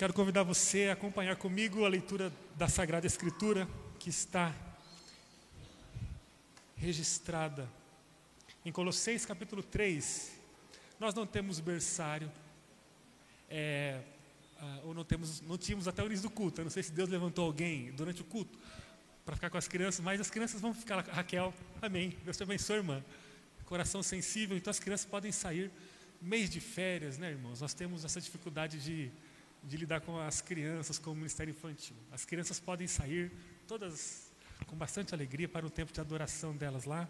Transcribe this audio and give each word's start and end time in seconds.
quero 0.00 0.14
convidar 0.14 0.44
você 0.44 0.86
a 0.86 0.94
acompanhar 0.94 1.36
comigo 1.36 1.84
a 1.84 1.88
leitura 1.90 2.32
da 2.56 2.66
Sagrada 2.66 3.06
Escritura 3.06 3.68
que 3.98 4.08
está 4.08 4.54
registrada 6.74 7.68
em 8.64 8.72
Colossenses 8.72 9.26
capítulo 9.26 9.62
3. 9.62 10.38
Nós 10.98 11.12
não 11.12 11.26
temos 11.26 11.60
berçário, 11.60 12.32
é, 13.50 14.00
ah, 14.58 14.80
ou 14.84 14.94
não, 14.94 15.04
temos, 15.04 15.42
não 15.42 15.58
tínhamos 15.58 15.86
até 15.86 16.02
o 16.02 16.06
início 16.06 16.22
do 16.22 16.30
culto. 16.30 16.62
Eu 16.62 16.64
não 16.64 16.70
sei 16.70 16.82
se 16.82 16.92
Deus 16.92 17.10
levantou 17.10 17.44
alguém 17.44 17.92
durante 17.92 18.22
o 18.22 18.24
culto 18.24 18.58
para 19.22 19.34
ficar 19.34 19.50
com 19.50 19.58
as 19.58 19.68
crianças, 19.68 20.02
mas 20.02 20.18
as 20.18 20.30
crianças 20.30 20.62
vão 20.62 20.72
ficar 20.72 20.96
lá. 20.96 21.02
Raquel, 21.02 21.52
amém. 21.82 22.16
Deus 22.24 22.38
te 22.38 22.42
abençoe, 22.42 22.76
irmã. 22.76 23.04
Coração 23.66 24.02
sensível, 24.02 24.56
então 24.56 24.70
as 24.70 24.80
crianças 24.80 25.04
podem 25.04 25.30
sair. 25.30 25.70
Mês 26.22 26.48
de 26.48 26.58
férias, 26.58 27.18
né, 27.18 27.32
irmãos? 27.32 27.60
Nós 27.60 27.74
temos 27.74 28.02
essa 28.02 28.18
dificuldade 28.18 28.78
de, 28.82 29.10
de 29.62 29.76
lidar 29.76 30.00
com 30.00 30.18
as 30.18 30.40
crianças, 30.40 30.98
com 30.98 31.12
o 31.12 31.14
ministério 31.14 31.50
infantil. 31.50 31.96
As 32.10 32.24
crianças 32.24 32.58
podem 32.58 32.86
sair 32.86 33.30
todas 33.66 34.30
com 34.66 34.76
bastante 34.76 35.14
alegria 35.14 35.48
para 35.48 35.66
o 35.66 35.70
tempo 35.70 35.92
de 35.92 36.00
adoração 36.00 36.56
delas 36.56 36.84
lá. 36.84 37.08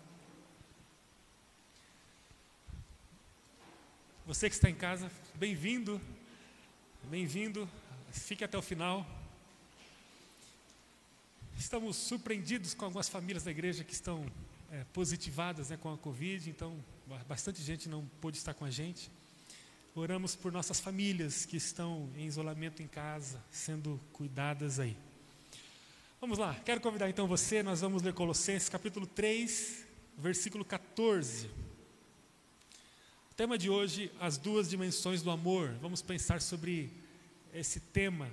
Você 4.26 4.48
que 4.48 4.54
está 4.54 4.70
em 4.70 4.74
casa, 4.74 5.10
bem-vindo, 5.34 6.00
bem-vindo, 7.04 7.68
fique 8.12 8.44
até 8.44 8.56
o 8.56 8.62
final. 8.62 9.06
Estamos 11.58 11.96
surpreendidos 11.96 12.72
com 12.74 12.84
algumas 12.84 13.08
famílias 13.08 13.42
da 13.44 13.50
igreja 13.50 13.84
que 13.84 13.92
estão 13.92 14.24
é, 14.70 14.84
positivadas 14.92 15.70
né, 15.70 15.76
com 15.76 15.92
a 15.92 15.98
Covid, 15.98 16.48
então 16.48 16.82
bastante 17.26 17.60
gente 17.60 17.88
não 17.88 18.06
pôde 18.20 18.38
estar 18.38 18.54
com 18.54 18.64
a 18.64 18.70
gente. 18.70 19.10
Oramos 19.92 20.36
por 20.36 20.52
nossas 20.52 20.78
famílias 20.78 21.44
que 21.44 21.56
estão 21.56 22.08
em 22.16 22.24
isolamento 22.24 22.80
em 22.80 22.86
casa, 22.86 23.42
sendo 23.50 24.00
cuidadas 24.12 24.78
aí. 24.78 24.96
Vamos 26.20 26.38
lá, 26.38 26.54
quero 26.64 26.80
convidar 26.80 27.10
então 27.10 27.26
você, 27.26 27.60
nós 27.60 27.80
vamos 27.80 28.00
ler 28.00 28.12
Colossenses 28.14 28.68
capítulo 28.68 29.04
3, 29.04 29.84
versículo 30.16 30.64
14. 30.64 31.48
O 33.32 33.34
tema 33.34 33.58
de 33.58 33.68
hoje, 33.68 34.12
as 34.20 34.38
duas 34.38 34.70
dimensões 34.70 35.22
do 35.22 35.30
amor. 35.30 35.74
Vamos 35.82 36.00
pensar 36.00 36.40
sobre 36.40 36.88
esse 37.52 37.80
tema 37.80 38.30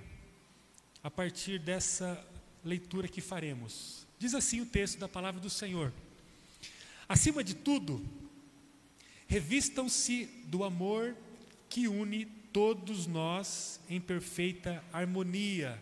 a 1.02 1.10
partir 1.10 1.58
dessa 1.58 2.24
leitura 2.64 3.08
que 3.08 3.20
faremos. 3.20 4.06
Diz 4.16 4.32
assim 4.32 4.60
o 4.60 4.66
texto 4.66 5.00
da 5.00 5.08
palavra 5.08 5.40
do 5.40 5.50
Senhor: 5.50 5.92
Acima 7.08 7.42
de 7.42 7.54
tudo, 7.54 8.00
revistam-se 9.26 10.26
do 10.46 10.62
amor 10.62 11.16
que 11.68 11.88
une 11.88 12.26
todos 12.52 13.06
nós 13.06 13.80
em 13.88 14.00
perfeita 14.00 14.82
harmonia 14.92 15.80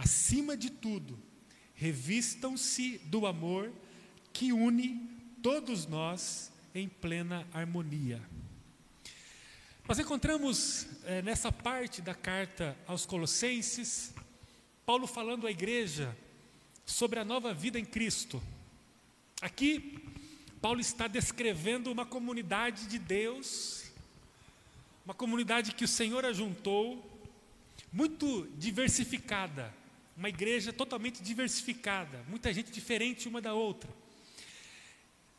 Acima 0.00 0.56
de 0.56 0.70
tudo, 0.70 1.18
revistam-se 1.74 2.96
do 3.04 3.26
amor 3.26 3.70
que 4.32 4.50
une 4.50 4.96
todos 5.42 5.86
nós 5.86 6.50
em 6.74 6.88
plena 6.88 7.46
harmonia. 7.52 8.22
Nós 9.86 9.98
encontramos 9.98 10.86
é, 11.04 11.20
nessa 11.20 11.52
parte 11.52 12.00
da 12.00 12.14
carta 12.14 12.74
aos 12.86 13.04
Colossenses, 13.04 14.14
Paulo 14.86 15.06
falando 15.06 15.46
à 15.46 15.50
igreja 15.50 16.16
sobre 16.86 17.20
a 17.20 17.24
nova 17.24 17.52
vida 17.52 17.78
em 17.78 17.84
Cristo. 17.84 18.42
Aqui, 19.42 19.98
Paulo 20.62 20.80
está 20.80 21.06
descrevendo 21.06 21.92
uma 21.92 22.06
comunidade 22.06 22.86
de 22.86 22.98
Deus, 22.98 23.79
uma 25.10 25.14
comunidade 25.14 25.74
que 25.74 25.82
o 25.82 25.88
Senhor 25.88 26.24
ajuntou, 26.24 27.04
muito 27.92 28.48
diversificada, 28.56 29.74
uma 30.16 30.28
igreja 30.28 30.72
totalmente 30.72 31.20
diversificada, 31.20 32.24
muita 32.28 32.54
gente 32.54 32.70
diferente 32.70 33.26
uma 33.26 33.40
da 33.40 33.52
outra. 33.52 33.90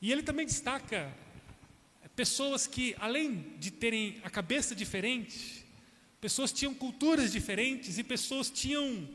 E 0.01 0.11
ele 0.11 0.23
também 0.23 0.45
destaca 0.45 1.15
pessoas 2.17 2.67
que, 2.67 2.93
além 2.99 3.55
de 3.59 3.71
terem 3.71 4.19
a 4.25 4.29
cabeça 4.29 4.75
diferente, 4.75 5.65
pessoas 6.19 6.51
tinham 6.51 6.73
culturas 6.73 7.31
diferentes 7.31 7.97
e 7.97 8.03
pessoas 8.03 8.49
tinham 8.49 9.07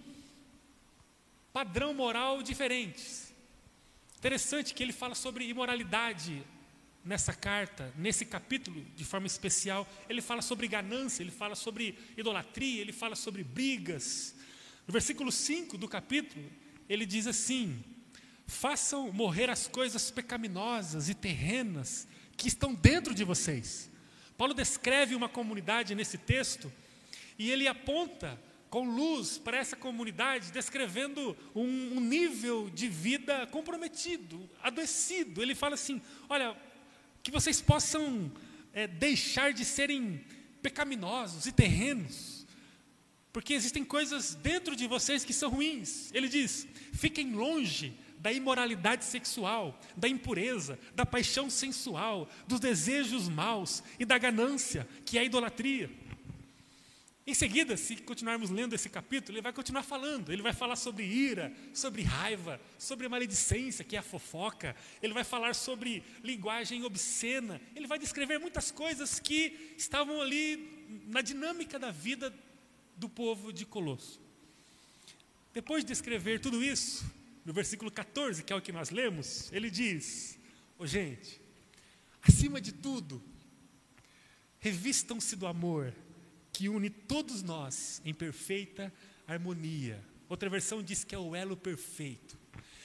padrão 1.53 1.93
moral 1.93 2.43
diferentes. 2.43 3.31
Interessante 4.17 4.73
que 4.73 4.83
ele 4.83 4.95
fala 4.95 5.15
sobre 5.15 5.47
imoralidade 5.47 6.43
nessa 7.07 7.33
carta, 7.33 7.93
nesse 7.97 8.27
capítulo, 8.27 8.85
de 8.97 9.05
forma 9.05 9.27
especial. 9.27 9.89
Ele 10.09 10.21
fala 10.21 10.43
sobre 10.43 10.67
ganância, 10.67 11.23
ele 11.23 11.31
fala 11.31 11.55
sobre 11.55 11.97
idolatria, 12.17 12.83
ele 12.83 12.93
fala 12.93 13.15
sobre 13.15 13.45
brigas, 13.45 14.35
no 14.87 14.93
versículo 14.93 15.33
5 15.33 15.77
do 15.77 15.89
capítulo, 15.89 16.45
ele 16.89 17.05
diz 17.05 17.27
assim: 17.27 17.83
Façam 18.47 19.13
morrer 19.13 19.51
as 19.51 19.67
coisas 19.67 20.11
pecaminosas 20.11 21.09
e 21.09 21.15
terrenas 21.15 22.07
que 22.37 22.47
estão 22.47 22.73
dentro 22.73 23.13
de 23.13 23.25
vocês. 23.25 23.91
Paulo 24.39 24.55
descreve 24.55 25.15
uma 25.15 25.29
comunidade 25.29 25.95
nesse 25.95 26.19
texto 26.19 26.73
e 27.39 27.51
ele 27.51 27.67
aponta 27.67 28.41
com 28.71 28.85
luz 28.85 29.39
para 29.39 29.57
essa 29.57 29.75
comunidade, 29.75 30.53
descrevendo 30.53 31.37
um, 31.55 31.97
um 31.97 32.01
nível 32.01 32.71
de 32.71 32.89
vida 32.89 33.47
comprometido, 33.49 34.49
adoecido. 34.63 35.43
Ele 35.43 35.55
fala 35.55 35.75
assim: 35.75 36.01
olha, 36.29 36.57
que 37.27 37.31
vocês 37.31 37.61
possam 37.61 38.33
é, 38.73 38.87
deixar 38.87 39.53
de 39.53 39.65
serem 39.65 40.25
pecaminosos 40.63 41.47
e 41.47 41.53
terrenos 41.53 42.37
porque 43.37 43.53
existem 43.53 43.85
coisas 43.85 44.35
dentro 44.35 44.75
de 44.75 44.87
vocês 44.87 45.23
que 45.23 45.35
são 45.35 45.51
ruins. 45.51 46.11
Ele 46.15 46.27
diz: 46.27 46.67
fiquem 46.95 47.33
longe 47.33 47.93
da 48.19 48.33
imoralidade 48.33 49.05
sexual, 49.05 49.79
da 49.95 50.09
impureza, 50.09 50.79
da 50.95 51.05
paixão 51.05 51.51
sensual, 51.51 52.31
dos 52.49 52.59
desejos 52.59 53.29
maus 53.29 53.83
e 53.99 54.07
da 54.07 54.17
ganância, 54.17 54.89
que 55.05 55.19
é 55.19 55.21
a 55.21 55.25
idolatria. 55.25 55.91
Em 57.27 57.35
seguida, 57.35 57.77
se 57.77 57.97
continuarmos 57.97 58.51
lendo 58.51 58.75
esse 58.75 58.89
capítulo, 58.89 59.35
ele 59.35 59.43
vai 59.43 59.53
continuar 59.53 59.83
falando. 59.83 60.33
Ele 60.33 60.43
vai 60.43 60.53
falar 60.53 60.77
sobre 60.77 61.05
ira, 61.05 61.53
sobre 61.75 62.03
raiva, 62.03 62.61
sobre 62.79 63.09
maledicência, 63.09 63.85
que 63.85 63.97
é 63.97 63.99
a 63.99 64.03
fofoca. 64.03 64.77
Ele 65.03 65.13
vai 65.13 65.25
falar 65.25 65.53
sobre 65.53 66.05
linguagem 66.23 66.85
obscena. 66.85 67.61
Ele 67.75 67.89
vai 67.89 67.99
descrever 67.99 68.39
muitas 68.39 68.71
coisas 68.71 69.19
que 69.19 69.75
estavam 69.77 70.21
ali 70.21 71.03
na 71.09 71.21
dinâmica 71.21 71.81
da 71.81 71.91
vida 71.91 72.33
do 72.97 73.09
povo 73.09 73.53
de 73.53 73.67
Colosso. 73.67 74.21
Depois 75.53 75.85
de 75.85 75.93
escrever 75.93 76.39
tudo 76.39 76.63
isso, 76.63 77.05
no 77.45 77.53
versículo 77.53 77.91
14, 77.91 78.45
que 78.45 78.53
é 78.53 78.57
o 78.57 78.63
que 78.63 78.71
nós 78.71 78.91
lemos, 78.91 79.51
ele 79.53 79.69
diz: 79.69 80.39
oh, 80.79 80.87
gente, 80.87 81.41
acima 82.23 82.61
de 82.61 82.71
tudo, 82.71 83.21
revistam-se 84.61 85.35
do 85.35 85.49
amor 85.49 85.93
que 86.57 86.71
une 86.71 86.89
todos 86.89 87.43
nós 87.43 88.01
em 88.03 88.15
perfeita 88.15 88.91
harmonia. 89.29 90.03
Outra 90.27 90.49
versão 90.49 90.83
diz 90.83 91.05
que 91.05 91.15
é 91.15 91.19
o 91.19 91.37
elo 91.37 91.55
perfeito. 91.55 92.39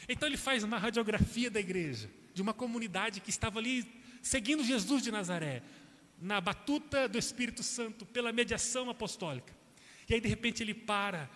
Então 0.10 0.28
ele 0.28 0.36
faz 0.36 0.62
uma 0.62 0.78
radiografia 0.78 1.50
da 1.50 1.58
igreja, 1.58 2.10
de 2.34 2.42
uma 2.42 2.54
comunidade 2.54 3.22
que 3.22 3.30
estava 3.30 3.60
ali 3.60 3.90
seguindo 4.22 4.62
Jesus 4.62 5.02
de 5.02 5.10
Nazaré, 5.10 5.64
na 6.22 6.42
batuta 6.42 7.08
do 7.08 7.18
Espírito 7.18 7.64
Santo, 7.64 8.06
pela 8.06 8.34
mediação 8.34 8.90
apostólica. 8.90 9.56
E 10.10 10.16
aí, 10.16 10.20
de 10.20 10.28
repente, 10.28 10.62
ele 10.62 10.74
para. 10.74 11.30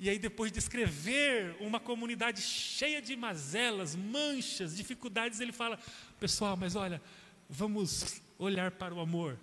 E 0.00 0.08
aí, 0.08 0.18
depois 0.18 0.50
de 0.50 0.58
escrever 0.58 1.54
uma 1.60 1.78
comunidade 1.78 2.40
cheia 2.40 3.02
de 3.02 3.14
mazelas, 3.14 3.94
manchas, 3.94 4.74
dificuldades, 4.74 5.40
ele 5.40 5.52
fala: 5.52 5.78
Pessoal, 6.18 6.56
mas 6.56 6.74
olha, 6.74 7.02
vamos 7.50 8.22
olhar 8.38 8.70
para 8.70 8.94
o 8.94 9.00
amor. 9.00 9.38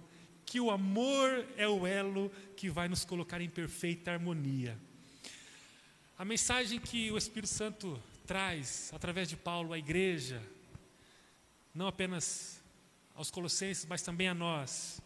Que 0.49 0.59
o 0.59 0.71
amor 0.71 1.45
é 1.57 1.67
o 1.67 1.85
elo 1.85 2.31
que 2.57 2.71
vai 2.71 2.87
nos 2.87 3.05
colocar 3.05 3.39
em 3.39 3.47
perfeita 3.47 4.09
harmonia. 4.09 4.75
A 6.17 6.25
mensagem 6.25 6.79
que 6.79 7.11
o 7.11 7.17
Espírito 7.19 7.53
Santo 7.53 8.01
traz 8.25 8.89
através 8.91 9.29
de 9.29 9.37
Paulo 9.37 9.73
à 9.73 9.77
igreja, 9.77 10.41
não 11.71 11.85
apenas 11.85 12.63
aos 13.13 13.29
Colossenses, 13.29 13.85
mas 13.85 14.01
também 14.01 14.27
a 14.27 14.33
nós, 14.33 14.99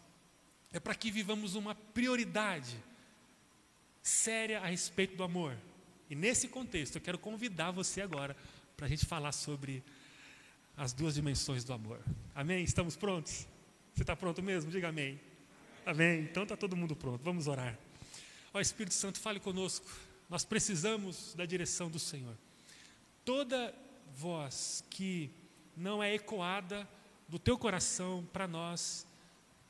é 0.72 0.80
para 0.80 0.94
que 0.94 1.10
vivamos 1.10 1.54
uma 1.54 1.74
prioridade 1.74 2.82
séria 4.02 4.60
a 4.60 4.66
respeito 4.68 5.14
do 5.14 5.24
amor. 5.24 5.54
E 6.08 6.14
nesse 6.14 6.48
contexto, 6.48 6.96
eu 6.96 7.02
quero 7.02 7.18
convidar 7.18 7.70
você 7.70 8.00
agora 8.00 8.34
para 8.78 8.86
a 8.86 8.88
gente 8.88 9.04
falar 9.04 9.32
sobre 9.32 9.84
as 10.74 10.94
duas 10.94 11.16
dimensões 11.16 11.64
do 11.64 11.74
amor. 11.74 12.00
Amém? 12.34 12.64
Estamos 12.64 12.96
prontos? 12.96 13.46
Você 13.92 14.04
está 14.04 14.16
pronto 14.16 14.42
mesmo? 14.42 14.70
Diga 14.70 14.88
amém. 14.88 15.20
Amém. 15.86 16.20
Então 16.20 16.44
está 16.44 16.56
todo 16.56 16.74
mundo 16.74 16.96
pronto. 16.96 17.22
Vamos 17.22 17.46
orar. 17.46 17.78
Ó 18.54 18.60
Espírito 18.60 18.94
Santo, 18.94 19.20
fale 19.20 19.38
conosco. 19.38 19.86
Nós 20.30 20.44
precisamos 20.44 21.34
da 21.34 21.44
direção 21.44 21.90
do 21.90 21.98
Senhor. 21.98 22.34
Toda 23.22 23.74
voz 24.16 24.82
que 24.88 25.30
não 25.76 26.02
é 26.02 26.14
ecoada 26.14 26.88
do 27.28 27.38
teu 27.38 27.58
coração 27.58 28.26
para 28.32 28.48
nós 28.48 29.06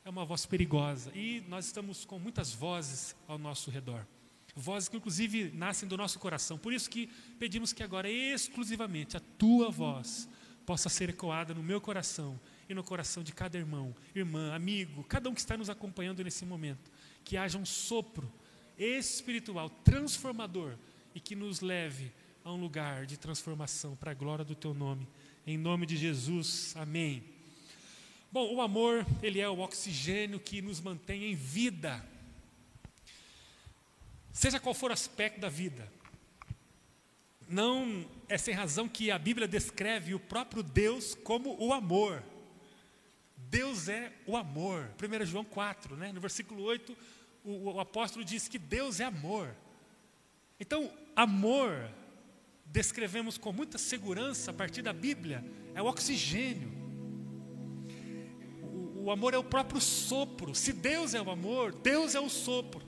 é 0.04 0.10
uma 0.10 0.24
voz 0.24 0.46
perigosa. 0.46 1.10
E 1.14 1.42
nós 1.48 1.66
estamos 1.66 2.04
com 2.04 2.18
muitas 2.18 2.52
vozes 2.52 3.16
ao 3.26 3.36
nosso 3.36 3.70
redor. 3.70 4.06
Vozes 4.54 4.88
que 4.88 4.96
inclusive 4.96 5.50
nascem 5.52 5.88
do 5.88 5.96
nosso 5.96 6.20
coração. 6.20 6.56
Por 6.56 6.72
isso 6.72 6.88
que 6.88 7.08
pedimos 7.40 7.72
que 7.72 7.82
agora 7.82 8.08
exclusivamente 8.08 9.16
a 9.16 9.20
tua 9.36 9.68
voz 9.68 10.28
possa 10.64 10.88
ser 10.88 11.08
ecoada 11.08 11.52
no 11.52 11.62
meu 11.62 11.80
coração 11.80 12.38
e 12.68 12.74
no 12.74 12.82
coração 12.82 13.22
de 13.22 13.32
cada 13.32 13.58
irmão, 13.58 13.94
irmã, 14.14 14.54
amigo, 14.54 15.04
cada 15.04 15.28
um 15.28 15.34
que 15.34 15.40
está 15.40 15.56
nos 15.56 15.70
acompanhando 15.70 16.22
nesse 16.22 16.44
momento. 16.44 16.90
Que 17.24 17.36
haja 17.36 17.58
um 17.58 17.64
sopro 17.64 18.30
espiritual 18.78 19.70
transformador 19.70 20.74
e 21.14 21.20
que 21.20 21.34
nos 21.34 21.60
leve 21.60 22.12
a 22.44 22.52
um 22.52 22.60
lugar 22.60 23.06
de 23.06 23.16
transformação 23.16 23.96
para 23.96 24.10
a 24.10 24.14
glória 24.14 24.44
do 24.44 24.54
teu 24.54 24.74
nome. 24.74 25.06
Em 25.46 25.56
nome 25.56 25.86
de 25.86 25.96
Jesus. 25.96 26.74
Amém. 26.76 27.22
Bom, 28.30 28.54
o 28.54 28.60
amor, 28.60 29.06
ele 29.22 29.40
é 29.40 29.48
o 29.48 29.60
oxigênio 29.60 30.40
que 30.40 30.60
nos 30.60 30.80
mantém 30.80 31.24
em 31.24 31.34
vida 31.34 32.04
seja 34.34 34.58
qual 34.58 34.74
for 34.74 34.90
o 34.90 34.92
aspecto 34.92 35.40
da 35.40 35.48
vida. 35.48 35.90
Não 37.48 38.04
é 38.28 38.36
sem 38.36 38.52
razão 38.52 38.88
que 38.88 39.10
a 39.10 39.18
Bíblia 39.18 39.46
descreve 39.46 40.12
o 40.12 40.18
próprio 40.18 40.62
Deus 40.62 41.14
como 41.14 41.56
o 41.64 41.72
amor. 41.72 42.22
Deus 43.50 43.88
é 43.88 44.12
o 44.26 44.36
amor. 44.36 44.90
1 45.00 45.24
João 45.26 45.44
4, 45.44 45.96
né? 45.96 46.12
no 46.12 46.20
versículo 46.20 46.62
8, 46.62 46.96
o, 47.44 47.72
o 47.72 47.80
apóstolo 47.80 48.24
diz 48.24 48.48
que 48.48 48.58
Deus 48.58 49.00
é 49.00 49.04
amor. 49.04 49.54
Então, 50.58 50.90
amor, 51.14 51.90
descrevemos 52.66 53.36
com 53.36 53.52
muita 53.52 53.78
segurança 53.78 54.50
a 54.50 54.54
partir 54.54 54.82
da 54.82 54.92
Bíblia, 54.92 55.44
é 55.74 55.82
o 55.82 55.86
oxigênio. 55.86 56.72
O, 58.62 59.04
o 59.04 59.10
amor 59.10 59.34
é 59.34 59.38
o 59.38 59.44
próprio 59.44 59.80
sopro. 59.80 60.54
Se 60.54 60.72
Deus 60.72 61.14
é 61.14 61.20
o 61.20 61.30
amor, 61.30 61.72
Deus 61.72 62.14
é 62.14 62.20
o 62.20 62.28
sopro. 62.28 62.84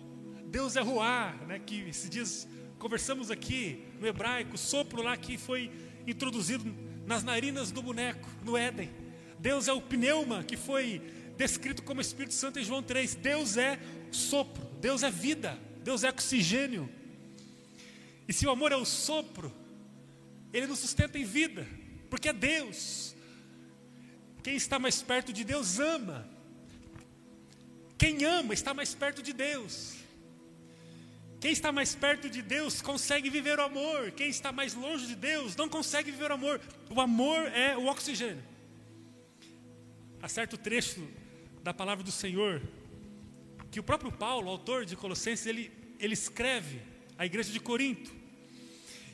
Deus 0.46 0.76
é 0.76 0.80
Ruá, 0.80 1.34
né, 1.46 1.58
que 1.58 1.82
esses 1.88 2.08
dias 2.08 2.48
conversamos 2.78 3.30
aqui 3.30 3.84
no 4.00 4.06
hebraico, 4.06 4.56
sopro 4.56 5.02
lá 5.02 5.16
que 5.16 5.36
foi 5.36 5.70
introduzido 6.06 6.64
nas 7.04 7.22
narinas 7.22 7.70
do 7.70 7.82
boneco, 7.82 8.28
no 8.44 8.56
Éden. 8.56 8.90
Deus 9.38 9.68
é 9.68 9.72
o 9.72 9.80
pneuma, 9.80 10.42
que 10.42 10.56
foi 10.56 11.02
descrito 11.36 11.82
como 11.82 12.00
Espírito 12.00 12.34
Santo 12.34 12.58
em 12.58 12.64
João 12.64 12.82
3. 12.82 13.14
Deus 13.14 13.56
é 13.56 13.78
sopro, 14.10 14.64
Deus 14.80 15.02
é 15.02 15.10
vida, 15.10 15.58
Deus 15.82 16.04
é 16.04 16.10
oxigênio. 16.10 16.88
E 18.28 18.32
se 18.32 18.46
o 18.46 18.50
amor 18.50 18.72
é 18.72 18.76
o 18.76 18.84
sopro, 18.84 19.52
ele 20.52 20.66
nos 20.66 20.78
sustenta 20.78 21.18
em 21.18 21.24
vida, 21.24 21.66
porque 22.10 22.28
é 22.28 22.32
Deus. 22.32 23.14
Quem 24.42 24.56
está 24.56 24.78
mais 24.78 25.02
perto 25.02 25.32
de 25.32 25.44
Deus 25.44 25.78
ama. 25.78 26.28
Quem 27.98 28.24
ama 28.24 28.54
está 28.54 28.72
mais 28.72 28.94
perto 28.94 29.22
de 29.22 29.32
Deus. 29.32 29.94
Quem 31.40 31.52
está 31.52 31.70
mais 31.70 31.94
perto 31.94 32.28
de 32.28 32.42
Deus 32.42 32.80
consegue 32.80 33.28
viver 33.28 33.58
o 33.58 33.62
amor. 33.62 34.10
Quem 34.12 34.28
está 34.28 34.50
mais 34.52 34.74
longe 34.74 35.06
de 35.06 35.14
Deus 35.14 35.54
não 35.56 35.68
consegue 35.68 36.10
viver 36.10 36.30
o 36.30 36.34
amor. 36.34 36.60
O 36.88 37.00
amor 37.00 37.46
é 37.52 37.76
o 37.76 37.86
oxigênio. 37.86 38.42
Há 40.26 40.28
certo 40.28 40.58
trecho 40.58 41.06
da 41.62 41.72
palavra 41.72 42.02
do 42.02 42.10
Senhor 42.10 42.60
que 43.70 43.78
o 43.78 43.82
próprio 43.84 44.10
Paulo, 44.10 44.50
autor 44.50 44.84
de 44.84 44.96
Colossenses, 44.96 45.46
ele, 45.46 45.70
ele 46.00 46.14
escreve 46.14 46.82
à 47.16 47.24
igreja 47.24 47.52
de 47.52 47.60
Corinto. 47.60 48.12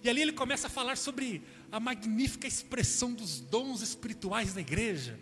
E 0.03 0.09
ali 0.09 0.23
ele 0.23 0.33
começa 0.33 0.69
a 0.69 0.71
falar 0.71 0.97
sobre 0.97 1.43
a 1.71 1.79
magnífica 1.79 2.47
expressão 2.47 3.13
dos 3.13 3.41
dons 3.41 3.83
espirituais 3.83 4.55
da 4.55 4.63
igreja. 4.63 5.21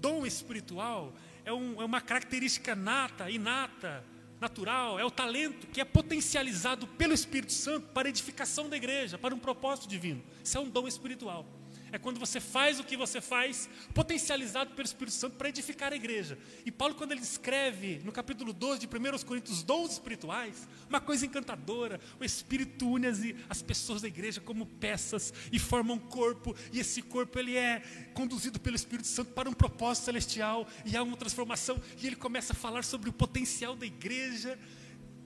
Dom 0.00 0.26
espiritual 0.26 1.14
é, 1.44 1.52
um, 1.52 1.80
é 1.80 1.84
uma 1.84 2.00
característica 2.00 2.74
nata, 2.74 3.30
inata, 3.30 4.04
natural, 4.40 4.98
é 4.98 5.04
o 5.04 5.12
talento 5.12 5.68
que 5.68 5.80
é 5.80 5.84
potencializado 5.84 6.88
pelo 6.88 7.14
Espírito 7.14 7.52
Santo 7.52 7.86
para 7.94 8.08
a 8.08 8.10
edificação 8.10 8.68
da 8.68 8.76
igreja, 8.76 9.16
para 9.16 9.32
um 9.32 9.38
propósito 9.38 9.86
divino. 9.86 10.24
Isso 10.42 10.58
é 10.58 10.60
um 10.60 10.68
dom 10.68 10.88
espiritual. 10.88 11.46
É 11.92 11.98
quando 11.98 12.20
você 12.20 12.40
faz 12.40 12.78
o 12.78 12.84
que 12.84 12.96
você 12.96 13.20
faz, 13.20 13.68
potencializado 13.92 14.70
pelo 14.74 14.86
Espírito 14.86 15.14
Santo 15.14 15.36
para 15.36 15.48
edificar 15.48 15.92
a 15.92 15.96
igreja. 15.96 16.38
E 16.64 16.70
Paulo, 16.70 16.94
quando 16.94 17.12
ele 17.12 17.20
escreve 17.20 18.00
no 18.04 18.12
capítulo 18.12 18.52
12 18.52 18.80
de 18.80 18.86
1 18.86 19.24
Coríntios, 19.26 19.62
dons 19.62 19.92
espirituais, 19.92 20.68
uma 20.88 21.00
coisa 21.00 21.26
encantadora, 21.26 22.00
o 22.20 22.24
Espírito 22.24 22.88
une 22.88 23.06
as, 23.06 23.20
as 23.48 23.62
pessoas 23.62 24.02
da 24.02 24.08
igreja 24.08 24.40
como 24.40 24.66
peças 24.66 25.32
e 25.50 25.58
forma 25.58 25.92
um 25.92 25.98
corpo, 25.98 26.54
e 26.72 26.78
esse 26.78 27.02
corpo 27.02 27.38
ele 27.38 27.56
é 27.56 27.80
conduzido 28.14 28.60
pelo 28.60 28.76
Espírito 28.76 29.08
Santo 29.08 29.32
para 29.32 29.48
um 29.48 29.52
propósito 29.52 30.04
celestial, 30.04 30.68
e 30.84 30.96
há 30.96 31.02
uma 31.02 31.16
transformação, 31.16 31.80
e 32.00 32.06
ele 32.06 32.16
começa 32.16 32.52
a 32.52 32.56
falar 32.56 32.84
sobre 32.84 33.10
o 33.10 33.12
potencial 33.12 33.74
da 33.74 33.86
igreja. 33.86 34.58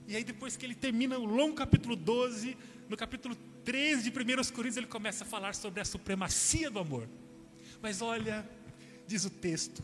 E 0.07 0.15
aí, 0.15 0.23
depois 0.23 0.55
que 0.55 0.65
ele 0.65 0.75
termina 0.75 1.17
o 1.17 1.25
longo 1.25 1.55
capítulo 1.55 1.95
12, 1.95 2.55
no 2.87 2.95
capítulo 2.95 3.35
13 3.65 4.09
de 4.09 4.09
1 4.09 4.53
Coríntios, 4.53 4.77
ele 4.77 4.87
começa 4.87 5.23
a 5.23 5.27
falar 5.27 5.55
sobre 5.55 5.81
a 5.81 5.85
supremacia 5.85 6.69
do 6.69 6.79
amor. 6.79 7.09
Mas 7.81 8.01
olha, 8.01 8.47
diz 9.07 9.25
o 9.25 9.29
texto, 9.29 9.83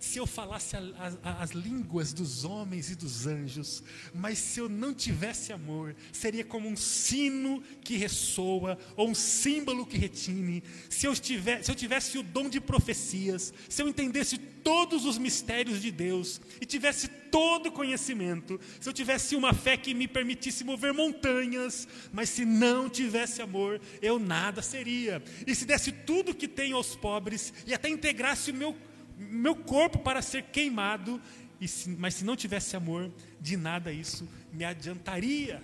se 0.00 0.18
eu 0.18 0.26
falasse 0.26 0.74
a, 0.76 0.82
a, 1.22 1.42
as 1.42 1.50
línguas 1.50 2.14
dos 2.14 2.42
homens 2.42 2.90
e 2.90 2.94
dos 2.94 3.26
anjos, 3.26 3.82
mas 4.14 4.38
se 4.38 4.58
eu 4.58 4.68
não 4.68 4.94
tivesse 4.94 5.52
amor, 5.52 5.94
seria 6.10 6.42
como 6.42 6.66
um 6.66 6.76
sino 6.76 7.62
que 7.84 7.98
ressoa, 7.98 8.78
ou 8.96 9.10
um 9.10 9.14
símbolo 9.14 9.86
que 9.86 9.98
retine. 9.98 10.64
Se 10.88 11.06
eu, 11.06 11.14
tivesse, 11.14 11.64
se 11.64 11.70
eu 11.70 11.74
tivesse 11.74 12.18
o 12.18 12.22
dom 12.22 12.48
de 12.48 12.60
profecias, 12.60 13.52
se 13.68 13.82
eu 13.82 13.88
entendesse 13.88 14.38
todos 14.38 15.04
os 15.04 15.18
mistérios 15.18 15.82
de 15.82 15.90
Deus 15.90 16.40
e 16.60 16.66
tivesse 16.66 17.08
todo 17.30 17.70
conhecimento, 17.70 18.58
se 18.80 18.88
eu 18.88 18.92
tivesse 18.92 19.36
uma 19.36 19.52
fé 19.52 19.76
que 19.76 19.92
me 19.92 20.08
permitisse 20.08 20.64
mover 20.64 20.94
montanhas, 20.94 21.86
mas 22.10 22.30
se 22.30 22.46
não 22.46 22.88
tivesse 22.88 23.42
amor, 23.42 23.80
eu 24.00 24.18
nada 24.18 24.62
seria. 24.62 25.22
E 25.46 25.54
se 25.54 25.66
desse 25.66 25.92
tudo 25.92 26.34
que 26.34 26.48
tenho 26.48 26.76
aos 26.76 26.96
pobres 26.96 27.52
e 27.66 27.74
até 27.74 27.88
integrasse 27.88 28.50
o 28.50 28.54
meu 28.54 28.74
meu 29.20 29.54
corpo 29.54 29.98
para 29.98 30.22
ser 30.22 30.44
queimado, 30.44 31.20
se, 31.66 31.90
mas 31.90 32.14
se 32.14 32.24
não 32.24 32.34
tivesse 32.34 32.74
amor, 32.74 33.12
de 33.40 33.56
nada 33.56 33.92
isso 33.92 34.26
me 34.52 34.64
adiantaria. 34.64 35.62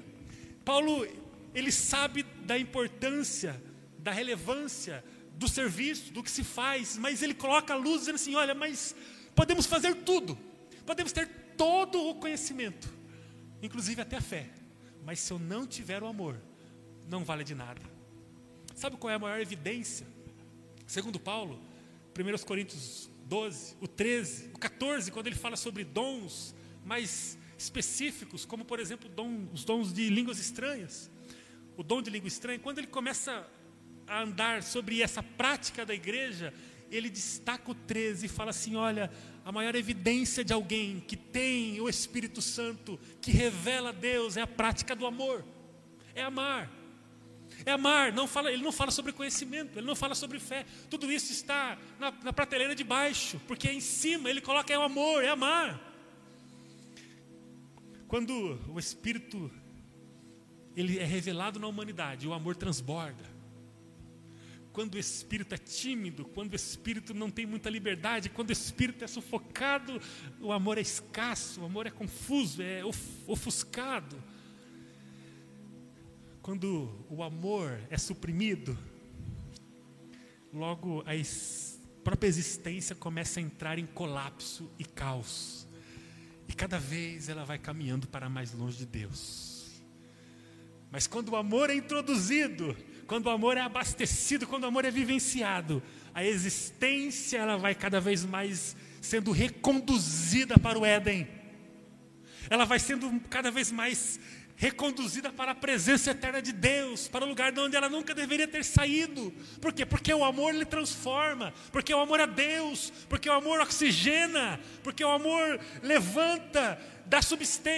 Paulo, 0.65 1.07
ele 1.55 1.73
sabe 1.73 2.23
da 2.45 2.59
importância, 2.59 3.61
da 3.99 4.13
relevância 4.13 5.03
do 5.33 5.49
serviço, 5.49 6.13
do 6.13 6.23
que 6.23 6.31
se 6.31 6.45
faz, 6.45 6.97
mas 6.99 7.23
ele 7.23 7.35
coloca 7.35 7.73
a 7.73 7.77
luz 7.77 8.01
dizendo 8.01 8.17
assim: 8.17 8.35
olha, 8.35 8.55
mas 8.55 8.95
podemos 9.35 9.65
fazer 9.65 9.95
tudo, 9.97 10.39
podemos 10.85 11.13
ter 11.13 11.27
todo 11.57 12.11
o 12.11 12.15
conhecimento, 12.17 12.89
inclusive 13.63 14.03
até 14.03 14.17
a 14.17 14.21
fé, 14.21 14.51
mas 15.05 15.19
se 15.21 15.33
eu 15.33 15.39
não 15.39 15.67
tiver 15.67 16.03
o 16.03 16.07
amor, 16.07 16.39
não 17.09 17.25
vale 17.25 17.45
de 17.45 17.55
nada. 17.55 17.81
Sabe 18.75 18.97
qual 18.99 19.11
é 19.11 19.15
a 19.15 19.19
maior 19.19 19.41
evidência? 19.41 20.07
Segundo 20.87 21.19
Paulo, 21.19 21.59
1 22.19 22.45
Coríntios 22.45 23.09
12, 23.27 23.77
o 23.81 23.89
13, 23.89 24.51
o 24.55 24.59
14, 24.59 25.11
quando 25.11 25.27
ele 25.27 25.37
fala 25.37 25.57
sobre 25.57 25.83
dons 25.85 26.55
mais 26.85 27.37
específicos, 27.59 28.45
como 28.45 28.65
por 28.65 28.79
exemplo 28.79 29.09
dom, 29.09 29.49
os 29.53 29.65
dons 29.65 29.93
de 29.93 30.09
línguas 30.09 30.39
estranhas. 30.39 31.11
O 31.77 31.83
dom 31.83 32.01
de 32.01 32.09
língua 32.09 32.29
estranha, 32.29 32.59
quando 32.59 32.79
ele 32.79 32.87
começa 32.87 33.47
a 34.07 34.23
andar 34.23 34.63
sobre 34.63 35.03
essa 35.03 35.23
prática 35.23 35.85
da 35.85 35.93
igreja, 35.93 36.55
ele 36.91 37.11
destaca 37.11 37.71
o 37.71 37.75
13 37.75 38.27
e 38.27 38.29
fala 38.29 38.51
assim: 38.51 38.77
olha, 38.77 39.11
a 39.45 39.51
maior 39.51 39.75
evidência 39.75 40.45
de 40.45 40.53
alguém 40.53 41.01
que 41.01 41.17
tem 41.17 41.81
o 41.81 41.89
Espírito 41.89 42.41
Santo, 42.41 42.99
que 43.21 43.31
revela 43.31 43.91
a 43.91 43.93
Deus, 43.93 44.37
é 44.37 44.43
a 44.43 44.47
prática 44.47 44.95
do 44.95 45.07
amor, 45.07 45.45
é 46.15 46.23
amar. 46.23 46.71
É 47.67 47.73
amar, 47.73 48.13
não 48.13 48.29
fala, 48.29 48.53
ele 48.53 48.63
não 48.63 48.71
fala 48.71 48.93
sobre 48.93 49.13
conhecimento, 49.13 49.77
ele 49.77 49.87
não 49.87 49.97
fala 49.97 50.15
sobre 50.15 50.39
fé. 50.39 50.65
Tudo 50.89 51.11
isso 51.11 51.33
está 51.33 51.77
na, 51.99 52.13
na 52.23 52.33
prateleira 52.33 52.77
de 52.77 52.85
baixo, 52.85 53.41
porque 53.49 53.69
em 53.69 53.81
cima 53.81 54.31
ele 54.31 54.41
coloca 54.41 54.73
é 54.73 54.79
o 54.79 54.83
amor, 54.83 55.25
é 55.25 55.29
amar. 55.29 55.83
Quando 58.07 58.57
o 58.69 58.79
Espírito 58.79 59.51
ele 60.77 60.99
é 60.99 61.05
revelado 61.05 61.59
na 61.59 61.67
humanidade, 61.67 62.29
o 62.29 62.33
amor 62.33 62.55
transborda. 62.55 63.25
Quando 64.73 64.95
o 64.95 64.99
espírito 64.99 65.55
é 65.55 65.59
tímido, 65.59 66.27
quando 66.27 66.53
o 66.53 66.57
espírito 66.57 67.15
não 67.15 67.31
tem 67.31 67.47
muita 67.47 67.71
liberdade, 67.71 68.29
quando 68.29 68.51
o 68.51 68.53
espírito 68.53 69.03
é 69.03 69.07
sufocado, 69.07 69.99
o 70.39 70.53
amor 70.53 70.77
é 70.77 70.83
escasso, 70.83 71.63
o 71.63 71.65
amor 71.65 71.87
é 71.87 71.91
confuso, 71.91 72.63
é 72.63 72.83
ofuscado 73.27 74.23
quando 76.47 77.05
o 77.11 77.25
amor 77.25 77.77
é 77.91 77.99
suprimido, 77.99 78.79
logo 80.55 81.01
a 81.01 82.05
própria 82.05 82.29
existência 82.29 82.95
começa 82.95 83.41
a 83.41 83.43
entrar 83.43 83.81
em 83.81 83.85
colapso 83.85 84.71
e 84.79 84.85
caos. 84.85 85.67
E 86.47 86.53
cada 86.53 86.79
vez 86.79 87.29
ela 87.29 87.45
vai 87.45 87.59
caminhando 87.59 88.07
para 88.07 88.29
mais 88.29 88.53
longe 88.53 88.79
de 88.79 88.87
Deus. 88.87 89.83
Mas 90.89 91.09
quando 91.09 91.31
o 91.31 91.37
amor 91.37 91.69
é 91.69 91.75
introduzido, 91.75 92.77
quando 93.09 93.27
o 93.27 93.31
amor 93.31 93.57
é 93.57 93.61
abastecido, 93.63 94.47
quando 94.47 94.63
o 94.63 94.69
amor 94.69 94.85
é 94.85 94.91
vivenciado, 94.93 95.83
a 96.15 96.25
existência 96.25 97.39
ela 97.39 97.57
vai 97.57 97.75
cada 97.75 98.01
vez 98.01 98.25
mais 98.25 98.77
sendo 99.01 99.33
reconduzida 99.33 100.57
para 100.61 100.79
o 100.79 100.87
Éden. 100.87 101.27
ela 102.49 102.65
vai 102.65 102.79
sendo 102.79 103.19
cada 103.29 103.51
vez 103.51 103.73
mais 103.73 104.21
reconduzida 104.57 105.31
para 105.31 105.53
a 105.53 105.55
presença 105.55 106.11
eterna 106.11 106.41
de 106.41 106.51
Deus, 106.51 107.07
para 107.09 107.25
o 107.25 107.29
lugar 107.29 107.53
de 107.53 107.61
onde 107.61 107.77
ela 107.77 107.91
nunca 107.91 108.15
deveria 108.15 108.49
ter 108.49 108.65
saído. 108.65 109.33
Por 109.61 109.73
quê? 109.73 109.85
Porque 109.85 110.13
o 110.13 110.25
amor 110.25 110.55
lhe 110.55 110.65
transforma, 110.65 111.53
porque 111.71 111.93
o 111.93 112.01
amor 112.01 112.21
é 112.21 112.27
Deus, 112.27 112.91
porque 113.09 113.29
o 113.29 113.33
amor 113.33 113.61
oxigena, 113.61 114.59
porque 114.83 115.05
o 115.05 115.11
amor 115.11 115.61
levanta 115.83 116.81
da, 117.05 117.21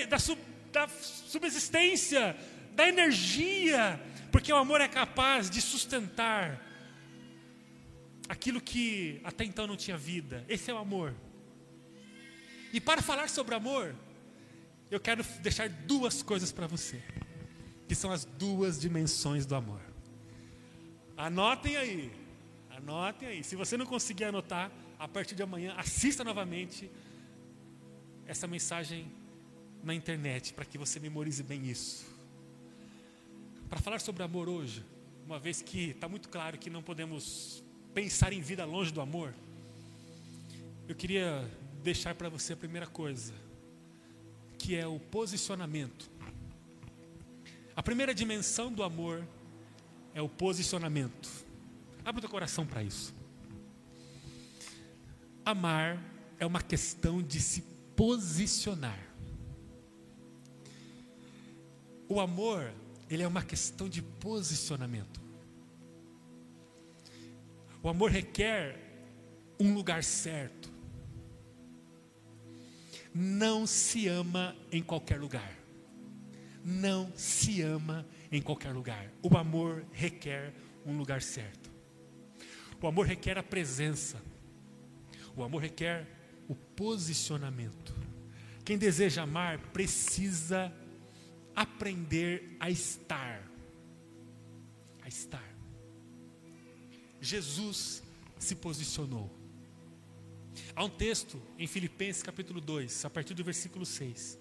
da, 0.08 0.18
sub 0.18 0.38
da 0.72 0.88
subsistência, 0.88 2.36
da 2.72 2.88
energia, 2.88 4.00
porque 4.30 4.52
o 4.52 4.56
amor 4.56 4.80
é 4.80 4.86
capaz 4.86 5.50
de 5.50 5.60
sustentar 5.60 6.64
aquilo 8.28 8.60
que 8.60 9.20
até 9.24 9.44
então 9.44 9.66
não 9.66 9.76
tinha 9.76 9.96
vida. 9.96 10.44
Esse 10.48 10.70
é 10.70 10.74
o 10.74 10.78
amor. 10.78 11.12
E 12.72 12.80
para 12.80 13.02
falar 13.02 13.28
sobre 13.28 13.54
amor, 13.54 13.96
eu 14.90 14.98
quero 14.98 15.22
deixar 15.42 15.68
duas 15.68 16.22
coisas 16.22 16.50
para 16.50 16.66
você, 16.66 17.02
que 17.86 17.94
são 17.94 18.10
as 18.10 18.24
duas 18.24 18.80
dimensões 18.80 19.44
do 19.44 19.54
amor. 19.54 19.80
Anotem 21.16 21.76
aí, 21.76 22.12
anotem 22.70 23.28
aí. 23.28 23.44
Se 23.44 23.54
você 23.56 23.76
não 23.76 23.84
conseguir 23.84 24.24
anotar, 24.24 24.70
a 24.98 25.06
partir 25.06 25.34
de 25.34 25.42
amanhã, 25.42 25.74
assista 25.76 26.24
novamente 26.24 26.90
essa 28.26 28.46
mensagem 28.46 29.10
na 29.82 29.94
internet, 29.94 30.52
para 30.52 30.64
que 30.64 30.76
você 30.76 30.98
memorize 30.98 31.42
bem 31.42 31.66
isso. 31.66 32.06
Para 33.68 33.78
falar 33.78 34.00
sobre 34.00 34.22
amor 34.22 34.48
hoje, 34.48 34.84
uma 35.26 35.38
vez 35.38 35.60
que 35.62 35.90
está 35.90 36.08
muito 36.08 36.28
claro 36.28 36.58
que 36.58 36.70
não 36.70 36.82
podemos 36.82 37.62
pensar 37.94 38.32
em 38.32 38.40
vida 38.40 38.64
longe 38.64 38.92
do 38.92 39.00
amor, 39.00 39.34
eu 40.88 40.94
queria 40.94 41.48
deixar 41.82 42.14
para 42.14 42.28
você 42.28 42.54
a 42.54 42.56
primeira 42.56 42.86
coisa 42.86 43.34
que 44.58 44.74
é 44.74 44.86
o 44.86 44.98
posicionamento. 44.98 46.10
A 47.76 47.82
primeira 47.82 48.12
dimensão 48.12 48.72
do 48.72 48.82
amor 48.82 49.26
é 50.12 50.20
o 50.20 50.28
posicionamento. 50.28 51.30
Abre 52.04 52.18
o 52.18 52.22
teu 52.22 52.30
coração 52.30 52.66
para 52.66 52.82
isso. 52.82 53.14
Amar 55.44 56.02
é 56.38 56.44
uma 56.44 56.60
questão 56.60 57.22
de 57.22 57.40
se 57.40 57.62
posicionar. 57.94 58.98
O 62.08 62.20
amor, 62.20 62.72
ele 63.08 63.22
é 63.22 63.28
uma 63.28 63.42
questão 63.42 63.88
de 63.88 64.02
posicionamento. 64.02 65.20
O 67.82 67.88
amor 67.88 68.10
requer 68.10 68.76
um 69.60 69.72
lugar 69.74 70.02
certo 70.02 70.57
não 73.14 73.66
se 73.66 74.08
ama 74.08 74.56
em 74.70 74.82
qualquer 74.82 75.18
lugar. 75.18 75.56
Não 76.64 77.10
se 77.16 77.62
ama 77.62 78.06
em 78.30 78.42
qualquer 78.42 78.72
lugar. 78.72 79.10
O 79.22 79.36
amor 79.36 79.84
requer 79.92 80.54
um 80.84 80.96
lugar 80.96 81.22
certo. 81.22 81.70
O 82.80 82.86
amor 82.86 83.06
requer 83.06 83.38
a 83.38 83.42
presença. 83.42 84.20
O 85.36 85.42
amor 85.42 85.62
requer 85.62 86.06
o 86.48 86.54
posicionamento. 86.54 87.94
Quem 88.64 88.76
deseja 88.76 89.22
amar 89.22 89.58
precisa 89.72 90.72
aprender 91.54 92.56
a 92.60 92.70
estar. 92.70 93.42
A 95.02 95.08
estar. 95.08 95.56
Jesus 97.20 98.02
se 98.38 98.54
posicionou. 98.54 99.37
Há 100.74 100.84
um 100.84 100.88
texto 100.88 101.40
em 101.58 101.66
Filipenses 101.66 102.22
capítulo 102.22 102.60
2, 102.60 103.04
a 103.04 103.10
partir 103.10 103.34
do 103.34 103.44
versículo 103.44 103.84
6, 103.84 104.38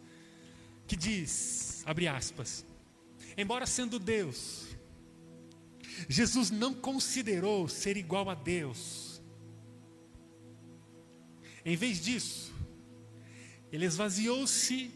que 0.88 0.96
diz, 0.96 1.84
abre 1.86 2.08
aspas, 2.08 2.66
embora 3.38 3.66
sendo 3.66 4.00
Deus, 4.00 4.68
Jesus 6.08 6.52
não 6.52 6.74
considerou 6.74 7.68
ser 7.68 7.98
igual 7.98 8.30
a 8.30 8.36
Deus. 8.36 9.22
Em 11.66 11.76
vez 11.76 12.00
disso, 12.00 12.54
ele 13.72 13.86
esvaziou-se 13.86 14.92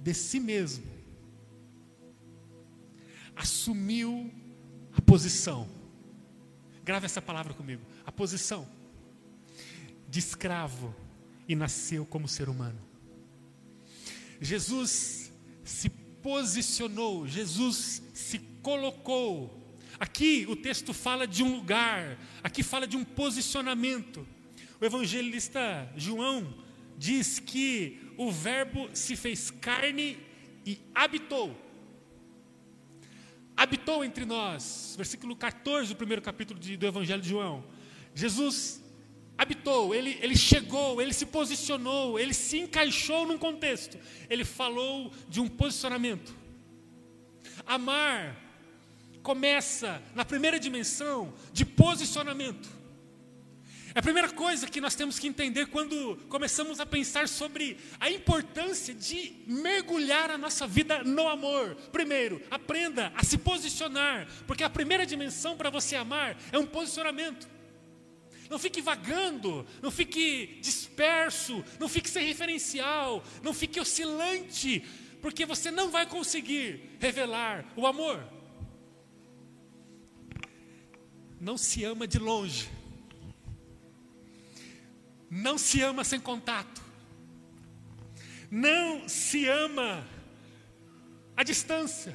de 0.00 0.14
si 0.14 0.38
mesmo, 0.38 0.84
assumiu 3.34 4.32
a 4.96 5.00
posição. 5.00 5.68
Grave 6.84 7.06
essa 7.06 7.22
palavra 7.22 7.54
comigo, 7.54 7.82
a 8.04 8.12
posição 8.12 8.81
de 10.12 10.18
escravo 10.18 10.94
e 11.48 11.56
nasceu 11.56 12.04
como 12.04 12.28
ser 12.28 12.50
humano. 12.50 12.78
Jesus 14.38 15.32
se 15.64 15.88
posicionou, 15.88 17.26
Jesus 17.26 18.02
se 18.12 18.38
colocou. 18.60 19.74
Aqui 19.98 20.44
o 20.50 20.54
texto 20.54 20.92
fala 20.92 21.26
de 21.26 21.42
um 21.42 21.56
lugar, 21.56 22.18
aqui 22.44 22.62
fala 22.62 22.86
de 22.86 22.94
um 22.94 23.02
posicionamento. 23.02 24.28
O 24.78 24.84
evangelista 24.84 25.90
João 25.96 26.62
diz 26.98 27.38
que 27.38 27.98
o 28.18 28.30
Verbo 28.30 28.90
se 28.92 29.16
fez 29.16 29.50
carne 29.50 30.18
e 30.66 30.78
habitou. 30.94 31.56
Habitou 33.56 34.04
entre 34.04 34.26
nós. 34.26 34.92
Versículo 34.94 35.34
14 35.34 35.88
do 35.88 35.96
primeiro 35.96 36.20
capítulo 36.20 36.60
de, 36.60 36.76
do 36.76 36.86
Evangelho 36.86 37.22
de 37.22 37.30
João. 37.30 37.64
Jesus 38.14 38.81
habitou, 39.42 39.94
ele, 39.94 40.18
ele 40.20 40.36
chegou, 40.36 41.00
ele 41.00 41.12
se 41.12 41.26
posicionou, 41.26 42.18
ele 42.18 42.32
se 42.34 42.58
encaixou 42.58 43.26
num 43.26 43.38
contexto. 43.38 43.98
Ele 44.30 44.44
falou 44.44 45.12
de 45.28 45.40
um 45.40 45.48
posicionamento. 45.48 46.34
Amar 47.66 48.36
começa 49.22 50.02
na 50.14 50.24
primeira 50.24 50.58
dimensão 50.58 51.32
de 51.52 51.64
posicionamento. 51.64 52.82
É 53.94 53.98
a 53.98 54.02
primeira 54.02 54.30
coisa 54.30 54.66
que 54.66 54.80
nós 54.80 54.94
temos 54.94 55.18
que 55.18 55.28
entender 55.28 55.66
quando 55.66 56.16
começamos 56.28 56.80
a 56.80 56.86
pensar 56.86 57.28
sobre 57.28 57.76
a 58.00 58.10
importância 58.10 58.94
de 58.94 59.34
mergulhar 59.46 60.30
a 60.30 60.38
nossa 60.38 60.66
vida 60.66 61.04
no 61.04 61.28
amor. 61.28 61.76
Primeiro, 61.92 62.40
aprenda 62.50 63.12
a 63.14 63.22
se 63.22 63.36
posicionar, 63.36 64.26
porque 64.46 64.64
a 64.64 64.70
primeira 64.70 65.04
dimensão 65.04 65.58
para 65.58 65.68
você 65.68 65.94
amar 65.94 66.38
é 66.50 66.58
um 66.58 66.64
posicionamento. 66.64 67.46
Não 68.52 68.58
fique 68.58 68.82
vagando, 68.82 69.66
não 69.80 69.90
fique 69.90 70.58
disperso, 70.60 71.64
não 71.80 71.88
fique 71.88 72.06
sem 72.06 72.26
referencial, 72.26 73.24
não 73.42 73.54
fique 73.54 73.80
oscilante, 73.80 74.84
porque 75.22 75.46
você 75.46 75.70
não 75.70 75.90
vai 75.90 76.04
conseguir 76.04 76.98
revelar 77.00 77.64
o 77.74 77.86
amor. 77.86 78.22
Não 81.40 81.56
se 81.56 81.82
ama 81.82 82.06
de 82.06 82.18
longe, 82.18 82.68
não 85.30 85.56
se 85.56 85.80
ama 85.80 86.04
sem 86.04 86.20
contato, 86.20 86.82
não 88.50 89.08
se 89.08 89.48
ama 89.48 90.06
à 91.34 91.42
distância. 91.42 92.14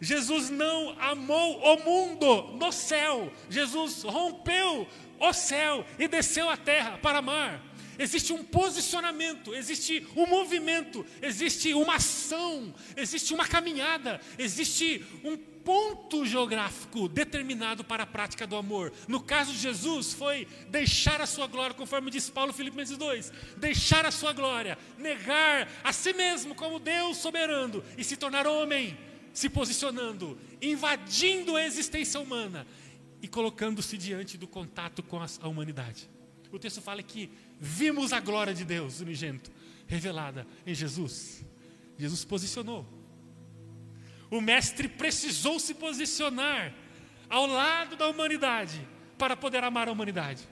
Jesus 0.00 0.48
não 0.48 0.98
amou 0.98 1.58
o 1.58 1.84
mundo 1.84 2.56
no 2.56 2.72
céu, 2.72 3.30
Jesus 3.50 4.02
rompeu 4.04 4.88
o 5.22 5.32
céu 5.32 5.86
e 5.98 6.08
desceu 6.08 6.50
à 6.50 6.56
terra 6.56 6.98
para 6.98 7.18
amar. 7.18 7.62
Existe 7.98 8.32
um 8.32 8.42
posicionamento, 8.42 9.54
existe 9.54 10.06
um 10.16 10.26
movimento, 10.26 11.06
existe 11.20 11.72
uma 11.74 11.96
ação, 11.96 12.74
existe 12.96 13.32
uma 13.32 13.46
caminhada, 13.46 14.20
existe 14.38 15.04
um 15.22 15.36
ponto 15.36 16.26
geográfico 16.26 17.08
determinado 17.08 17.84
para 17.84 18.02
a 18.02 18.06
prática 18.06 18.46
do 18.46 18.56
amor. 18.56 18.92
No 19.06 19.20
caso 19.20 19.52
de 19.52 19.58
Jesus, 19.58 20.12
foi 20.12 20.48
deixar 20.68 21.20
a 21.20 21.26
sua 21.26 21.46
glória, 21.46 21.74
conforme 21.74 22.10
diz 22.10 22.28
Paulo 22.28 22.52
Filipenses 22.52 22.96
2: 22.96 23.32
deixar 23.58 24.04
a 24.04 24.10
sua 24.10 24.32
glória, 24.32 24.76
negar 24.98 25.70
a 25.84 25.92
si 25.92 26.12
mesmo 26.12 26.54
como 26.54 26.80
Deus 26.80 27.18
soberano 27.18 27.84
e 27.96 28.02
se 28.02 28.16
tornar 28.16 28.46
homem, 28.46 28.98
se 29.32 29.48
posicionando, 29.48 30.38
invadindo 30.60 31.56
a 31.56 31.64
existência 31.64 32.18
humana 32.18 32.66
e 33.22 33.28
colocando-se 33.28 33.96
diante 33.96 34.36
do 34.36 34.48
contato 34.48 35.02
com 35.02 35.18
a 35.20 35.48
humanidade. 35.48 36.10
O 36.50 36.58
texto 36.58 36.82
fala 36.82 37.02
que 37.02 37.30
vimos 37.58 38.12
a 38.12 38.20
glória 38.20 38.52
de 38.52 38.64
Deus 38.64 39.00
unigênito 39.00 39.50
revelada 39.86 40.46
em 40.66 40.74
Jesus. 40.74 41.44
Jesus 41.96 42.24
posicionou. 42.24 42.84
O 44.30 44.40
mestre 44.40 44.88
precisou 44.88 45.60
se 45.60 45.72
posicionar 45.74 46.74
ao 47.30 47.46
lado 47.46 47.96
da 47.96 48.08
humanidade 48.08 48.86
para 49.16 49.36
poder 49.36 49.62
amar 49.62 49.88
a 49.88 49.92
humanidade. 49.92 50.46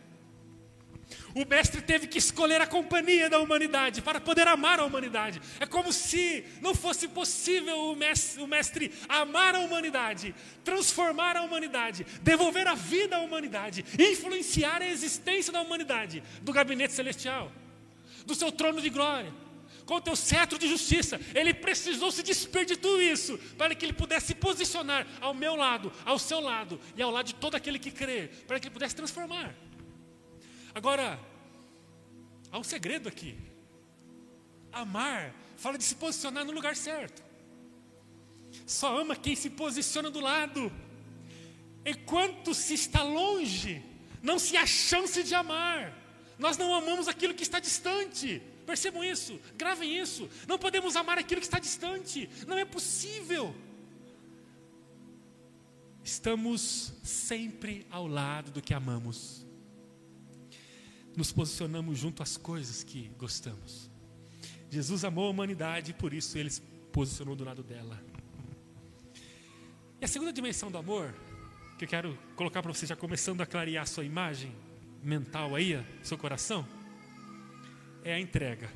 O 1.35 1.47
mestre 1.47 1.81
teve 1.81 2.07
que 2.07 2.19
escolher 2.19 2.61
a 2.61 2.67
companhia 2.67 3.31
da 3.31 3.39
humanidade 3.39 4.03
para 4.03 4.21
poder 4.21 4.49
amar 4.49 4.81
a 4.81 4.85
humanidade. 4.85 5.41
É 5.61 5.67
como 5.67 5.93
se 5.93 6.45
não 6.61 6.75
fosse 6.75 7.07
possível 7.07 7.77
o 7.91 7.97
mestre, 7.97 8.43
o 8.43 8.47
mestre, 8.47 8.93
amar 9.09 9.55
a 9.55 9.61
humanidade, 9.61 10.35
transformar 10.65 11.37
a 11.37 11.43
humanidade, 11.43 12.05
devolver 12.23 12.67
a 12.67 12.75
vida 12.75 13.17
à 13.17 13.21
humanidade, 13.21 13.85
influenciar 13.99 14.83
a 14.83 14.89
existência 14.89 15.53
da 15.53 15.61
humanidade, 15.61 16.23
do 16.43 16.53
gabinete 16.53 16.93
celestial, 16.93 17.53
do 18.27 18.35
seu 18.35 18.51
trono 18.51 18.81
de 18.81 18.91
glória 18.91 19.33
com 19.87 19.97
o 19.97 20.01
teu 20.01 20.15
cetro 20.15 20.57
de 20.57 20.69
justiça. 20.69 21.21
Ele 21.35 21.53
precisou 21.53 22.13
se 22.13 22.23
desper 22.23 22.65
de 22.65 22.77
tudo 22.77 23.03
isso 23.03 23.37
para 23.59 23.75
que 23.75 23.85
ele 23.85 23.93
pudesse 23.93 24.29
se 24.29 24.35
posicionar 24.37 25.05
ao 25.21 25.35
meu 25.35 25.57
lado, 25.57 25.93
ao 26.05 26.17
seu 26.17 26.39
lado 26.39 26.81
e 26.97 27.03
ao 27.03 27.11
lado 27.11 27.27
de 27.27 27.35
todo 27.35 27.57
aquele 27.57 27.77
que 27.77 27.91
crê, 27.91 28.31
para 28.47 28.61
que 28.61 28.69
ele 28.69 28.73
pudesse 28.73 28.95
transformar. 28.95 29.53
Agora, 30.75 31.19
há 32.51 32.59
um 32.59 32.65
segredo 32.65 33.09
aqui. 33.09 33.37
Amar 34.73 35.35
fala 35.57 35.77
de 35.77 35.85
se 35.85 35.95
posicionar 35.95 36.45
no 36.45 36.53
lugar 36.53 36.77
certo. 36.77 37.23
Só 38.67 39.01
ama 39.01 39.17
quem 39.17 39.35
se 39.35 39.51
posiciona 39.51 40.11
do 40.11 40.21
lado. 40.21 40.73
Enquanto 41.85 42.55
se 42.55 42.75
está 42.75 43.03
longe, 43.03 43.83
não 44.23 44.39
se 44.39 44.57
há 44.57 44.67
chance 44.67 45.23
de 45.23 45.35
amar. 45.35 45.97
Nós 46.39 46.57
não 46.57 46.75
amamos 46.75 47.09
aquilo 47.09 47.35
que 47.35 47.43
está 47.43 47.59
distante. 47.59 48.43
Percebam 48.67 49.03
isso, 49.03 49.41
gravem 49.57 49.99
isso. 49.99 50.29
Não 50.47 50.59
podemos 50.59 50.95
amar 50.97 51.19
aquilo 51.19 51.41
que 51.41 51.47
está 51.47 51.59
distante. 51.59 52.31
Não 52.47 52.57
é 52.57 52.65
possível. 52.65 53.55
Estamos 56.05 56.93
sempre 57.03 57.87
ao 57.91 58.07
lado 58.07 58.51
do 58.51 58.63
que 58.63 58.73
amamos. 58.73 59.45
Nos 61.17 61.33
posicionamos 61.33 61.99
junto 61.99 62.23
às 62.23 62.37
coisas 62.37 62.83
que 62.83 63.11
gostamos. 63.19 63.91
Jesus 64.71 65.05
amou 65.05 65.27
a 65.27 65.31
humanidade 65.31 65.91
e 65.91 65.95
por 65.95 66.15
isso 66.15 66.39
ele 66.39 66.51
se 66.51 66.61
posicionou 66.93 67.35
do 67.35 67.45
lado 67.45 67.63
dela. 67.63 68.01
E 70.01 70.05
a 70.05 70.09
segunda 70.09 70.33
dimensão 70.33 70.71
do 70.71 70.79
amor 70.79 71.15
que 71.77 71.85
eu 71.85 71.89
quero 71.89 72.19
colocar 72.37 72.63
para 72.63 72.73
você, 72.73 72.85
já 72.85 72.95
começando 72.95 73.41
a 73.41 73.47
clarear 73.47 73.85
a 73.85 73.87
sua 73.87 74.05
imagem 74.05 74.55
mental 75.03 75.55
aí, 75.55 75.83
seu 76.03 76.19
coração, 76.19 76.67
é 78.05 78.13
a 78.13 78.21
entrega. 78.21 78.71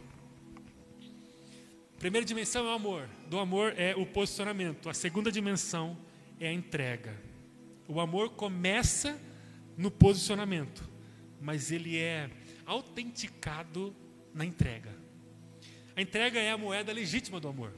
A 1.97 1.99
primeira 1.99 2.27
dimensão 2.27 2.67
é 2.67 2.71
o 2.71 2.75
amor. 2.75 3.09
Do 3.29 3.39
amor 3.39 3.75
é 3.77 3.95
o 3.95 4.07
posicionamento. 4.07 4.89
A 4.89 4.95
segunda 4.95 5.31
dimensão 5.31 5.99
é 6.41 6.49
a 6.49 6.53
entrega. 6.53 7.15
O 7.87 8.01
amor 8.01 8.31
começa 8.31 9.21
no 9.77 9.91
posicionamento, 9.91 10.89
mas 11.45 11.71
ele 11.71 11.99
é 11.99 12.31
autenticado 12.65 13.95
na 14.33 14.47
entrega. 14.47 14.91
A 15.95 16.01
entrega 16.01 16.41
é 16.41 16.51
a 16.51 16.57
moeda 16.57 16.91
legítima 16.91 17.39
do 17.39 17.49
amor. 17.49 17.73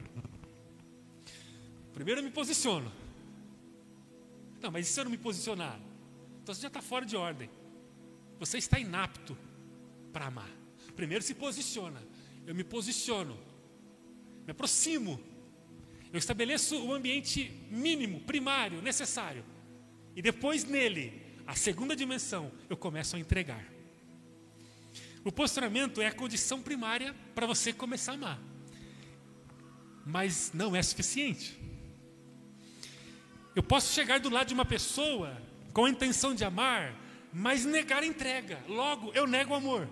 Primeiro 1.93 2.21
eu 2.21 2.23
me 2.23 2.31
posiciono. 2.31 2.89
Não, 4.61 4.71
mas 4.71 4.87
e 4.87 4.91
se 4.91 4.97
eu 4.97 5.03
não 5.03 5.11
me 5.11 5.17
posicionar? 5.17 5.77
Então 6.41 6.55
você 6.55 6.61
já 6.61 6.69
está 6.69 6.81
fora 6.81 7.05
de 7.05 7.17
ordem. 7.17 7.49
Você 8.39 8.57
está 8.57 8.79
inapto 8.79 9.37
para 10.13 10.27
amar. 10.27 10.49
Primeiro 10.95 11.21
se 11.21 11.35
posiciona. 11.35 12.01
Eu 12.45 12.55
me 12.55 12.63
posiciono. 12.63 13.37
Me 14.45 14.51
aproximo. 14.51 15.19
Eu 16.13 16.17
estabeleço 16.17 16.81
o 16.85 16.93
ambiente 16.93 17.51
mínimo, 17.69 18.21
primário, 18.21 18.81
necessário. 18.81 19.43
E 20.15 20.21
depois 20.21 20.63
nele, 20.63 21.26
a 21.47 21.55
segunda 21.55 21.95
dimensão, 21.95 22.51
eu 22.69 22.75
começo 22.75 23.15
a 23.15 23.19
entregar. 23.19 23.65
O 25.23 25.31
posicionamento 25.31 26.01
é 26.01 26.07
a 26.07 26.11
condição 26.11 26.61
primária 26.61 27.15
para 27.33 27.47
você 27.47 27.71
começar 27.71 28.11
a 28.11 28.15
amar. 28.15 28.39
Mas 30.05 30.51
não 30.53 30.75
é 30.75 30.83
suficiente. 30.83 31.57
Eu 33.55 33.63
posso 33.63 33.93
chegar 33.93 34.19
do 34.19 34.29
lado 34.29 34.47
de 34.47 34.53
uma 34.53 34.65
pessoa 34.65 35.41
com 35.73 35.85
a 35.85 35.89
intenção 35.89 36.35
de 36.35 36.43
amar, 36.43 36.93
mas 37.33 37.65
negar 37.65 38.03
a 38.03 38.05
entrega. 38.05 38.61
Logo, 38.67 39.11
eu 39.13 39.25
nego 39.25 39.53
o 39.53 39.55
amor. 39.55 39.89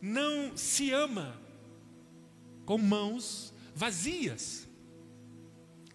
Não 0.00 0.56
se 0.56 0.92
ama 0.92 1.40
com 2.64 2.78
mãos 2.78 3.52
vazias. 3.74 4.68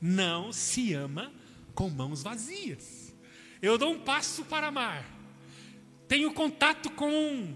Não 0.01 0.51
se 0.51 0.93
ama 0.93 1.31
com 1.73 1.89
mãos 1.89 2.21
vazias. 2.21 3.02
Eu 3.63 3.77
dou 3.77 3.93
um 3.93 3.99
passo 3.99 4.43
para 4.43 4.67
amar. 4.67 5.09
Tenho 6.05 6.33
contato 6.33 6.91
com 6.91 7.55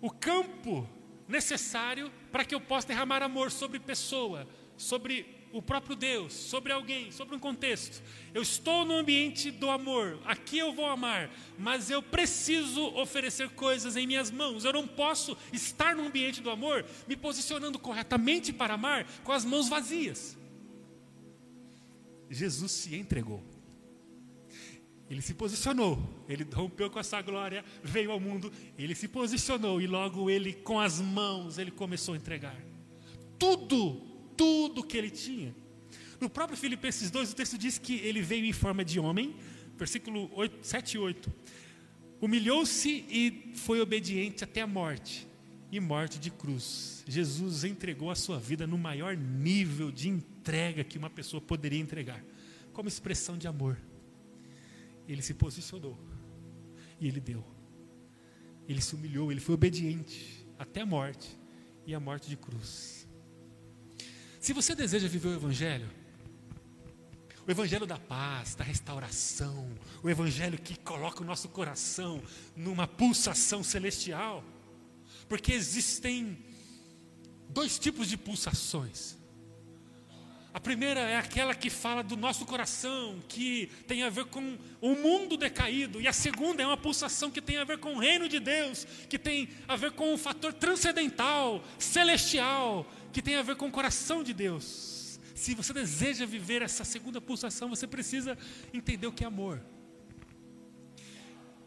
o 0.00 0.10
campo 0.10 0.88
necessário 1.28 2.10
para 2.32 2.44
que 2.44 2.52
eu 2.52 2.60
possa 2.60 2.88
derramar 2.88 3.22
amor 3.22 3.52
sobre 3.52 3.78
pessoa, 3.78 4.48
sobre 4.76 5.24
o 5.52 5.62
próprio 5.62 5.94
Deus, 5.94 6.32
sobre 6.32 6.72
alguém, 6.72 7.12
sobre 7.12 7.36
um 7.36 7.38
contexto. 7.38 8.02
Eu 8.34 8.42
estou 8.42 8.84
no 8.84 8.94
ambiente 8.94 9.52
do 9.52 9.70
amor, 9.70 10.18
aqui 10.24 10.58
eu 10.58 10.72
vou 10.72 10.86
amar, 10.86 11.30
mas 11.56 11.88
eu 11.88 12.02
preciso 12.02 12.82
oferecer 12.96 13.48
coisas 13.50 13.94
em 13.94 14.08
minhas 14.08 14.28
mãos. 14.28 14.64
Eu 14.64 14.72
não 14.72 14.88
posso 14.88 15.38
estar 15.52 15.94
no 15.94 16.04
ambiente 16.04 16.40
do 16.40 16.50
amor 16.50 16.84
me 17.06 17.16
posicionando 17.16 17.78
corretamente 17.78 18.52
para 18.52 18.74
amar 18.74 19.06
com 19.22 19.30
as 19.30 19.44
mãos 19.44 19.68
vazias. 19.68 20.36
Jesus 22.28 22.72
se 22.72 22.96
entregou. 22.96 23.51
Ele 25.10 25.20
se 25.20 25.34
posicionou, 25.34 25.98
ele 26.28 26.46
rompeu 26.54 26.88
com 26.88 26.98
essa 26.98 27.20
glória, 27.20 27.64
veio 27.82 28.10
ao 28.10 28.20
mundo, 28.20 28.50
ele 28.78 28.94
se 28.94 29.08
posicionou 29.08 29.80
e 29.80 29.86
logo 29.86 30.30
ele, 30.30 30.52
com 30.52 30.80
as 30.80 31.00
mãos, 31.00 31.58
ele 31.58 31.70
começou 31.70 32.14
a 32.14 32.16
entregar. 32.16 32.56
Tudo 33.38 34.12
tudo 34.36 34.82
que 34.82 34.96
ele 34.96 35.10
tinha. 35.10 35.54
No 36.20 36.30
próprio 36.30 36.56
Filipenses 36.56 37.10
2, 37.10 37.32
o 37.32 37.36
texto 37.36 37.58
diz 37.58 37.78
que 37.78 37.94
ele 37.96 38.22
veio 38.22 38.44
em 38.44 38.52
forma 38.52 38.84
de 38.84 38.98
homem, 39.00 39.34
versículo 39.76 40.30
8, 40.34 40.66
7 40.66 40.94
e 40.94 40.98
8. 40.98 41.32
Humilhou-se 42.20 43.04
e 43.08 43.52
foi 43.54 43.80
obediente 43.80 44.44
até 44.44 44.60
a 44.60 44.66
morte 44.66 45.26
e 45.70 45.80
morte 45.80 46.18
de 46.18 46.30
cruz. 46.30 47.04
Jesus 47.06 47.64
entregou 47.64 48.10
a 48.10 48.14
sua 48.14 48.38
vida 48.38 48.66
no 48.66 48.78
maior 48.78 49.16
nível 49.16 49.90
de 49.90 50.08
entrega 50.08 50.84
que 50.84 50.98
uma 50.98 51.10
pessoa 51.10 51.40
poderia 51.40 51.80
entregar, 51.80 52.22
como 52.72 52.88
expressão 52.88 53.36
de 53.36 53.48
amor. 53.48 53.76
Ele 55.08 55.22
se 55.22 55.34
posicionou 55.34 55.98
e 57.00 57.08
ele 57.08 57.20
deu. 57.20 57.44
Ele 58.68 58.80
se 58.80 58.94
humilhou, 58.94 59.30
ele 59.30 59.40
foi 59.40 59.54
obediente 59.54 60.46
até 60.58 60.82
a 60.82 60.86
morte 60.86 61.36
e 61.86 61.94
a 61.94 62.00
morte 62.00 62.28
de 62.28 62.36
cruz. 62.36 63.08
Se 64.40 64.52
você 64.52 64.74
deseja 64.74 65.08
viver 65.08 65.28
o 65.28 65.34
Evangelho, 65.34 65.88
o 67.46 67.50
Evangelho 67.50 67.86
da 67.86 67.98
paz, 67.98 68.54
da 68.54 68.62
restauração, 68.62 69.68
o 70.02 70.08
Evangelho 70.08 70.58
que 70.58 70.78
coloca 70.78 71.22
o 71.22 71.26
nosso 71.26 71.48
coração 71.48 72.22
numa 72.54 72.86
pulsação 72.86 73.64
celestial, 73.64 74.44
porque 75.28 75.52
existem 75.52 76.38
dois 77.48 77.78
tipos 77.78 78.08
de 78.08 78.16
pulsações. 78.16 79.18
A 80.54 80.60
primeira 80.60 81.00
é 81.00 81.16
aquela 81.16 81.54
que 81.54 81.70
fala 81.70 82.02
do 82.02 82.14
nosso 82.14 82.44
coração, 82.44 83.22
que 83.26 83.70
tem 83.88 84.02
a 84.02 84.10
ver 84.10 84.26
com 84.26 84.58
o 84.82 84.94
mundo 84.94 85.36
decaído, 85.36 85.98
e 85.98 86.06
a 86.06 86.12
segunda 86.12 86.62
é 86.62 86.66
uma 86.66 86.76
pulsação 86.76 87.30
que 87.30 87.40
tem 87.40 87.56
a 87.56 87.64
ver 87.64 87.78
com 87.78 87.94
o 87.94 87.98
reino 87.98 88.28
de 88.28 88.38
Deus, 88.38 88.86
que 89.08 89.18
tem 89.18 89.48
a 89.66 89.76
ver 89.76 89.92
com 89.92 90.12
um 90.12 90.18
fator 90.18 90.52
transcendental, 90.52 91.64
celestial, 91.78 92.86
que 93.12 93.22
tem 93.22 93.36
a 93.36 93.42
ver 93.42 93.56
com 93.56 93.66
o 93.66 93.70
coração 93.70 94.22
de 94.22 94.34
Deus. 94.34 95.18
Se 95.34 95.54
você 95.54 95.72
deseja 95.72 96.26
viver 96.26 96.60
essa 96.60 96.84
segunda 96.84 97.20
pulsação, 97.20 97.70
você 97.70 97.86
precisa 97.86 98.36
entender 98.74 99.06
o 99.06 99.12
que 99.12 99.24
é 99.24 99.26
amor. 99.26 99.60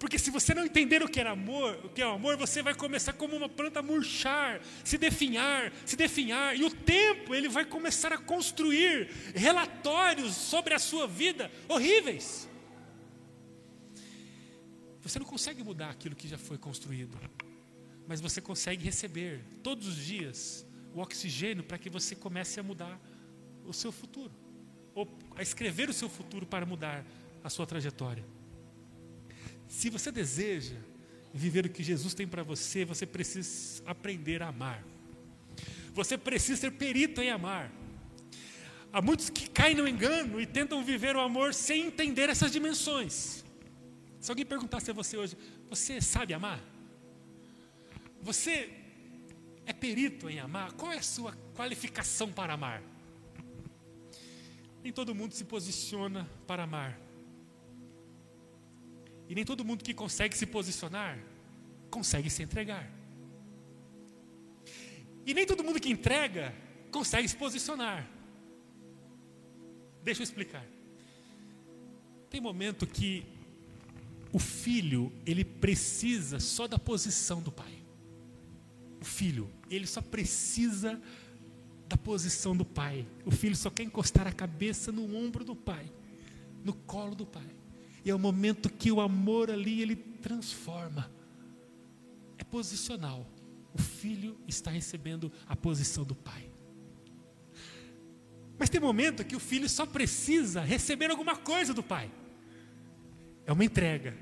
Porque 0.05 0.19
se 0.19 0.29
você 0.29 0.53
não 0.53 0.63
entender 0.63 1.01
o 1.01 1.09
que 1.09 1.19
é 1.19 1.27
amor, 1.27 1.79
o 1.83 1.89
que 1.89 1.99
é 1.99 2.05
amor, 2.05 2.37
você 2.37 2.61
vai 2.61 2.75
começar 2.75 3.11
como 3.13 3.35
uma 3.35 3.49
planta 3.49 3.79
a 3.79 3.81
murchar, 3.81 4.61
se 4.83 4.99
definhar, 4.99 5.73
se 5.83 5.95
definhar, 5.95 6.55
e 6.55 6.63
o 6.63 6.69
tempo 6.69 7.33
ele 7.33 7.49
vai 7.49 7.65
começar 7.65 8.13
a 8.13 8.17
construir 8.19 9.09
relatórios 9.33 10.35
sobre 10.35 10.75
a 10.75 10.77
sua 10.77 11.07
vida 11.07 11.51
horríveis. 11.67 12.47
Você 15.01 15.17
não 15.17 15.25
consegue 15.25 15.63
mudar 15.63 15.89
aquilo 15.89 16.15
que 16.15 16.27
já 16.27 16.37
foi 16.37 16.59
construído, 16.59 17.17
mas 18.07 18.21
você 18.21 18.39
consegue 18.39 18.85
receber 18.85 19.43
todos 19.63 19.87
os 19.87 19.95
dias 19.95 20.67
o 20.93 20.99
oxigênio 20.99 21.63
para 21.63 21.79
que 21.79 21.89
você 21.89 22.15
comece 22.15 22.59
a 22.59 22.63
mudar 22.63 23.01
o 23.65 23.73
seu 23.73 23.91
futuro, 23.91 24.31
ou 24.93 25.11
a 25.35 25.41
escrever 25.41 25.89
o 25.89 25.93
seu 25.93 26.07
futuro 26.07 26.45
para 26.45 26.63
mudar 26.63 27.03
a 27.43 27.49
sua 27.49 27.65
trajetória. 27.65 28.34
Se 29.67 29.89
você 29.89 30.11
deseja 30.11 30.75
viver 31.33 31.65
o 31.65 31.69
que 31.69 31.83
Jesus 31.83 32.13
tem 32.13 32.27
para 32.27 32.43
você, 32.43 32.85
você 32.85 33.05
precisa 33.05 33.83
aprender 33.85 34.41
a 34.41 34.47
amar. 34.47 34.83
Você 35.93 36.17
precisa 36.17 36.61
ser 36.61 36.71
perito 36.71 37.21
em 37.21 37.29
amar. 37.29 37.71
Há 38.91 39.01
muitos 39.01 39.29
que 39.29 39.49
caem 39.49 39.75
no 39.75 39.87
engano 39.87 40.39
e 40.39 40.45
tentam 40.45 40.83
viver 40.83 41.15
o 41.15 41.19
amor 41.19 41.53
sem 41.53 41.87
entender 41.87 42.29
essas 42.29 42.51
dimensões. 42.51 43.43
Se 44.19 44.31
alguém 44.31 44.45
perguntasse 44.45 44.89
a 44.89 44.93
você 44.93 45.17
hoje, 45.17 45.37
você 45.69 45.99
sabe 45.99 46.33
amar? 46.33 46.59
Você 48.21 48.71
é 49.65 49.73
perito 49.73 50.29
em 50.29 50.39
amar? 50.39 50.71
Qual 50.73 50.91
é 50.91 50.97
a 50.97 51.01
sua 51.01 51.33
qualificação 51.53 52.31
para 52.31 52.53
amar? 52.53 52.81
Nem 54.83 54.93
todo 54.93 55.13
mundo 55.13 55.33
se 55.33 55.43
posiciona 55.43 56.29
para 56.47 56.63
amar. 56.63 57.04
E 59.27 59.35
nem 59.35 59.43
todo 59.43 59.65
mundo 59.65 59.83
que 59.83 59.93
consegue 59.93 60.37
se 60.37 60.45
posicionar 60.45 61.17
consegue 61.95 62.29
se 62.29 62.43
entregar. 62.43 62.91
E 65.25 65.33
nem 65.33 65.45
todo 65.45 65.63
mundo 65.63 65.79
que 65.79 65.89
entrega 65.89 66.53
consegue 66.91 67.27
se 67.27 67.37
posicionar. 67.37 68.05
Deixa 70.03 70.21
eu 70.21 70.25
explicar. 70.25 70.65
Tem 72.29 72.41
momento 72.41 72.85
que 72.85 73.25
o 74.33 74.39
filho, 74.39 75.09
ele 75.25 75.45
precisa 75.45 76.37
só 76.39 76.67
da 76.67 76.77
posição 76.77 77.41
do 77.41 77.51
pai. 77.51 77.81
O 78.99 79.05
filho, 79.05 79.49
ele 79.69 79.87
só 79.87 80.01
precisa 80.01 81.01
da 81.87 81.95
posição 81.95 82.57
do 82.57 82.65
pai. 82.65 83.07
O 83.23 83.31
filho 83.31 83.55
só 83.55 83.69
quer 83.69 83.83
encostar 83.83 84.27
a 84.27 84.33
cabeça 84.33 84.91
no 84.91 85.15
ombro 85.15 85.45
do 85.45 85.55
pai, 85.55 85.89
no 86.61 86.73
colo 86.73 87.15
do 87.15 87.25
pai. 87.25 87.54
E 88.05 88.11
é 88.11 88.15
o 88.15 88.19
momento 88.19 88.69
que 88.69 88.91
o 88.91 89.01
amor 89.01 89.49
ali 89.49 89.81
ele 89.81 89.95
transforma. 89.95 91.11
É 92.37 92.43
posicional. 92.43 93.27
O 93.73 93.81
filho 93.81 94.37
está 94.47 94.69
recebendo 94.69 95.31
a 95.47 95.55
posição 95.55 96.03
do 96.03 96.13
pai. 96.13 96.47
Mas 98.59 98.69
tem 98.69 98.79
momento 98.79 99.25
que 99.25 99.35
o 99.35 99.39
filho 99.39 99.67
só 99.67 99.87
precisa 99.87 100.61
receber 100.61 101.09
alguma 101.09 101.35
coisa 101.35 101.73
do 101.73 101.81
pai. 101.81 102.11
É 103.43 103.51
uma 103.51 103.65
entrega. 103.65 104.15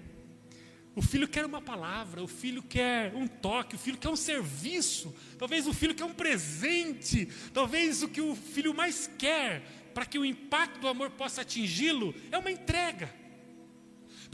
O 0.95 1.01
filho 1.01 1.27
quer 1.27 1.45
uma 1.45 1.61
palavra, 1.61 2.23
o 2.23 2.27
filho 2.27 2.63
quer 2.63 3.13
um 3.13 3.27
toque, 3.27 3.75
o 3.75 3.79
filho 3.79 3.97
quer 3.97 4.09
um 4.09 4.15
serviço, 4.15 5.13
talvez 5.37 5.67
o 5.67 5.73
filho 5.73 5.95
quer 5.95 6.05
um 6.05 6.13
presente, 6.13 7.27
talvez 7.51 8.01
o 8.01 8.07
que 8.07 8.21
o 8.21 8.35
filho 8.35 8.73
mais 8.73 9.09
quer 9.17 9.61
para 9.93 10.05
que 10.05 10.17
o 10.17 10.25
impacto 10.25 10.79
do 10.79 10.87
amor 10.87 11.09
possa 11.11 11.41
atingi-lo 11.41 12.15
é 12.31 12.37
uma 12.37 12.51
entrega. 12.51 13.22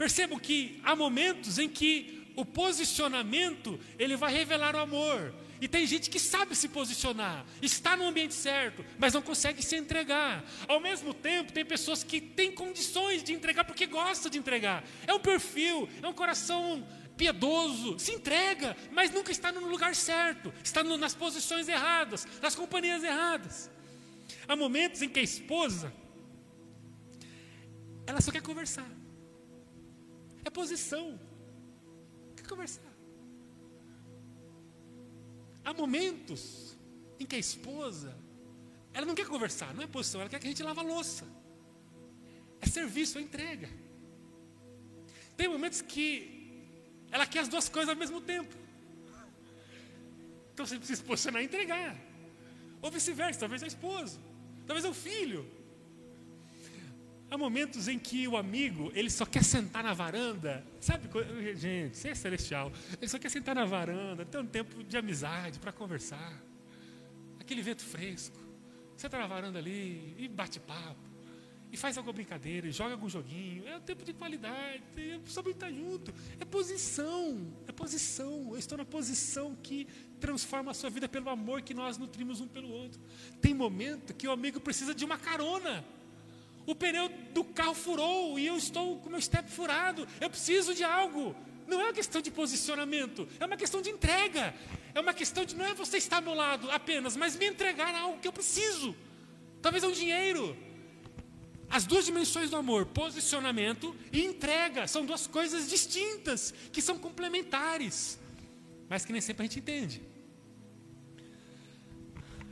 Percebo 0.00 0.40
que 0.40 0.80
há 0.82 0.96
momentos 0.96 1.58
em 1.58 1.68
que 1.68 2.26
o 2.34 2.42
posicionamento 2.42 3.78
ele 3.98 4.16
vai 4.16 4.32
revelar 4.32 4.74
o 4.74 4.78
amor, 4.78 5.34
e 5.60 5.68
tem 5.68 5.86
gente 5.86 6.08
que 6.08 6.18
sabe 6.18 6.56
se 6.56 6.70
posicionar, 6.70 7.44
está 7.60 7.98
no 7.98 8.06
ambiente 8.06 8.32
certo, 8.32 8.82
mas 8.98 9.12
não 9.12 9.20
consegue 9.20 9.62
se 9.62 9.76
entregar. 9.76 10.42
Ao 10.66 10.80
mesmo 10.80 11.12
tempo, 11.12 11.52
tem 11.52 11.66
pessoas 11.66 12.02
que 12.02 12.18
têm 12.18 12.50
condições 12.50 13.22
de 13.22 13.34
entregar 13.34 13.62
porque 13.64 13.84
gosta 13.84 14.30
de 14.30 14.38
entregar. 14.38 14.82
É 15.06 15.12
um 15.12 15.20
perfil, 15.20 15.86
é 16.02 16.08
um 16.08 16.14
coração 16.14 16.82
piedoso, 17.14 17.98
se 17.98 18.12
entrega, 18.12 18.74
mas 18.92 19.10
nunca 19.10 19.30
está 19.30 19.52
no 19.52 19.68
lugar 19.68 19.94
certo, 19.94 20.50
está 20.64 20.82
no, 20.82 20.96
nas 20.96 21.14
posições 21.14 21.68
erradas, 21.68 22.26
nas 22.40 22.54
companhias 22.54 23.04
erradas. 23.04 23.70
Há 24.48 24.56
momentos 24.56 25.02
em 25.02 25.10
que 25.10 25.20
a 25.20 25.22
esposa 25.22 25.92
ela 28.06 28.22
só 28.22 28.32
quer 28.32 28.40
conversar. 28.40 28.99
É 30.44 30.50
posição. 30.50 31.18
Quer 32.36 32.46
conversar. 32.46 32.92
Há 35.64 35.72
momentos 35.74 36.76
em 37.18 37.26
que 37.26 37.36
a 37.36 37.38
esposa, 37.38 38.16
ela 38.92 39.06
não 39.06 39.14
quer 39.14 39.26
conversar, 39.26 39.74
não 39.74 39.82
é 39.82 39.86
posição, 39.86 40.20
ela 40.20 40.30
quer 40.30 40.40
que 40.40 40.46
a 40.46 40.50
gente 40.50 40.62
lave 40.62 40.80
a 40.80 40.82
louça. 40.82 41.26
É 42.60 42.66
serviço, 42.66 43.18
é 43.18 43.22
entrega. 43.22 43.68
Tem 45.36 45.48
momentos 45.48 45.80
que 45.82 46.04
ela 47.10 47.26
quer 47.26 47.40
as 47.40 47.48
duas 47.48 47.68
coisas 47.68 47.88
ao 47.88 47.96
mesmo 47.96 48.20
tempo. 48.20 48.54
Então 50.52 50.66
você 50.66 50.76
precisa 50.76 51.00
se 51.00 51.06
posicionar 51.06 51.42
e 51.42 51.46
entregar. 51.46 51.96
Ou 52.82 52.90
vice-versa, 52.90 53.40
talvez 53.40 53.62
é 53.62 53.66
o 53.66 53.68
esposo, 53.68 54.18
talvez 54.66 54.84
é 54.84 54.88
o 54.88 54.94
filho. 54.94 55.59
Há 57.30 57.38
momentos 57.38 57.86
em 57.86 57.96
que 57.96 58.26
o 58.26 58.36
amigo, 58.36 58.90
ele 58.92 59.08
só 59.08 59.24
quer 59.24 59.44
sentar 59.44 59.84
na 59.84 59.94
varanda, 59.94 60.64
sabe? 60.80 61.08
Gente, 61.54 61.96
você 61.96 62.08
é 62.08 62.14
celestial. 62.14 62.72
Ele 63.00 63.08
só 63.08 63.20
quer 63.20 63.30
sentar 63.30 63.54
na 63.54 63.64
varanda, 63.64 64.24
ter 64.24 64.38
um 64.38 64.46
tempo 64.46 64.82
de 64.82 64.96
amizade 64.96 65.60
para 65.60 65.70
conversar. 65.70 66.42
Aquele 67.38 67.62
vento 67.62 67.84
fresco. 67.84 68.36
Senta 68.96 69.16
na 69.16 69.28
varanda 69.28 69.60
ali 69.60 70.14
e 70.18 70.26
bate 70.26 70.58
papo. 70.58 71.08
E 71.72 71.76
faz 71.76 71.96
alguma 71.96 72.12
brincadeira, 72.12 72.66
e 72.66 72.72
joga 72.72 72.94
algum 72.94 73.08
joguinho. 73.08 73.64
É 73.68 73.76
um 73.76 73.80
tempo 73.80 74.04
de 74.04 74.12
qualidade, 74.12 74.82
só 75.26 75.40
estar 75.40 75.70
junto. 75.70 76.12
É 76.40 76.44
posição, 76.44 77.54
é 77.68 77.70
posição. 77.70 78.48
Eu 78.50 78.58
estou 78.58 78.76
na 78.76 78.84
posição 78.84 79.54
que 79.62 79.86
transforma 80.18 80.72
a 80.72 80.74
sua 80.74 80.90
vida 80.90 81.08
pelo 81.08 81.30
amor 81.30 81.62
que 81.62 81.72
nós 81.72 81.96
nutrimos 81.96 82.40
um 82.40 82.48
pelo 82.48 82.68
outro. 82.68 83.00
Tem 83.40 83.54
momento 83.54 84.12
que 84.12 84.26
o 84.26 84.32
amigo 84.32 84.58
precisa 84.58 84.92
de 84.92 85.04
uma 85.04 85.16
carona. 85.16 85.84
O 86.66 86.74
pneu 86.74 87.08
do 87.32 87.42
carro 87.42 87.74
furou 87.74 88.38
e 88.38 88.46
eu 88.46 88.56
estou 88.56 88.98
com 89.00 89.10
meu 89.10 89.20
step 89.20 89.50
furado. 89.50 90.06
Eu 90.20 90.30
preciso 90.30 90.74
de 90.74 90.84
algo. 90.84 91.34
Não 91.66 91.80
é 91.80 91.84
uma 91.84 91.92
questão 91.92 92.20
de 92.20 92.30
posicionamento, 92.30 93.28
é 93.38 93.46
uma 93.46 93.56
questão 93.56 93.80
de 93.80 93.90
entrega. 93.90 94.54
É 94.94 95.00
uma 95.00 95.14
questão 95.14 95.44
de 95.44 95.54
não 95.54 95.64
é 95.64 95.74
você 95.74 95.98
estar 95.98 96.16
ao 96.16 96.22
meu 96.22 96.34
lado 96.34 96.70
apenas, 96.70 97.16
mas 97.16 97.36
me 97.36 97.46
entregar 97.46 97.94
algo 97.94 98.18
que 98.18 98.26
eu 98.26 98.32
preciso. 98.32 98.94
Talvez 99.62 99.84
é 99.84 99.86
um 99.86 99.92
dinheiro. 99.92 100.56
As 101.68 101.84
duas 101.84 102.04
dimensões 102.04 102.50
do 102.50 102.56
amor, 102.56 102.86
posicionamento 102.86 103.94
e 104.12 104.24
entrega, 104.24 104.88
são 104.88 105.06
duas 105.06 105.28
coisas 105.28 105.70
distintas, 105.70 106.52
que 106.72 106.82
são 106.82 106.98
complementares, 106.98 108.18
mas 108.88 109.04
que 109.04 109.12
nem 109.12 109.20
sempre 109.20 109.44
a 109.44 109.46
gente 109.46 109.60
entende. 109.60 110.02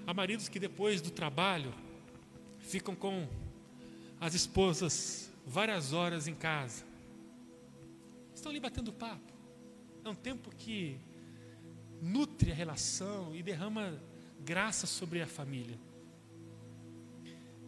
Há 0.07 0.15
maridos 0.15 0.49
que 0.49 0.61
depois 0.61 1.01
do 1.01 1.11
trabalho 1.11 1.75
ficam 2.61 2.95
com 2.95 3.29
as 4.21 4.35
esposas 4.35 5.31
várias 5.47 5.93
horas 5.93 6.27
em 6.27 6.35
casa. 6.35 6.85
Estão 8.35 8.51
ali 8.51 8.61
batendo 8.61 8.93
papo. 8.93 9.33
É 10.05 10.09
um 10.09 10.15
tempo 10.15 10.51
que 10.55 10.99
nutre 12.01 12.53
a 12.53 12.55
relação 12.55 13.35
e 13.35 13.43
derrama 13.43 14.01
graça 14.41 14.87
sobre 14.87 15.21
a 15.21 15.27
família. 15.27 15.79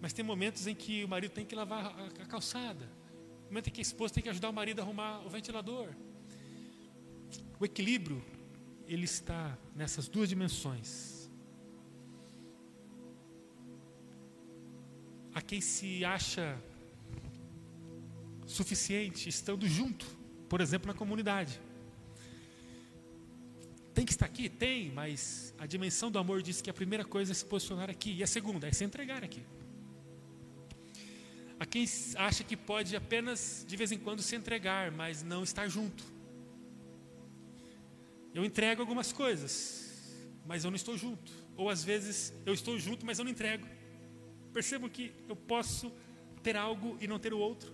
Mas 0.00 0.12
tem 0.12 0.24
momentos 0.24 0.66
em 0.66 0.74
que 0.74 1.04
o 1.04 1.08
marido 1.08 1.32
tem 1.32 1.44
que 1.44 1.54
lavar 1.54 1.94
a 2.20 2.26
calçada. 2.26 2.88
Momento 3.46 3.68
em 3.68 3.70
que 3.70 3.80
a 3.80 3.82
esposa 3.82 4.14
tem 4.14 4.22
que 4.22 4.28
ajudar 4.28 4.48
o 4.48 4.52
marido 4.52 4.80
a 4.80 4.82
arrumar 4.82 5.26
o 5.26 5.28
ventilador. 5.28 5.88
O 7.58 7.64
equilíbrio, 7.64 8.22
ele 8.86 9.04
está 9.04 9.58
nessas 9.74 10.08
duas 10.08 10.28
dimensões. 10.28 11.19
Quem 15.50 15.60
se 15.60 16.04
acha 16.04 16.56
suficiente 18.46 19.28
estando 19.28 19.66
junto, 19.66 20.06
por 20.48 20.60
exemplo, 20.60 20.86
na 20.86 20.94
comunidade. 20.94 21.60
Tem 23.92 24.06
que 24.06 24.12
estar 24.12 24.26
aqui? 24.26 24.48
Tem, 24.48 24.92
mas 24.92 25.52
a 25.58 25.66
dimensão 25.66 26.08
do 26.08 26.20
amor 26.20 26.40
diz 26.40 26.62
que 26.62 26.70
a 26.70 26.72
primeira 26.72 27.04
coisa 27.04 27.32
é 27.32 27.34
se 27.34 27.44
posicionar 27.44 27.90
aqui, 27.90 28.12
e 28.12 28.22
a 28.22 28.28
segunda 28.28 28.68
é 28.68 28.72
se 28.72 28.84
entregar 28.84 29.24
aqui. 29.24 29.42
A 31.58 31.66
quem 31.66 31.84
acha 32.14 32.44
que 32.44 32.56
pode 32.56 32.94
apenas 32.94 33.64
de 33.66 33.76
vez 33.76 33.90
em 33.90 33.98
quando 33.98 34.22
se 34.22 34.36
entregar, 34.36 34.92
mas 34.92 35.24
não 35.24 35.42
estar 35.42 35.66
junto. 35.66 36.04
Eu 38.32 38.44
entrego 38.44 38.82
algumas 38.82 39.12
coisas, 39.12 40.14
mas 40.46 40.62
eu 40.62 40.70
não 40.70 40.76
estou 40.76 40.96
junto. 40.96 41.32
Ou 41.56 41.68
às 41.68 41.82
vezes 41.82 42.32
eu 42.46 42.54
estou 42.54 42.78
junto, 42.78 43.04
mas 43.04 43.18
eu 43.18 43.24
não 43.24 43.32
entrego. 43.32 43.79
Percebam 44.52 44.88
que 44.88 45.12
eu 45.28 45.36
posso 45.36 45.92
ter 46.42 46.56
algo 46.56 46.96
e 47.00 47.06
não 47.06 47.18
ter 47.18 47.32
o 47.32 47.38
outro. 47.38 47.72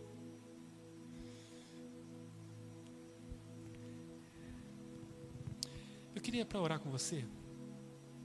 Eu 6.15 6.21
queria 6.21 6.45
para 6.45 6.61
orar 6.61 6.81
com 6.81 6.91
você, 6.91 7.25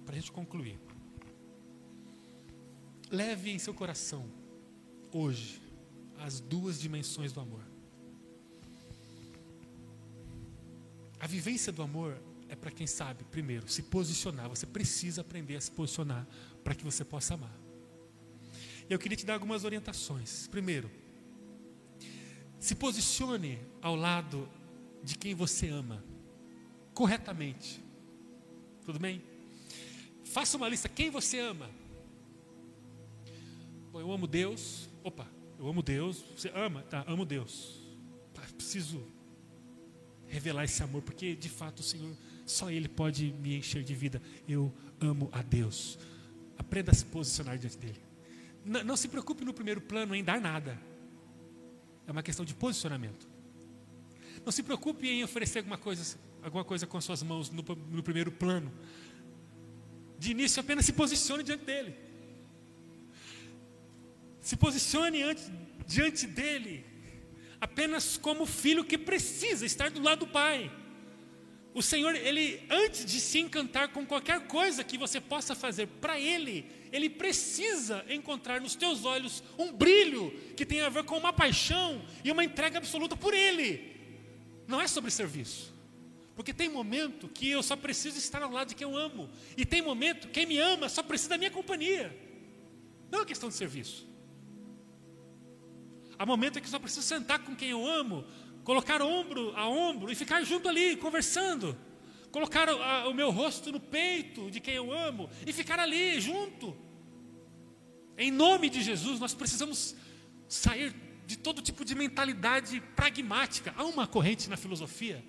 para 0.05 0.15
a 0.15 0.19
gente 0.19 0.31
concluir. 0.31 0.79
Leve 3.09 3.51
em 3.51 3.59
seu 3.59 3.73
coração, 3.73 4.29
hoje, 5.11 5.61
as 6.17 6.39
duas 6.39 6.79
dimensões 6.79 7.33
do 7.33 7.41
amor. 7.41 7.63
A 11.19 11.27
vivência 11.27 11.71
do 11.71 11.83
amor 11.83 12.17
é 12.49 12.55
para 12.55 12.71
quem 12.71 12.87
sabe, 12.87 13.23
primeiro, 13.25 13.67
se 13.67 13.83
posicionar. 13.83 14.49
Você 14.49 14.65
precisa 14.65 15.21
aprender 15.21 15.55
a 15.55 15.61
se 15.61 15.71
posicionar 15.71 16.27
para 16.63 16.73
que 16.73 16.83
você 16.83 17.05
possa 17.05 17.35
amar. 17.35 17.60
Eu 18.93 18.99
queria 18.99 19.15
te 19.15 19.25
dar 19.25 19.35
algumas 19.35 19.63
orientações. 19.63 20.47
Primeiro, 20.47 20.91
se 22.59 22.75
posicione 22.75 23.57
ao 23.81 23.95
lado 23.95 24.49
de 25.01 25.17
quem 25.17 25.33
você 25.33 25.69
ama, 25.69 26.03
corretamente. 26.93 27.81
Tudo 28.85 28.99
bem? 28.99 29.23
Faça 30.25 30.57
uma 30.57 30.67
lista, 30.67 30.89
quem 30.89 31.09
você 31.09 31.39
ama? 31.39 31.69
Bom, 33.93 34.01
eu 34.01 34.11
amo 34.11 34.27
Deus. 34.27 34.89
Opa, 35.05 35.25
eu 35.57 35.69
amo 35.69 35.81
Deus. 35.81 36.25
Você 36.35 36.51
ama? 36.53 36.81
Tá, 36.83 37.05
amo 37.07 37.25
Deus. 37.25 37.79
Preciso 38.57 39.01
revelar 40.27 40.65
esse 40.65 40.83
amor, 40.83 41.01
porque 41.01 41.33
de 41.33 41.47
fato 41.47 41.79
o 41.79 41.83
Senhor, 41.83 42.13
só 42.45 42.69
Ele 42.69 42.89
pode 42.89 43.31
me 43.39 43.55
encher 43.55 43.83
de 43.83 43.95
vida. 43.95 44.21
Eu 44.45 44.73
amo 44.99 45.29
a 45.31 45.41
Deus. 45.41 45.97
Aprenda 46.57 46.91
a 46.91 46.93
se 46.93 47.05
posicionar 47.05 47.57
diante 47.57 47.77
dEle. 47.77 48.10
Não, 48.63 48.95
se 48.95 49.07
preocupe 49.07 49.43
no 49.43 49.53
primeiro 49.53 49.81
plano 49.81 50.15
em 50.15 50.23
dar 50.23 50.39
nada. 50.39 50.79
É 52.07 52.11
uma 52.11 52.23
questão 52.23 52.45
de 52.45 52.53
posicionamento. 52.53 53.27
Não 54.45 54.51
se 54.51 54.63
preocupe 54.63 55.07
em 55.07 55.23
oferecer 55.23 55.59
alguma 55.59 55.77
coisa, 55.77 56.17
alguma 56.43 56.63
coisa 56.63 56.85
com 56.87 56.97
as 56.97 57.03
suas 57.03 57.23
mãos 57.23 57.49
no, 57.49 57.63
no 57.63 58.03
primeiro 58.03 58.31
plano. 58.31 58.71
de 60.17 60.31
início 60.31 60.59
apenas 60.59 60.85
se 60.85 60.93
posicione 60.93 61.43
diante 61.43 61.65
dele. 61.65 61.95
Se 64.39 64.55
posicione 64.55 65.23
ante, 65.23 65.41
diante 65.87 66.27
dele, 66.27 66.85
apenas 67.59 68.17
como 68.17 68.45
filho 68.45 68.83
que 68.83 68.97
precisa 68.97 69.65
estar 69.65 69.89
do 69.89 70.01
lado 70.01 70.25
do 70.25 70.27
pai. 70.27 70.71
O 71.73 71.81
Senhor, 71.81 72.15
ele 72.15 72.61
antes 72.69 73.05
de 73.05 73.19
se 73.19 73.39
encantar 73.39 73.89
com 73.89 74.05
qualquer 74.05 74.47
coisa 74.47 74.83
que 74.83 74.97
você 74.97 75.21
possa 75.21 75.55
fazer 75.55 75.87
para 75.87 76.19
ele, 76.19 76.69
ele 76.91 77.09
precisa 77.09 78.05
encontrar 78.09 78.59
nos 78.59 78.75
teus 78.75 79.05
olhos 79.05 79.43
um 79.57 79.71
brilho 79.71 80.31
que 80.57 80.65
tem 80.65 80.81
a 80.81 80.89
ver 80.89 81.03
com 81.03 81.17
uma 81.17 81.31
paixão 81.31 82.01
e 82.23 82.31
uma 82.31 82.43
entrega 82.43 82.77
absoluta 82.77 83.15
por 83.15 83.33
ele. 83.33 83.95
Não 84.67 84.81
é 84.81 84.87
sobre 84.87 85.09
serviço. 85.09 85.73
Porque 86.35 86.53
tem 86.53 86.69
momento 86.69 87.29
que 87.29 87.49
eu 87.49 87.61
só 87.61 87.75
preciso 87.75 88.17
estar 88.17 88.41
ao 88.41 88.51
lado 88.51 88.69
de 88.69 88.75
quem 88.75 88.87
eu 88.87 88.97
amo. 88.97 89.29
E 89.55 89.65
tem 89.65 89.81
momento, 89.81 90.27
quem 90.29 90.45
me 90.45 90.57
ama 90.57 90.89
só 90.89 91.01
precisa 91.03 91.29
da 91.29 91.37
minha 91.37 91.51
companhia. 91.51 92.15
Não 93.09 93.21
é 93.21 93.25
questão 93.25 93.49
de 93.49 93.55
serviço. 93.55 94.07
Há 96.17 96.25
momentos 96.25 96.57
em 96.57 96.61
que 96.61 96.67
eu 96.67 96.71
só 96.71 96.79
preciso 96.79 97.05
sentar 97.05 97.39
com 97.39 97.55
quem 97.55 97.69
eu 97.69 97.85
amo, 97.85 98.25
colocar 98.63 99.01
ombro 99.01 99.53
a 99.55 99.67
ombro 99.67 100.11
e 100.11 100.15
ficar 100.15 100.43
junto 100.43 100.69
ali, 100.69 100.95
conversando. 100.95 101.77
Colocar 102.31 102.69
a, 102.69 103.07
o 103.09 103.13
meu 103.13 103.29
rosto 103.29 103.71
no 103.71 103.79
peito 103.79 104.49
de 104.49 104.59
quem 104.59 104.75
eu 104.75 104.91
amo 104.91 105.29
e 105.45 105.51
ficar 105.51 105.79
ali, 105.79 106.19
junto. 106.19 106.75
Em 108.17 108.31
nome 108.31 108.69
de 108.69 108.81
Jesus, 108.81 109.19
nós 109.19 109.33
precisamos 109.33 109.95
sair 110.47 110.93
de 111.25 111.37
todo 111.37 111.61
tipo 111.61 111.83
de 111.83 111.93
mentalidade 111.95 112.79
pragmática. 112.95 113.73
Há 113.77 113.83
uma 113.83 114.07
corrente 114.07 114.49
na 114.49 114.57
filosofia, 114.57 115.23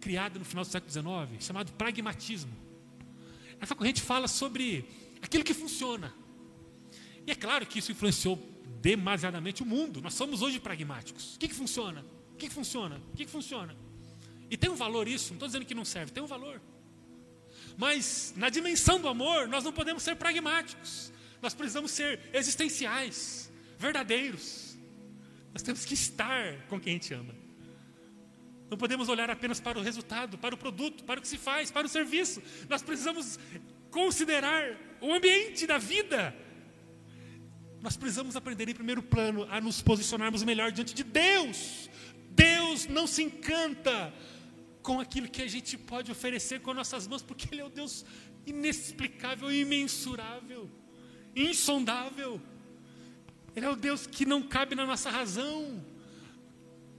criada 0.00 0.38
no 0.38 0.44
final 0.44 0.64
do 0.64 0.70
século 0.70 0.90
XIX, 0.90 1.44
chamada 1.44 1.72
pragmatismo. 1.72 2.52
Essa 3.60 3.74
corrente 3.74 4.02
fala 4.02 4.28
sobre 4.28 4.84
aquilo 5.22 5.44
que 5.44 5.54
funciona. 5.54 6.12
E 7.26 7.30
é 7.30 7.34
claro 7.34 7.64
que 7.64 7.78
isso 7.78 7.92
influenciou 7.92 8.36
demasiadamente 8.80 9.62
o 9.62 9.66
mundo. 9.66 10.02
Nós 10.02 10.14
somos 10.14 10.42
hoje 10.42 10.58
pragmáticos. 10.58 11.36
O 11.36 11.38
que, 11.38 11.48
que 11.48 11.54
funciona? 11.54 12.04
O 12.32 12.36
que, 12.36 12.48
que 12.48 12.54
funciona? 12.54 13.00
O 13.12 13.16
que, 13.16 13.24
que 13.24 13.30
funciona? 13.30 13.76
E 14.52 14.56
tem 14.58 14.68
um 14.68 14.74
valor 14.74 15.08
isso, 15.08 15.30
não 15.30 15.36
estou 15.36 15.48
dizendo 15.48 15.64
que 15.64 15.74
não 15.74 15.82
serve, 15.82 16.12
tem 16.12 16.22
um 16.22 16.26
valor. 16.26 16.60
Mas 17.74 18.34
na 18.36 18.50
dimensão 18.50 19.00
do 19.00 19.08
amor, 19.08 19.48
nós 19.48 19.64
não 19.64 19.72
podemos 19.72 20.02
ser 20.02 20.14
pragmáticos. 20.14 21.10
Nós 21.40 21.54
precisamos 21.54 21.90
ser 21.90 22.20
existenciais, 22.34 23.50
verdadeiros. 23.78 24.76
Nós 25.54 25.62
temos 25.62 25.86
que 25.86 25.94
estar 25.94 26.66
com 26.68 26.78
quem 26.78 26.90
a 26.90 26.94
gente 26.96 27.14
ama. 27.14 27.34
Não 28.68 28.76
podemos 28.76 29.08
olhar 29.08 29.30
apenas 29.30 29.58
para 29.58 29.78
o 29.78 29.82
resultado, 29.82 30.36
para 30.36 30.54
o 30.54 30.58
produto, 30.58 31.02
para 31.04 31.18
o 31.18 31.22
que 31.22 31.28
se 31.28 31.38
faz, 31.38 31.70
para 31.70 31.86
o 31.86 31.88
serviço. 31.88 32.42
Nós 32.68 32.82
precisamos 32.82 33.38
considerar 33.90 34.76
o 35.00 35.14
ambiente 35.14 35.66
da 35.66 35.78
vida. 35.78 36.36
Nós 37.80 37.96
precisamos 37.96 38.36
aprender 38.36 38.68
em 38.68 38.74
primeiro 38.74 39.02
plano 39.02 39.46
a 39.50 39.62
nos 39.62 39.80
posicionarmos 39.80 40.42
melhor 40.42 40.70
diante 40.72 40.92
de 40.92 41.04
Deus. 41.04 41.88
Deus 42.32 42.86
não 42.86 43.06
se 43.06 43.22
encanta 43.22 44.12
com 44.82 44.98
aquilo 45.00 45.28
que 45.28 45.42
a 45.42 45.46
gente 45.46 45.78
pode 45.78 46.10
oferecer 46.10 46.60
com 46.60 46.74
nossas 46.74 47.06
mãos, 47.06 47.22
porque 47.22 47.48
Ele 47.52 47.60
é 47.60 47.64
o 47.64 47.70
Deus 47.70 48.04
inexplicável, 48.44 49.50
imensurável, 49.50 50.68
insondável. 51.34 52.40
Ele 53.54 53.66
é 53.66 53.70
o 53.70 53.76
Deus 53.76 54.06
que 54.06 54.26
não 54.26 54.42
cabe 54.42 54.74
na 54.74 54.86
nossa 54.86 55.10
razão. 55.10 55.84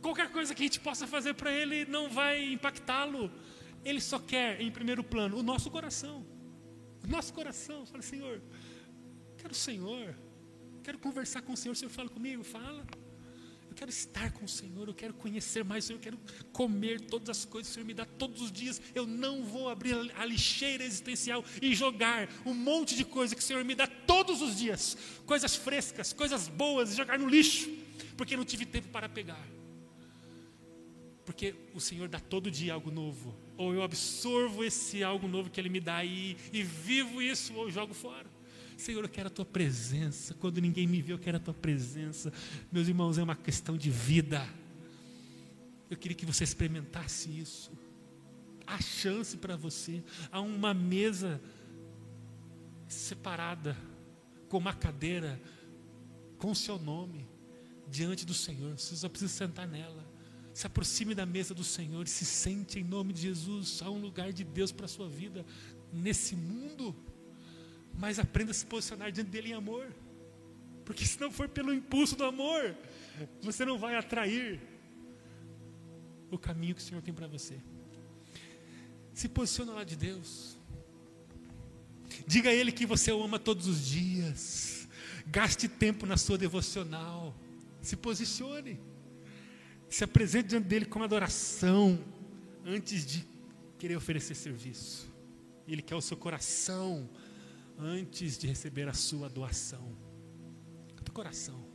Qualquer 0.02 0.32
coisa 0.32 0.54
que 0.54 0.64
a 0.64 0.66
gente 0.66 0.80
possa 0.80 1.06
fazer 1.08 1.34
para 1.34 1.52
Ele 1.52 1.86
não 1.86 2.10
vai 2.10 2.54
impactá-lo. 2.54 3.32
Ele 3.84 4.00
só 4.00 4.18
quer, 4.18 4.62
em 4.62 4.72
primeiro 4.72 5.04
plano, 5.04 5.38
o 5.38 5.44
nosso 5.44 5.70
coração. 5.70 6.26
O 7.04 7.08
nosso 7.08 7.34
coração. 7.34 7.86
Fala, 7.86 8.02
Senhor, 8.02 8.42
quero 9.38 9.52
o 9.52 9.56
Senhor. 9.56 10.16
Quero 10.84 10.98
conversar 11.00 11.42
com 11.42 11.54
o 11.54 11.58
Senhor. 11.58 11.74
O 11.74 11.76
Senhor 11.76 11.92
fala 11.92 12.10
comigo? 12.10 12.44
Fala. 12.44 12.86
Quero 13.84 13.92
estar 13.92 14.32
com 14.32 14.46
o 14.46 14.48
Senhor, 14.48 14.88
eu 14.88 14.94
quero 14.94 15.14
conhecer 15.14 15.62
mais 15.62 15.84
o 15.84 15.88
Senhor, 15.88 15.98
eu 15.98 16.02
quero 16.02 16.20
comer 16.54 17.02
todas 17.02 17.38
as 17.38 17.44
coisas 17.44 17.68
que 17.68 17.72
o 17.72 17.74
Senhor 17.74 17.86
me 17.86 17.94
dá 17.94 18.06
todos 18.06 18.42
os 18.42 18.50
dias. 18.50 18.82
Eu 18.96 19.06
não 19.06 19.44
vou 19.44 19.68
abrir 19.68 19.94
a 20.16 20.26
lixeira 20.26 20.86
existencial 20.86 21.44
e 21.62 21.76
jogar 21.76 22.30
um 22.46 22.54
monte 22.54 22.96
de 22.96 23.04
coisa 23.04 23.36
que 23.36 23.42
o 23.42 23.44
Senhor 23.44 23.62
me 23.66 23.76
dá 23.76 23.86
todos 23.86 24.42
os 24.42 24.58
dias, 24.58 24.98
coisas 25.26 25.54
frescas, 25.58 26.14
coisas 26.14 26.48
boas, 26.48 26.94
e 26.94 26.96
jogar 26.96 27.20
no 27.20 27.28
lixo, 27.28 27.70
porque 28.16 28.38
não 28.38 28.46
tive 28.46 28.66
tempo 28.66 28.88
para 28.88 29.10
pegar. 29.10 29.46
Porque 31.26 31.54
o 31.74 31.82
Senhor 31.82 32.08
dá 32.08 32.22
todo 32.22 32.50
dia 32.50 32.74
algo 32.76 32.90
novo. 32.90 33.38
Ou 33.58 33.74
eu 33.74 33.84
absorvo 33.84 34.64
esse 34.64 35.04
algo 35.04 35.28
novo 35.28 35.50
que 35.50 35.60
Ele 35.60 35.68
me 35.68 35.82
dá 35.82 36.06
e, 36.06 36.38
e 36.54 36.64
vivo 36.64 37.22
isso, 37.22 37.54
ou 37.54 37.70
jogo 37.70 37.94
fora. 37.94 38.33
Senhor, 38.78 39.04
eu 39.04 39.10
quero 39.10 39.28
a 39.28 39.32
tua 39.32 39.46
presença. 39.46 40.34
Quando 40.34 40.60
ninguém 40.60 40.88
me 40.88 41.02
vê, 41.02 41.14
eu 41.14 41.20
quero 41.20 41.38
a 41.38 41.40
tua 41.40 41.54
presença. 41.54 42.32
Meus 42.72 42.88
irmãos, 42.88 43.18
é 43.18 43.24
uma 43.24 43.36
questão 43.36 43.78
de 43.78 43.90
vida. 43.90 44.48
Eu 45.90 45.98
queria 45.98 46.16
que 46.16 46.26
você 46.26 46.44
experimentasse 46.44 47.30
isso. 47.30 47.72
Há 48.66 48.82
chance 48.82 49.38
para 49.38 49.56
você. 49.56 50.04
Há 50.32 50.42
uma 50.42 50.74
mesa 50.74 51.42
separada, 52.88 53.78
com 54.50 54.58
uma 54.58 54.74
cadeira, 54.74 55.42
com 56.38 56.52
o 56.52 56.56
seu 56.56 56.80
nome, 56.80 57.28
diante 57.88 58.26
do 58.26 58.34
Senhor. 58.34 58.78
Você 58.78 58.96
só 58.96 59.10
precisa 59.10 59.32
sentar 59.32 59.68
nela. 59.68 60.04
Se 60.54 60.68
aproxime 60.68 61.16
da 61.16 61.26
mesa 61.26 61.54
do 61.54 61.64
Senhor 61.64 62.06
e 62.06 62.10
se 62.10 62.26
sente 62.26 62.80
em 62.80 62.84
nome 62.84 63.14
de 63.14 63.22
Jesus. 63.22 63.82
Há 63.82 63.90
um 63.90 64.00
lugar 64.00 64.32
de 64.32 64.44
Deus 64.44 64.72
para 64.72 64.86
a 64.86 64.90
sua 64.90 65.10
vida 65.10 65.46
nesse 65.92 66.36
mundo 66.36 66.96
mas 67.98 68.20
aprenda 68.20 68.52
a 68.52 68.54
se 68.54 68.66
posicionar 68.66 69.12
diante 69.12 69.30
dele 69.30 69.50
em 69.50 69.54
amor. 69.54 69.94
Porque 70.86 71.06
se 71.06 71.20
não 71.20 71.32
for 71.32 71.48
pelo 71.48 71.74
impulso 71.74 72.16
do 72.16 72.26
amor, 72.26 72.76
você 73.42 73.64
não 73.64 73.78
vai 73.78 73.96
atrair 73.96 74.60
o 76.30 76.38
caminho 76.38 76.76
que 76.76 76.82
o 76.82 76.84
Senhor 76.84 77.02
tem 77.02 77.14
para 77.14 77.28
você. 77.28 77.58
Se 79.14 79.30
posiciona 79.30 79.74
lá 79.74 79.84
de 79.84 79.96
Deus. 79.96 80.58
Diga 82.28 82.50
a 82.50 82.54
Ele 82.54 82.72
que 82.72 82.86
você 82.86 83.12
o 83.12 83.24
ama 83.24 83.40
todos 83.40 83.68
os 83.68 83.86
dias. 83.86 84.88
Gaste 85.28 85.68
tempo 85.68 86.06
na 86.06 86.18
sua 86.18 86.38
devocional. 86.38 87.36
Se 87.82 87.96
posicione. 87.96 88.80
Se 89.88 90.04
apresente 90.04 90.50
diante 90.50 90.68
dele 90.68 90.86
com 90.86 91.04
adoração. 91.04 92.00
Antes 92.66 93.06
de 93.06 93.26
querer 93.78 93.96
oferecer 93.96 94.36
serviço. 94.36 95.08
Ele 95.68 95.82
quer 95.82 95.96
o 95.96 96.02
seu 96.02 96.18
coração 96.18 97.10
antes 97.78 98.38
de 98.38 98.48
receber 98.48 98.88
a 98.88 98.94
sua 98.94 99.30
doação. 99.30 99.98
Do 101.02 101.12
coração. 101.12 101.68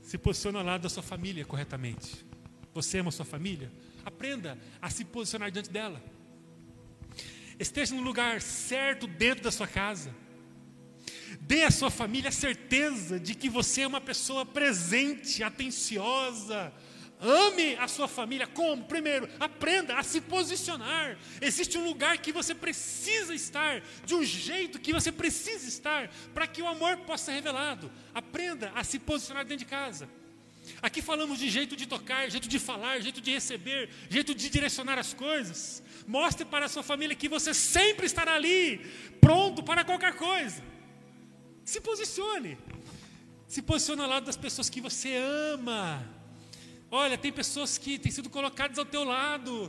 Se 0.00 0.16
posiciona 0.16 0.60
ao 0.60 0.64
lado 0.64 0.82
da 0.82 0.88
sua 0.88 1.02
família 1.02 1.44
corretamente. 1.44 2.24
Você 2.72 2.98
ama 2.98 3.08
a 3.08 3.12
sua 3.12 3.24
família? 3.24 3.72
Aprenda 4.04 4.58
a 4.80 4.90
se 4.90 5.04
posicionar 5.04 5.50
diante 5.50 5.70
dela. 5.70 6.02
Esteja 7.58 7.94
no 7.94 8.02
lugar 8.02 8.40
certo 8.40 9.06
dentro 9.06 9.44
da 9.44 9.50
sua 9.50 9.66
casa. 9.66 10.14
Dê 11.40 11.62
à 11.62 11.70
sua 11.70 11.90
família 11.90 12.28
a 12.28 12.32
certeza 12.32 13.18
de 13.18 13.34
que 13.34 13.48
você 13.48 13.82
é 13.82 13.86
uma 13.86 14.00
pessoa 14.00 14.44
presente, 14.44 15.42
atenciosa, 15.42 16.72
Ame 17.24 17.74
a 17.76 17.88
sua 17.88 18.06
família. 18.06 18.46
Como? 18.46 18.84
Primeiro, 18.84 19.26
aprenda 19.40 19.96
a 19.96 20.02
se 20.02 20.20
posicionar. 20.20 21.16
Existe 21.40 21.78
um 21.78 21.84
lugar 21.84 22.18
que 22.18 22.30
você 22.30 22.54
precisa 22.54 23.34
estar, 23.34 23.82
de 24.04 24.14
um 24.14 24.22
jeito 24.22 24.78
que 24.78 24.92
você 24.92 25.10
precisa 25.10 25.66
estar, 25.66 26.10
para 26.34 26.46
que 26.46 26.60
o 26.60 26.66
amor 26.66 26.98
possa 26.98 27.26
ser 27.26 27.32
revelado. 27.32 27.90
Aprenda 28.14 28.70
a 28.74 28.84
se 28.84 28.98
posicionar 28.98 29.44
dentro 29.44 29.64
de 29.64 29.70
casa. 29.70 30.06
Aqui 30.82 31.00
falamos 31.00 31.38
de 31.38 31.48
jeito 31.48 31.74
de 31.74 31.86
tocar, 31.86 32.30
jeito 32.30 32.48
de 32.48 32.58
falar, 32.58 33.00
jeito 33.00 33.20
de 33.20 33.32
receber, 33.32 33.88
jeito 34.10 34.34
de 34.34 34.50
direcionar 34.50 34.98
as 34.98 35.14
coisas. 35.14 35.82
Mostre 36.06 36.44
para 36.44 36.66
a 36.66 36.68
sua 36.68 36.82
família 36.82 37.16
que 37.16 37.28
você 37.28 37.54
sempre 37.54 38.06
estará 38.06 38.34
ali, 38.34 38.78
pronto 39.20 39.62
para 39.62 39.84
qualquer 39.84 40.14
coisa. 40.14 40.62
Se 41.64 41.80
posicione. 41.80 42.58
Se 43.46 43.62
posicione 43.62 44.02
ao 44.02 44.08
lado 44.08 44.26
das 44.26 44.36
pessoas 44.36 44.68
que 44.68 44.80
você 44.80 45.16
ama. 45.52 46.13
Olha, 46.96 47.18
tem 47.18 47.32
pessoas 47.32 47.76
que 47.76 47.98
têm 47.98 48.12
sido 48.12 48.30
colocadas 48.30 48.78
ao 48.78 48.84
teu 48.84 49.02
lado, 49.02 49.68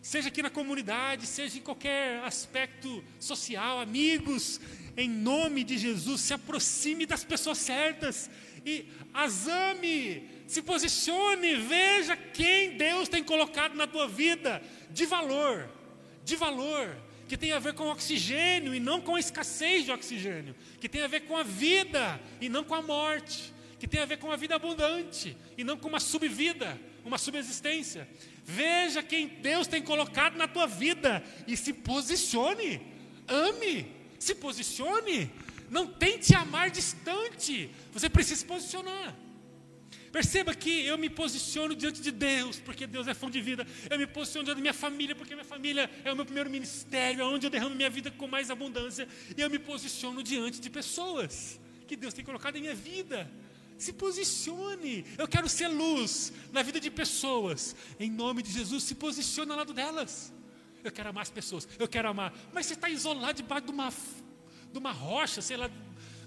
seja 0.00 0.28
aqui 0.28 0.40
na 0.40 0.50
comunidade, 0.50 1.26
seja 1.26 1.58
em 1.58 1.60
qualquer 1.60 2.22
aspecto 2.22 3.02
social, 3.18 3.80
amigos, 3.80 4.60
em 4.96 5.10
nome 5.10 5.64
de 5.64 5.76
Jesus, 5.76 6.20
se 6.20 6.32
aproxime 6.32 7.06
das 7.06 7.24
pessoas 7.24 7.58
certas 7.58 8.30
e 8.64 8.86
as 9.12 9.48
ame, 9.48 10.30
se 10.46 10.62
posicione, 10.62 11.56
veja 11.56 12.16
quem 12.16 12.76
Deus 12.76 13.08
tem 13.08 13.24
colocado 13.24 13.74
na 13.74 13.88
tua 13.88 14.06
vida 14.06 14.62
de 14.92 15.04
valor, 15.04 15.68
de 16.24 16.36
valor, 16.36 16.96
que 17.26 17.36
tem 17.36 17.50
a 17.50 17.58
ver 17.58 17.74
com 17.74 17.90
oxigênio 17.90 18.72
e 18.72 18.78
não 18.78 19.00
com 19.00 19.16
a 19.16 19.18
escassez 19.18 19.86
de 19.86 19.90
oxigênio, 19.90 20.54
que 20.80 20.88
tem 20.88 21.02
a 21.02 21.08
ver 21.08 21.22
com 21.22 21.36
a 21.36 21.42
vida 21.42 22.20
e 22.40 22.48
não 22.48 22.62
com 22.62 22.76
a 22.76 22.82
morte 22.82 23.51
que 23.82 23.88
tem 23.88 24.00
a 24.00 24.06
ver 24.06 24.18
com 24.18 24.28
uma 24.28 24.36
vida 24.36 24.54
abundante 24.54 25.36
e 25.58 25.64
não 25.64 25.76
com 25.76 25.88
uma 25.88 25.98
subvida, 25.98 26.80
uma 27.04 27.18
subexistência. 27.18 28.08
Veja 28.44 29.02
quem 29.02 29.26
Deus 29.26 29.66
tem 29.66 29.82
colocado 29.82 30.36
na 30.36 30.46
tua 30.46 30.68
vida 30.68 31.20
e 31.48 31.56
se 31.56 31.72
posicione. 31.72 32.80
Ame, 33.26 33.90
se 34.20 34.36
posicione. 34.36 35.28
Não 35.68 35.88
tente 35.88 36.32
amar 36.32 36.70
distante. 36.70 37.70
Você 37.92 38.08
precisa 38.08 38.36
se 38.36 38.46
posicionar. 38.46 39.16
Perceba 40.12 40.54
que 40.54 40.86
eu 40.86 40.96
me 40.96 41.10
posiciono 41.10 41.74
diante 41.74 42.00
de 42.00 42.12
Deus, 42.12 42.60
porque 42.60 42.86
Deus 42.86 43.08
é 43.08 43.14
fonte 43.14 43.32
de 43.32 43.40
vida. 43.40 43.66
Eu 43.90 43.98
me 43.98 44.06
posiciono 44.06 44.44
diante 44.44 44.58
da 44.58 44.62
minha 44.62 44.72
família, 44.72 45.16
porque 45.16 45.34
minha 45.34 45.44
família 45.44 45.90
é 46.04 46.12
o 46.12 46.14
meu 46.14 46.24
primeiro 46.24 46.48
ministério, 46.48 47.22
é 47.22 47.24
onde 47.24 47.48
eu 47.48 47.50
derramo 47.50 47.74
minha 47.74 47.90
vida 47.90 48.12
com 48.12 48.28
mais 48.28 48.48
abundância. 48.48 49.08
E 49.36 49.40
eu 49.40 49.50
me 49.50 49.58
posiciono 49.58 50.22
diante 50.22 50.60
de 50.60 50.70
pessoas 50.70 51.58
que 51.88 51.96
Deus 51.96 52.14
tem 52.14 52.24
colocado 52.24 52.54
em 52.54 52.60
minha 52.60 52.76
vida. 52.76 53.28
Se 53.82 53.92
posicione. 53.92 55.04
Eu 55.18 55.26
quero 55.26 55.48
ser 55.48 55.66
luz 55.66 56.32
na 56.52 56.62
vida 56.62 56.78
de 56.78 56.88
pessoas. 56.88 57.74
Em 57.98 58.08
nome 58.08 58.40
de 58.40 58.52
Jesus, 58.52 58.84
se 58.84 58.94
posicione 58.94 59.50
ao 59.50 59.56
lado 59.56 59.74
delas. 59.74 60.32
Eu 60.84 60.92
quero 60.92 61.08
amar 61.08 61.22
as 61.22 61.30
pessoas. 61.30 61.66
Eu 61.76 61.88
quero 61.88 62.08
amar. 62.08 62.32
Mas 62.52 62.66
você 62.66 62.74
está 62.74 62.88
isolado 62.88 63.38
debaixo 63.42 63.66
de 63.66 63.72
uma, 63.72 63.92
de 64.72 64.78
uma 64.78 64.92
rocha, 64.92 65.42
sei 65.42 65.56
lá, 65.56 65.68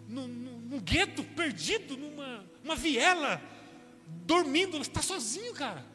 num, 0.06 0.28
num, 0.28 0.82
gueto, 0.82 1.24
perdido, 1.24 1.96
numa 1.96 2.46
uma 2.62 2.76
viela, 2.76 3.41
dormindo. 4.06 4.78
Você 4.78 4.89
está 4.89 5.02
sozinho, 5.02 5.54
cara. 5.54 5.86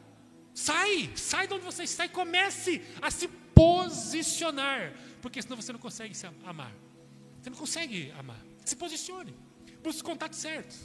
Sai, 0.55 1.11
sai 1.15 1.47
de 1.47 1.53
onde 1.53 1.63
você 1.63 1.83
está 1.83 2.07
e 2.07 2.09
comece 2.09 2.81
a 2.99 3.11
se 3.11 3.27
posicionar. 3.53 4.95
Porque 5.21 5.39
senão 5.39 5.55
você 5.55 5.71
não 5.71 5.79
consegue 5.79 6.15
se 6.15 6.25
amar. 6.43 6.73
Você 7.39 7.51
não 7.51 7.57
consegue 7.57 8.11
amar. 8.17 8.41
Se 8.65 8.75
posicione. 8.75 9.35
Busque 9.83 9.97
os 9.97 10.01
contatos 10.01 10.39
certos. 10.39 10.79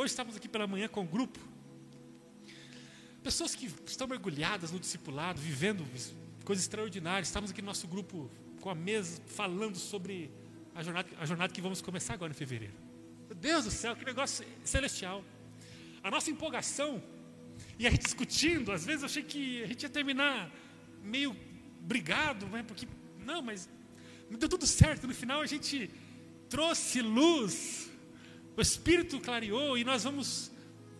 Hoje 0.00 0.12
estamos 0.12 0.34
aqui 0.34 0.48
pela 0.48 0.66
manhã 0.66 0.88
com 0.88 1.02
um 1.02 1.06
grupo. 1.06 1.38
Pessoas 3.22 3.54
que 3.54 3.70
estão 3.86 4.06
mergulhadas 4.06 4.72
no 4.72 4.80
discipulado, 4.80 5.38
vivendo 5.38 5.86
coisas 6.42 6.64
extraordinárias. 6.64 7.28
Estamos 7.28 7.50
aqui 7.50 7.60
no 7.60 7.66
nosso 7.66 7.86
grupo 7.86 8.30
com 8.62 8.70
a 8.70 8.74
mesa 8.74 9.20
falando 9.26 9.76
sobre 9.76 10.30
a 10.74 10.82
jornada, 10.82 11.08
a 11.18 11.26
jornada 11.26 11.52
que 11.52 11.60
vamos 11.60 11.82
começar 11.82 12.14
agora 12.14 12.32
em 12.32 12.34
fevereiro. 12.34 12.72
Meu 13.28 13.36
Deus 13.36 13.66
do 13.66 13.70
céu, 13.70 13.94
que 13.94 14.02
negócio 14.02 14.42
celestial. 14.64 15.22
A 16.02 16.10
nossa 16.10 16.30
empolgação 16.30 17.02
e 17.78 17.86
a 17.86 17.90
gente 17.90 18.04
discutindo, 18.04 18.72
às 18.72 18.86
vezes 18.86 19.02
eu 19.02 19.06
achei 19.06 19.22
que 19.22 19.62
a 19.62 19.66
gente 19.66 19.82
ia 19.82 19.90
terminar 19.90 20.50
meio 21.02 21.36
brigado, 21.82 22.46
né? 22.46 22.62
porque 22.62 22.88
não, 23.18 23.42
mas 23.42 23.68
deu 24.30 24.48
tudo 24.48 24.66
certo. 24.66 25.06
No 25.06 25.14
final 25.14 25.42
a 25.42 25.46
gente 25.46 25.90
trouxe 26.48 27.02
luz 27.02 27.89
o 28.56 28.60
Espírito 28.60 29.20
clareou 29.20 29.78
e 29.78 29.84
nós 29.84 30.04
vamos 30.04 30.50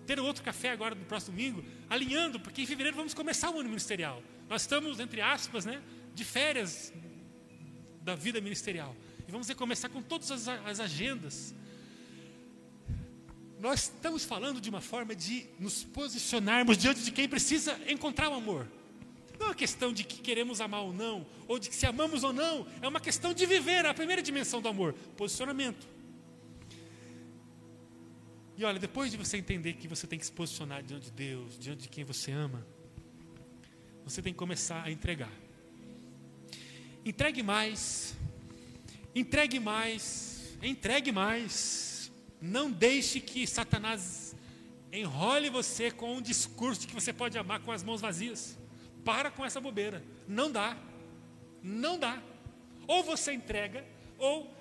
ter 0.07 0.19
outro 0.19 0.43
café 0.43 0.71
agora 0.71 0.95
no 0.95 1.05
próximo 1.05 1.37
domingo, 1.37 1.65
alinhando, 1.89 2.41
porque 2.41 2.63
em 2.63 2.67
fevereiro 2.67 2.97
vamos 2.97 3.15
começar 3.15 3.51
o 3.51 3.61
ano 3.61 3.69
ministerial. 3.69 4.23
Nós 4.49 4.63
estamos, 4.63 4.99
entre 4.99 5.21
aspas, 5.21 5.65
né, 5.65 5.81
de 6.15 6.25
férias 6.25 6.93
da 8.03 8.15
vida 8.15 8.41
ministerial. 8.41 8.97
E 9.29 9.31
vamos 9.31 9.49
começar 9.53 9.89
com 9.89 10.03
todas 10.03 10.31
as, 10.31 10.49
as 10.49 10.81
agendas. 10.81 11.55
Nós 13.61 13.83
estamos 13.83 14.25
falando 14.25 14.61
de 14.61 14.71
uma 14.71 14.81
forma 14.81 15.15
de 15.15 15.47
nos 15.59 15.85
posicionarmos 15.85 16.77
diante 16.79 17.03
de 17.03 17.13
quem 17.13 17.29
precisa 17.29 17.79
encontrar 17.87 18.31
o 18.31 18.35
amor. 18.35 18.67
Não 19.39 19.47
é 19.47 19.49
uma 19.51 19.55
questão 19.55 19.93
de 19.93 20.03
que 20.03 20.21
queremos 20.21 20.61
amar 20.61 20.83
ou 20.83 20.93
não, 20.93 21.27
ou 21.47 21.59
de 21.59 21.69
que 21.69 21.77
se 21.77 21.87
amamos 21.87 22.25
ou 22.25 22.33
não, 22.33 22.67
é 22.83 22.89
uma 22.89 23.01
questão 23.01 23.33
de 23.33 23.47
viver 23.47 23.87
a 23.87 23.95
primeira 23.95 24.23
dimensão 24.23 24.61
do 24.61 24.69
amor, 24.69 24.95
posicionamento. 25.17 25.87
E 28.61 28.65
olha, 28.67 28.79
depois 28.79 29.11
de 29.11 29.17
você 29.17 29.39
entender 29.39 29.73
que 29.73 29.89
você 29.89 30.07
tem 30.07 30.19
que 30.19 30.27
se 30.27 30.33
posicionar 30.33 30.83
diante 30.83 31.05
de 31.05 31.13
Deus, 31.13 31.59
diante 31.59 31.85
de 31.85 31.89
quem 31.89 32.05
você 32.05 32.31
ama, 32.31 32.63
você 34.05 34.21
tem 34.21 34.35
que 34.35 34.39
começar 34.39 34.83
a 34.85 34.91
entregar. 34.91 35.33
Entregue 37.03 37.43
mais, 37.43 38.15
entregue 39.15 39.59
mais, 39.59 40.59
entregue 40.63 41.11
mais. 41.11 42.13
Não 42.39 42.71
deixe 42.71 43.19
que 43.19 43.47
Satanás 43.47 44.37
enrole 44.93 45.49
você 45.49 45.91
com 45.91 46.17
um 46.17 46.21
discurso 46.21 46.83
de 46.83 46.87
que 46.87 46.95
você 46.95 47.15
pode 47.15 47.39
amar 47.39 47.61
com 47.61 47.73
as 47.73 47.83
mãos 47.83 48.03
vazias. 48.03 48.59
Para 49.03 49.31
com 49.31 49.43
essa 49.43 49.59
bobeira. 49.59 50.05
Não 50.29 50.53
dá. 50.53 50.77
Não 51.63 51.99
dá. 51.99 52.23
Ou 52.87 53.03
você 53.03 53.33
entrega, 53.33 53.87
ou 54.19 54.55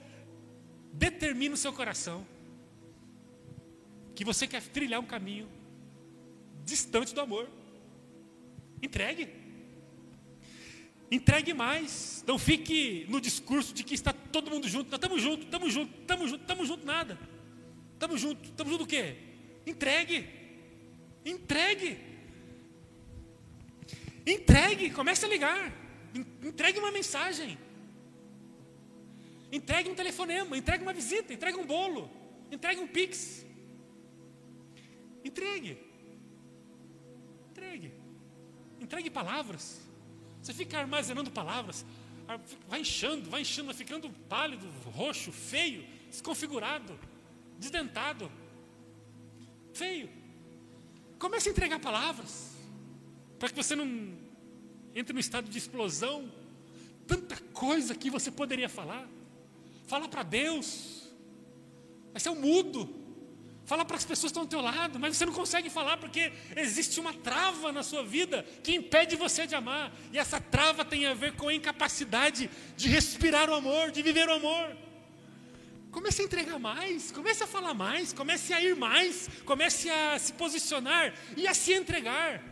determina 0.93 1.53
o 1.53 1.57
seu 1.57 1.73
coração 1.73 2.25
que 4.19 4.25
você 4.25 4.45
quer 4.45 4.61
trilhar 4.61 4.99
um 4.99 5.05
caminho 5.05 5.47
distante 6.65 7.15
do 7.15 7.21
amor. 7.21 7.49
Entregue. 8.81 9.29
Entregue 11.09 11.53
mais. 11.53 12.21
Não 12.27 12.37
fique 12.37 13.05
no 13.07 13.21
discurso 13.21 13.73
de 13.73 13.81
que 13.81 13.93
está 13.93 14.11
todo 14.11 14.51
mundo 14.51 14.67
junto. 14.67 14.91
Nós 14.91 14.97
estamos 14.97 15.21
juntos, 15.21 15.45
estamos 15.45 15.73
juntos, 15.73 15.95
estamos 16.01 16.29
juntos, 16.29 16.41
estamos 16.41 16.67
juntos, 16.67 16.85
nada. 16.85 17.17
Estamos 17.93 18.19
juntos, 18.19 18.49
estamos 18.49 18.73
juntos 18.73 18.87
o 18.87 18.89
quê? 18.89 19.15
Entregue. 19.65 20.27
Entregue. 21.23 21.97
Entregue, 24.25 24.89
comece 24.89 25.25
a 25.25 25.29
ligar. 25.29 25.71
Entregue 26.43 26.77
uma 26.77 26.91
mensagem. 26.91 27.57
Entregue 29.49 29.89
um 29.89 29.95
telefonema, 29.95 30.57
entregue 30.57 30.83
uma 30.83 30.91
visita, 30.91 31.33
entregue 31.33 31.57
um 31.57 31.65
bolo, 31.65 32.11
entregue 32.51 32.81
um 32.81 32.87
pix. 32.87 33.47
Entregue. 35.23 35.77
Entregue. 37.49 37.93
Entregue 38.79 39.09
palavras. 39.09 39.81
Você 40.41 40.53
fica 40.53 40.79
armazenando 40.79 41.29
palavras, 41.29 41.85
vai 42.67 42.81
inchando, 42.81 43.29
vai 43.29 43.41
inchando, 43.41 43.67
vai 43.67 43.75
ficando 43.75 44.09
pálido, 44.29 44.65
roxo, 44.91 45.31
feio, 45.31 45.85
desconfigurado, 46.09 46.97
desdentado, 47.57 48.31
feio. 49.73 50.09
Comece 51.17 51.49
a 51.49 51.51
entregar 51.51 51.79
palavras, 51.79 52.55
para 53.37 53.49
que 53.49 53.55
você 53.55 53.75
não 53.75 54.17
entre 54.95 55.13
no 55.13 55.19
estado 55.19 55.49
de 55.49 55.57
explosão. 55.57 56.31
Tanta 57.05 57.37
coisa 57.53 57.95
que 57.95 58.09
você 58.09 58.31
poderia 58.31 58.69
falar. 58.69 59.07
Fala 59.87 60.07
para 60.07 60.23
Deus. 60.23 61.11
Vai 62.11 62.19
ser 62.19 62.29
um 62.29 62.39
mudo. 62.39 62.98
Fala 63.69 63.85
para 63.85 63.97
as 63.97 64.03
pessoas 64.03 64.31
que 64.31 64.39
estão 64.39 64.41
ao 64.41 64.47
teu 64.47 64.61
lado, 64.61 64.97
mas 64.99 65.15
você 65.15 65.27
não 65.27 65.31
consegue 65.31 65.69
falar 65.69 65.97
porque 65.97 66.33
existe 66.55 66.99
uma 66.99 67.13
trava 67.13 67.71
na 67.71 67.83
sua 67.83 68.03
vida 68.03 68.43
que 68.63 68.73
impede 68.73 69.15
você 69.15 69.45
de 69.45 69.53
amar. 69.53 69.95
E 70.11 70.17
essa 70.17 70.41
trava 70.41 70.83
tem 70.83 71.05
a 71.05 71.13
ver 71.13 71.33
com 71.33 71.49
a 71.49 71.53
incapacidade 71.53 72.49
de 72.75 72.87
respirar 72.87 73.47
o 73.47 73.53
amor, 73.53 73.91
de 73.91 74.01
viver 74.01 74.27
o 74.27 74.33
amor. 74.33 74.75
Comece 75.91 76.23
a 76.23 76.25
entregar 76.25 76.57
mais, 76.57 77.11
comece 77.11 77.43
a 77.43 77.45
falar 77.45 77.75
mais, 77.75 78.11
comece 78.11 78.53
a 78.53 78.59
ir 78.59 78.75
mais, 78.75 79.29
comece 79.45 79.87
a 79.87 80.17
se 80.17 80.33
posicionar 80.33 81.13
e 81.37 81.47
a 81.47 81.53
se 81.53 81.71
entregar. 81.71 82.43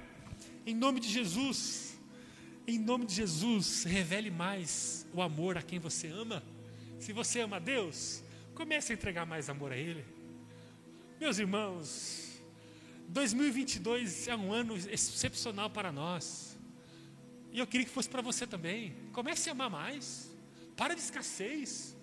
Em 0.67 0.75
nome 0.75 0.99
de 0.99 1.10
Jesus, 1.10 1.97
em 2.67 2.77
nome 2.77 3.08
de 3.08 3.15
Jesus, 3.15 3.86
revele 3.86 4.30
mais 4.30 5.08
o 5.12 5.23
amor 5.23 5.58
a 5.58 5.63
quem 5.63 5.80
você 5.80 6.10
ama. 6.10 6.43
Se 6.99 7.12
você 7.12 7.39
ama 7.39 7.60
Deus, 7.60 8.21
comece 8.53 8.93
a 8.93 8.95
entregar 8.95 9.25
mais 9.25 9.49
amor 9.49 9.71
a 9.71 9.77
Ele. 9.77 10.16
Meus 11.19 11.39
irmãos, 11.39 12.39
2022 13.08 14.27
é 14.27 14.36
um 14.36 14.53
ano 14.53 14.77
excepcional 14.77 15.67
para 15.67 15.91
nós. 15.91 16.56
E 17.51 17.58
eu 17.58 17.65
queria 17.65 17.88
que 17.88 17.91
fosse 17.91 18.08
para 18.08 18.21
você 18.21 18.45
também. 18.45 18.95
Comece 19.12 19.49
a 19.49 19.53
amar 19.53 19.67
mais. 19.67 20.30
Para 20.75 20.93
de 20.93 21.01
escassez. 21.01 21.97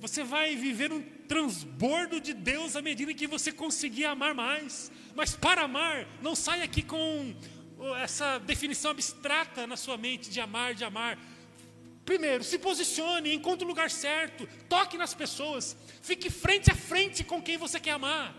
Você 0.00 0.22
vai 0.22 0.54
viver 0.54 0.92
um 0.92 1.00
transbordo 1.00 2.20
de 2.20 2.34
Deus 2.34 2.76
à 2.76 2.82
medida 2.82 3.14
que 3.14 3.26
você 3.26 3.50
conseguir 3.50 4.04
amar 4.04 4.34
mais. 4.34 4.92
Mas 5.16 5.34
para 5.34 5.62
amar, 5.62 6.06
não 6.20 6.34
saia 6.34 6.64
aqui 6.64 6.82
com 6.82 7.34
essa 8.02 8.38
definição 8.38 8.90
abstrata 8.90 9.66
na 9.66 9.78
sua 9.78 9.96
mente 9.96 10.28
de 10.28 10.42
amar, 10.42 10.74
de 10.74 10.84
amar. 10.84 11.18
Primeiro, 12.04 12.42
se 12.42 12.58
posicione, 12.58 13.34
encontre 13.34 13.64
o 13.64 13.68
lugar 13.68 13.90
certo, 13.90 14.48
toque 14.68 14.96
nas 14.96 15.14
pessoas, 15.14 15.76
fique 16.02 16.30
frente 16.30 16.70
a 16.70 16.74
frente 16.74 17.22
com 17.22 17.42
quem 17.42 17.56
você 17.56 17.78
quer 17.78 17.92
amar. 17.92 18.34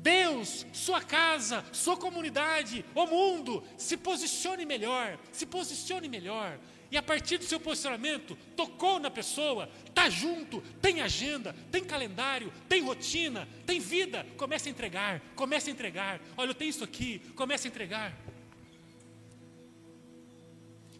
Deus, 0.00 0.64
sua 0.72 1.02
casa, 1.02 1.64
sua 1.72 1.96
comunidade, 1.96 2.84
o 2.94 3.06
mundo, 3.06 3.64
se 3.76 3.96
posicione 3.96 4.64
melhor, 4.64 5.18
se 5.32 5.44
posicione 5.44 6.08
melhor. 6.08 6.58
E 6.90 6.96
a 6.96 7.02
partir 7.02 7.36
do 7.36 7.44
seu 7.44 7.60
posicionamento, 7.60 8.36
tocou 8.56 8.98
na 8.98 9.10
pessoa, 9.10 9.68
está 9.86 10.08
junto, 10.08 10.62
tem 10.80 11.02
agenda, 11.02 11.54
tem 11.70 11.84
calendário, 11.84 12.52
tem 12.68 12.80
rotina, 12.82 13.46
tem 13.66 13.78
vida. 13.78 14.26
Comece 14.38 14.68
a 14.68 14.72
entregar, 14.72 15.20
comece 15.34 15.68
a 15.68 15.72
entregar. 15.72 16.20
Olha, 16.36 16.50
eu 16.50 16.54
tenho 16.54 16.70
isso 16.70 16.84
aqui, 16.84 17.20
comece 17.34 17.66
a 17.66 17.70
entregar. 17.70 18.16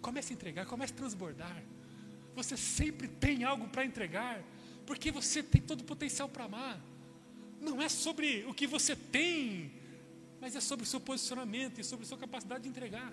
Comece 0.08 0.32
a 0.32 0.36
entregar, 0.36 0.64
comece 0.64 0.92
a 0.94 0.96
transbordar. 0.96 1.62
Você 2.34 2.56
sempre 2.56 3.06
tem 3.06 3.44
algo 3.44 3.68
para 3.68 3.84
entregar, 3.84 4.42
porque 4.86 5.10
você 5.12 5.42
tem 5.42 5.60
todo 5.60 5.82
o 5.82 5.84
potencial 5.84 6.30
para 6.30 6.44
amar. 6.44 6.80
Não 7.60 7.82
é 7.82 7.90
sobre 7.90 8.42
o 8.46 8.54
que 8.54 8.66
você 8.66 8.96
tem, 8.96 9.70
mas 10.40 10.56
é 10.56 10.62
sobre 10.62 10.84
o 10.84 10.88
seu 10.88 10.98
posicionamento 10.98 11.78
e 11.78 11.84
sobre 11.84 12.06
a 12.06 12.08
sua 12.08 12.16
capacidade 12.16 12.62
de 12.62 12.70
entregar. 12.70 13.12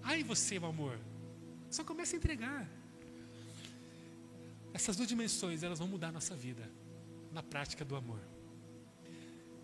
Ai 0.00 0.22
você, 0.22 0.60
meu 0.60 0.68
amor, 0.68 0.96
só 1.68 1.82
começa 1.82 2.14
a 2.14 2.18
entregar. 2.18 2.68
Essas 4.72 4.94
duas 4.94 5.08
dimensões, 5.08 5.64
elas 5.64 5.80
vão 5.80 5.88
mudar 5.88 6.10
a 6.10 6.12
nossa 6.12 6.36
vida 6.36 6.70
na 7.32 7.42
prática 7.42 7.84
do 7.84 7.96
amor. 7.96 8.20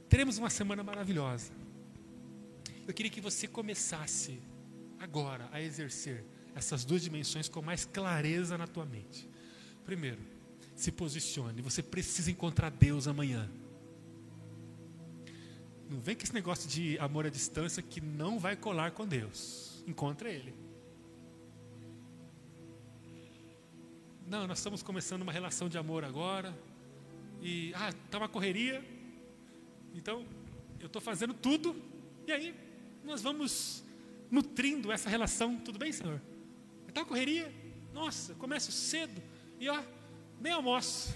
Teremos 0.08 0.38
uma 0.38 0.50
semana 0.50 0.82
maravilhosa. 0.82 1.52
Eu 2.84 2.92
queria 2.92 3.12
que 3.12 3.20
você 3.20 3.46
começasse 3.46 4.40
agora 4.98 5.48
a 5.52 5.60
exercer 5.60 6.24
essas 6.54 6.84
duas 6.84 7.02
dimensões 7.02 7.48
com 7.48 7.60
mais 7.60 7.84
clareza 7.84 8.56
na 8.56 8.66
tua 8.66 8.86
mente. 8.86 9.28
Primeiro, 9.84 10.20
se 10.74 10.90
posicione. 10.90 11.62
Você 11.62 11.82
precisa 11.82 12.30
encontrar 12.30 12.70
Deus 12.70 13.06
amanhã. 13.06 13.50
Não 15.90 16.00
vem 16.00 16.16
com 16.16 16.22
esse 16.22 16.32
negócio 16.32 16.68
de 16.68 16.98
amor 16.98 17.26
à 17.26 17.28
distância 17.28 17.82
que 17.82 18.00
não 18.00 18.38
vai 18.38 18.56
colar 18.56 18.92
com 18.92 19.06
Deus. 19.06 19.82
Encontra 19.86 20.30
Ele. 20.30 20.54
Não, 24.26 24.46
nós 24.46 24.58
estamos 24.58 24.82
começando 24.82 25.22
uma 25.22 25.32
relação 25.32 25.68
de 25.68 25.76
amor 25.76 26.02
agora. 26.02 26.56
E, 27.42 27.72
ah, 27.74 27.90
está 27.90 28.16
uma 28.16 28.28
correria. 28.28 28.82
Então, 29.94 30.24
eu 30.80 30.86
estou 30.86 31.02
fazendo 31.02 31.34
tudo. 31.34 31.76
E 32.26 32.32
aí, 32.32 32.54
nós 33.04 33.20
vamos 33.20 33.83
nutrindo 34.34 34.90
essa 34.90 35.08
relação. 35.08 35.56
Tudo 35.56 35.78
bem, 35.78 35.92
Senhor? 35.92 36.20
Está 36.88 37.02
uma 37.02 37.06
correria. 37.06 37.54
Nossa, 37.92 38.34
começo 38.34 38.72
cedo. 38.72 39.22
E, 39.60 39.68
ó, 39.68 39.80
nem 40.40 40.52
almoço. 40.52 41.14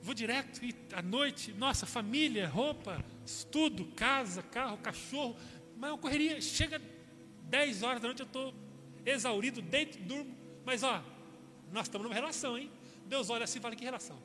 Vou 0.00 0.14
direto 0.14 0.64
e 0.64 0.74
à 0.94 1.02
noite, 1.02 1.52
nossa, 1.52 1.84
família, 1.86 2.48
roupa, 2.48 3.04
estudo, 3.24 3.84
casa, 3.94 4.42
carro, 4.42 4.78
cachorro. 4.78 5.36
Mas 5.76 5.90
é 5.90 5.92
uma 5.92 5.98
correria. 5.98 6.40
Chega 6.40 6.80
10 7.50 7.82
horas 7.82 8.00
da 8.00 8.08
noite, 8.08 8.20
eu 8.20 8.26
estou 8.26 8.54
exaurido, 9.04 9.60
deito, 9.60 9.98
durmo. 9.98 10.34
Mas, 10.64 10.82
ó, 10.82 11.04
nós 11.70 11.84
estamos 11.86 12.06
numa 12.06 12.14
relação, 12.14 12.56
hein? 12.56 12.70
Deus 13.06 13.28
olha 13.28 13.44
assim 13.44 13.58
e 13.58 13.62
fala: 13.62 13.76
que 13.76 13.84
relação? 13.84 14.18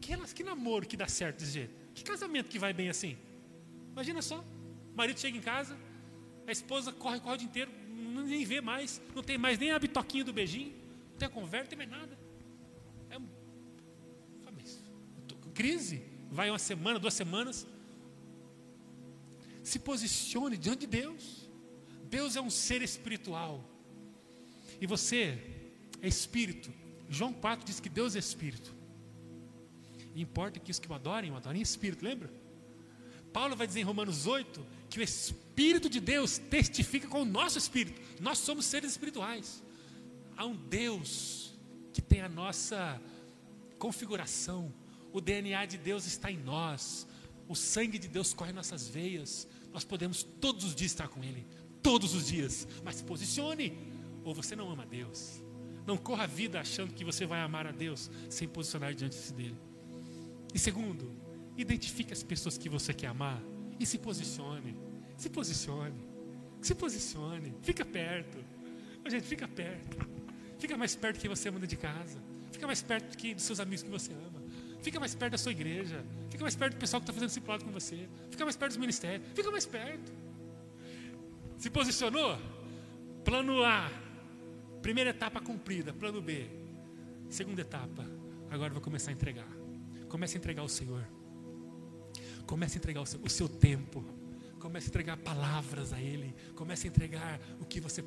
Que, 0.00 0.16
que 0.34 0.42
namoro 0.42 0.84
que 0.84 0.96
dá 0.96 1.06
certo 1.06 1.38
desse 1.38 1.52
jeito? 1.52 1.74
Que 1.94 2.02
casamento 2.02 2.50
que 2.50 2.58
vai 2.58 2.72
bem 2.72 2.88
assim? 2.88 3.16
Imagina 3.92 4.20
só: 4.20 4.44
o 4.94 4.96
marido 4.96 5.18
chega 5.18 5.36
em 5.36 5.40
casa, 5.40 5.76
a 6.46 6.52
esposa 6.52 6.92
corre, 6.92 7.18
corre 7.18 7.34
o 7.34 7.38
dia 7.38 7.48
inteiro, 7.48 7.70
nem 7.88 8.44
vê 8.44 8.60
mais, 8.60 9.02
não 9.14 9.22
tem 9.22 9.36
mais 9.36 9.58
nem 9.58 9.72
a 9.72 9.78
bitoquinha 9.78 10.24
do 10.24 10.32
beijinho, 10.32 10.72
não 11.10 11.18
tem 11.18 11.28
conversa, 11.28 11.64
não 11.64 11.70
tem 11.70 11.78
mais 11.78 11.90
nada. 11.90 12.18
É 13.10 13.18
um. 13.18 13.28
Crise. 15.52 16.02
Vai 16.30 16.50
uma 16.50 16.58
semana, 16.58 16.98
duas 16.98 17.14
semanas. 17.14 17.66
Se 19.62 19.78
posicione 19.78 20.56
diante 20.56 20.80
de 20.80 20.86
Deus. 20.86 21.48
Deus 22.04 22.36
é 22.36 22.40
um 22.40 22.50
ser 22.50 22.82
espiritual. 22.82 23.64
E 24.80 24.86
você 24.86 25.38
é 26.02 26.08
espírito. 26.08 26.72
João 27.08 27.32
4 27.32 27.64
diz 27.64 27.80
que 27.80 27.88
Deus 27.88 28.14
é 28.16 28.18
espírito. 28.18 28.74
E 30.14 30.22
importa 30.22 30.60
que 30.60 30.70
os 30.70 30.78
que 30.78 30.90
o 30.90 30.94
adorem, 30.94 31.30
o 31.30 31.36
adorem 31.36 31.60
em 31.60 31.62
espírito, 31.62 32.04
lembra? 32.04 32.30
Paulo 33.32 33.56
vai 33.56 33.66
dizer 33.66 33.80
em 33.80 33.84
Romanos 33.84 34.26
8 34.26 34.64
que 34.88 34.98
o 34.98 35.02
Espírito 35.02 35.88
de 35.88 36.00
Deus 36.00 36.38
testifica 36.38 37.08
com 37.08 37.22
o 37.22 37.24
nosso 37.24 37.58
espírito. 37.58 38.00
Nós 38.20 38.38
somos 38.38 38.64
seres 38.64 38.90
espirituais. 38.90 39.62
Há 40.36 40.44
um 40.44 40.56
Deus 40.56 41.54
que 41.92 42.02
tem 42.02 42.20
a 42.20 42.28
nossa 42.28 43.00
configuração. 43.78 44.72
O 45.12 45.20
DNA 45.20 45.66
de 45.66 45.78
Deus 45.78 46.06
está 46.06 46.30
em 46.30 46.38
nós. 46.38 47.06
O 47.48 47.54
sangue 47.54 47.98
de 47.98 48.08
Deus 48.08 48.34
corre 48.34 48.50
em 48.50 48.54
nossas 48.54 48.88
veias. 48.88 49.46
Nós 49.72 49.84
podemos 49.84 50.22
todos 50.22 50.64
os 50.64 50.74
dias 50.74 50.90
estar 50.90 51.08
com 51.08 51.22
Ele. 51.22 51.46
Todos 51.82 52.14
os 52.14 52.26
dias. 52.26 52.66
Mas 52.82 52.96
se 52.96 53.04
posicione 53.04 53.76
ou 54.24 54.34
você 54.34 54.56
não 54.56 54.70
ama 54.70 54.84
Deus. 54.84 55.42
Não 55.86 55.96
corra 55.96 56.24
a 56.24 56.26
vida 56.26 56.60
achando 56.60 56.94
que 56.94 57.04
você 57.04 57.26
vai 57.26 57.40
amar 57.40 57.66
a 57.66 57.72
Deus 57.72 58.10
sem 58.30 58.48
posicionar 58.48 58.94
diante 58.94 59.32
dele. 59.32 59.56
E 60.52 60.58
segundo, 60.58 61.10
identifique 61.56 62.12
as 62.12 62.22
pessoas 62.22 62.56
que 62.56 62.68
você 62.68 62.94
quer 62.94 63.08
amar 63.08 63.40
e 63.78 63.86
se 63.86 63.98
posicione. 63.98 64.76
Se 65.16 65.28
posicione. 65.28 65.94
Se 66.60 66.74
posicione. 66.74 67.54
Fica 67.62 67.84
perto. 67.84 68.38
gente, 69.08 69.26
fica 69.26 69.46
perto. 69.46 69.96
Fica 70.58 70.76
mais 70.76 70.96
perto 70.96 71.20
que 71.20 71.28
você 71.28 71.50
manda 71.50 71.66
de 71.66 71.76
casa. 71.76 72.18
Fica 72.52 72.66
mais 72.66 72.82
perto 72.82 73.16
que 73.16 73.34
dos 73.34 73.44
seus 73.44 73.60
amigos 73.60 73.82
que 73.82 73.90
você 73.90 74.12
ama. 74.12 74.42
Fica 74.82 75.00
mais 75.00 75.14
perto 75.14 75.32
da 75.32 75.38
sua 75.38 75.52
igreja. 75.52 76.04
Fica 76.30 76.42
mais 76.42 76.56
perto 76.56 76.74
do 76.74 76.78
pessoal 76.78 77.00
que 77.00 77.04
está 77.04 77.12
fazendo 77.12 77.28
discipulado 77.28 77.64
com 77.64 77.70
você. 77.70 78.08
Fica 78.30 78.44
mais 78.44 78.56
perto 78.56 78.72
dos 78.72 78.78
ministérios. 78.78 79.26
Fica 79.34 79.50
mais 79.50 79.66
perto. 79.66 80.12
Se 81.58 81.70
posicionou? 81.70 82.38
Plano 83.24 83.62
A 83.62 83.90
Primeira 84.84 85.08
etapa 85.08 85.40
cumprida, 85.40 85.94
plano 85.94 86.20
B. 86.20 86.46
Segunda 87.30 87.62
etapa, 87.62 88.04
agora 88.50 88.70
vou 88.70 88.82
começar 88.82 89.10
a 89.10 89.14
entregar. 89.14 89.48
Comece 90.10 90.36
a 90.36 90.38
entregar 90.38 90.60
ao 90.60 90.68
Senhor. 90.68 91.02
Comece 92.46 92.76
a 92.76 92.78
entregar 92.78 93.00
o 93.00 93.06
seu, 93.06 93.20
o 93.20 93.30
seu 93.30 93.48
tempo. 93.48 94.04
Comece 94.58 94.86
a 94.86 94.88
entregar 94.88 95.16
palavras 95.16 95.92
a 95.92 96.00
Ele. 96.00 96.34
Comece 96.54 96.86
a 96.86 96.90
entregar 96.90 97.40
o 97.60 97.64
que 97.64 97.80
você 97.80 98.04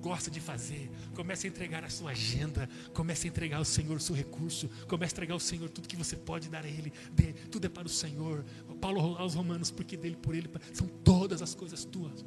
gosta 0.00 0.30
de 0.30 0.40
fazer. 0.40 0.90
Comece 1.14 1.46
a 1.46 1.50
entregar 1.50 1.84
a 1.84 1.90
sua 1.90 2.12
agenda. 2.12 2.68
Comece 2.94 3.26
a 3.26 3.30
entregar 3.30 3.58
ao 3.58 3.64
Senhor 3.64 3.96
o 3.96 4.00
seu 4.00 4.14
recurso. 4.14 4.68
Comece 4.86 5.12
a 5.12 5.14
entregar 5.14 5.34
ao 5.34 5.40
Senhor 5.40 5.68
tudo 5.68 5.88
que 5.88 5.96
você 5.96 6.16
pode 6.16 6.48
dar 6.48 6.64
a 6.64 6.68
Ele. 6.68 6.92
De, 7.12 7.32
tudo 7.50 7.66
é 7.66 7.68
para 7.68 7.86
o 7.86 7.90
Senhor. 7.90 8.44
Paulo 8.80 9.16
aos 9.16 9.34
Romanos, 9.34 9.70
porque 9.70 9.96
dele, 9.96 10.16
por 10.16 10.34
Ele, 10.34 10.48
são 10.72 10.86
todas 10.86 11.42
as 11.42 11.54
coisas 11.54 11.84
tuas 11.84 12.24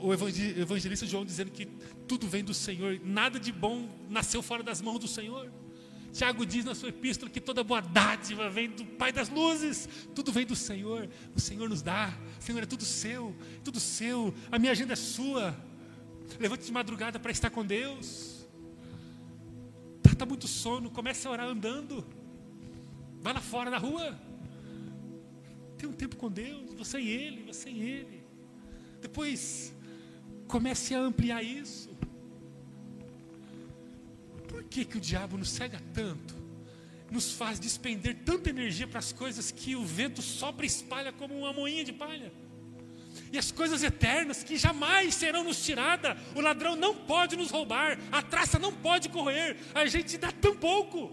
o 0.00 0.12
evangelista 0.12 1.06
João 1.06 1.24
dizendo 1.24 1.50
que 1.50 1.66
tudo 2.06 2.28
vem 2.28 2.44
do 2.44 2.54
Senhor, 2.54 3.00
nada 3.02 3.40
de 3.40 3.52
bom 3.52 3.88
nasceu 4.08 4.42
fora 4.42 4.62
das 4.62 4.80
mãos 4.80 4.98
do 4.98 5.08
Senhor. 5.08 5.50
Tiago 6.16 6.46
diz 6.46 6.64
na 6.64 6.74
sua 6.74 6.88
epístola 6.88 7.30
que 7.30 7.40
toda 7.40 7.62
boa 7.62 7.82
dádiva 7.82 8.48
vem 8.48 8.70
do 8.70 8.86
Pai 8.86 9.12
das 9.12 9.28
luzes, 9.28 9.86
tudo 10.14 10.32
vem 10.32 10.46
do 10.46 10.56
Senhor, 10.56 11.08
o 11.34 11.40
Senhor 11.40 11.68
nos 11.68 11.82
dá, 11.82 12.10
o 12.40 12.42
Senhor 12.42 12.62
é 12.62 12.66
tudo 12.66 12.84
seu, 12.84 13.36
tudo 13.62 13.78
seu, 13.78 14.34
a 14.50 14.58
minha 14.58 14.72
agenda 14.72 14.94
é 14.94 14.96
sua. 14.96 15.54
Levante 16.40 16.64
de 16.64 16.72
madrugada 16.72 17.20
para 17.20 17.30
estar 17.30 17.50
com 17.50 17.64
Deus. 17.64 18.46
Está 20.04 20.16
tá 20.16 20.26
muito 20.26 20.48
sono, 20.48 20.90
comece 20.90 21.28
a 21.28 21.30
orar 21.30 21.46
andando. 21.46 22.04
Vá 23.20 23.32
lá 23.32 23.40
fora 23.40 23.70
na 23.70 23.78
rua. 23.78 24.18
Tem 25.76 25.88
um 25.88 25.92
tempo 25.92 26.16
com 26.16 26.30
Deus, 26.30 26.72
você 26.74 26.98
e 26.98 27.08
Ele, 27.08 27.42
você 27.42 27.68
e 27.68 27.80
Ele. 27.80 28.24
Depois 29.02 29.76
Comece 30.46 30.94
a 30.94 31.00
ampliar 31.00 31.42
isso. 31.42 31.88
Que, 34.70 34.84
que 34.84 34.98
o 34.98 35.00
diabo 35.00 35.36
nos 35.36 35.50
cega 35.50 35.80
tanto? 35.92 36.34
Nos 37.10 37.32
faz 37.32 37.58
despender 37.60 38.16
tanta 38.24 38.50
energia 38.50 38.86
para 38.86 38.98
as 38.98 39.12
coisas 39.12 39.50
que 39.50 39.76
o 39.76 39.84
vento 39.84 40.20
sopra 40.22 40.66
e 40.66 40.68
espalha 40.68 41.12
como 41.12 41.38
uma 41.38 41.52
moinha 41.52 41.84
de 41.84 41.92
palha. 41.92 42.32
E 43.32 43.38
as 43.38 43.50
coisas 43.50 43.82
eternas 43.82 44.42
que 44.42 44.56
jamais 44.56 45.14
serão 45.14 45.44
nos 45.44 45.64
tiradas, 45.64 46.16
o 46.34 46.40
ladrão 46.40 46.76
não 46.76 46.94
pode 46.94 47.36
nos 47.36 47.50
roubar, 47.50 47.98
a 48.12 48.22
traça 48.22 48.58
não 48.58 48.72
pode 48.72 49.08
correr, 49.08 49.56
a 49.74 49.86
gente 49.86 50.18
dá 50.18 50.30
tão 50.32 50.56
pouco. 50.56 51.12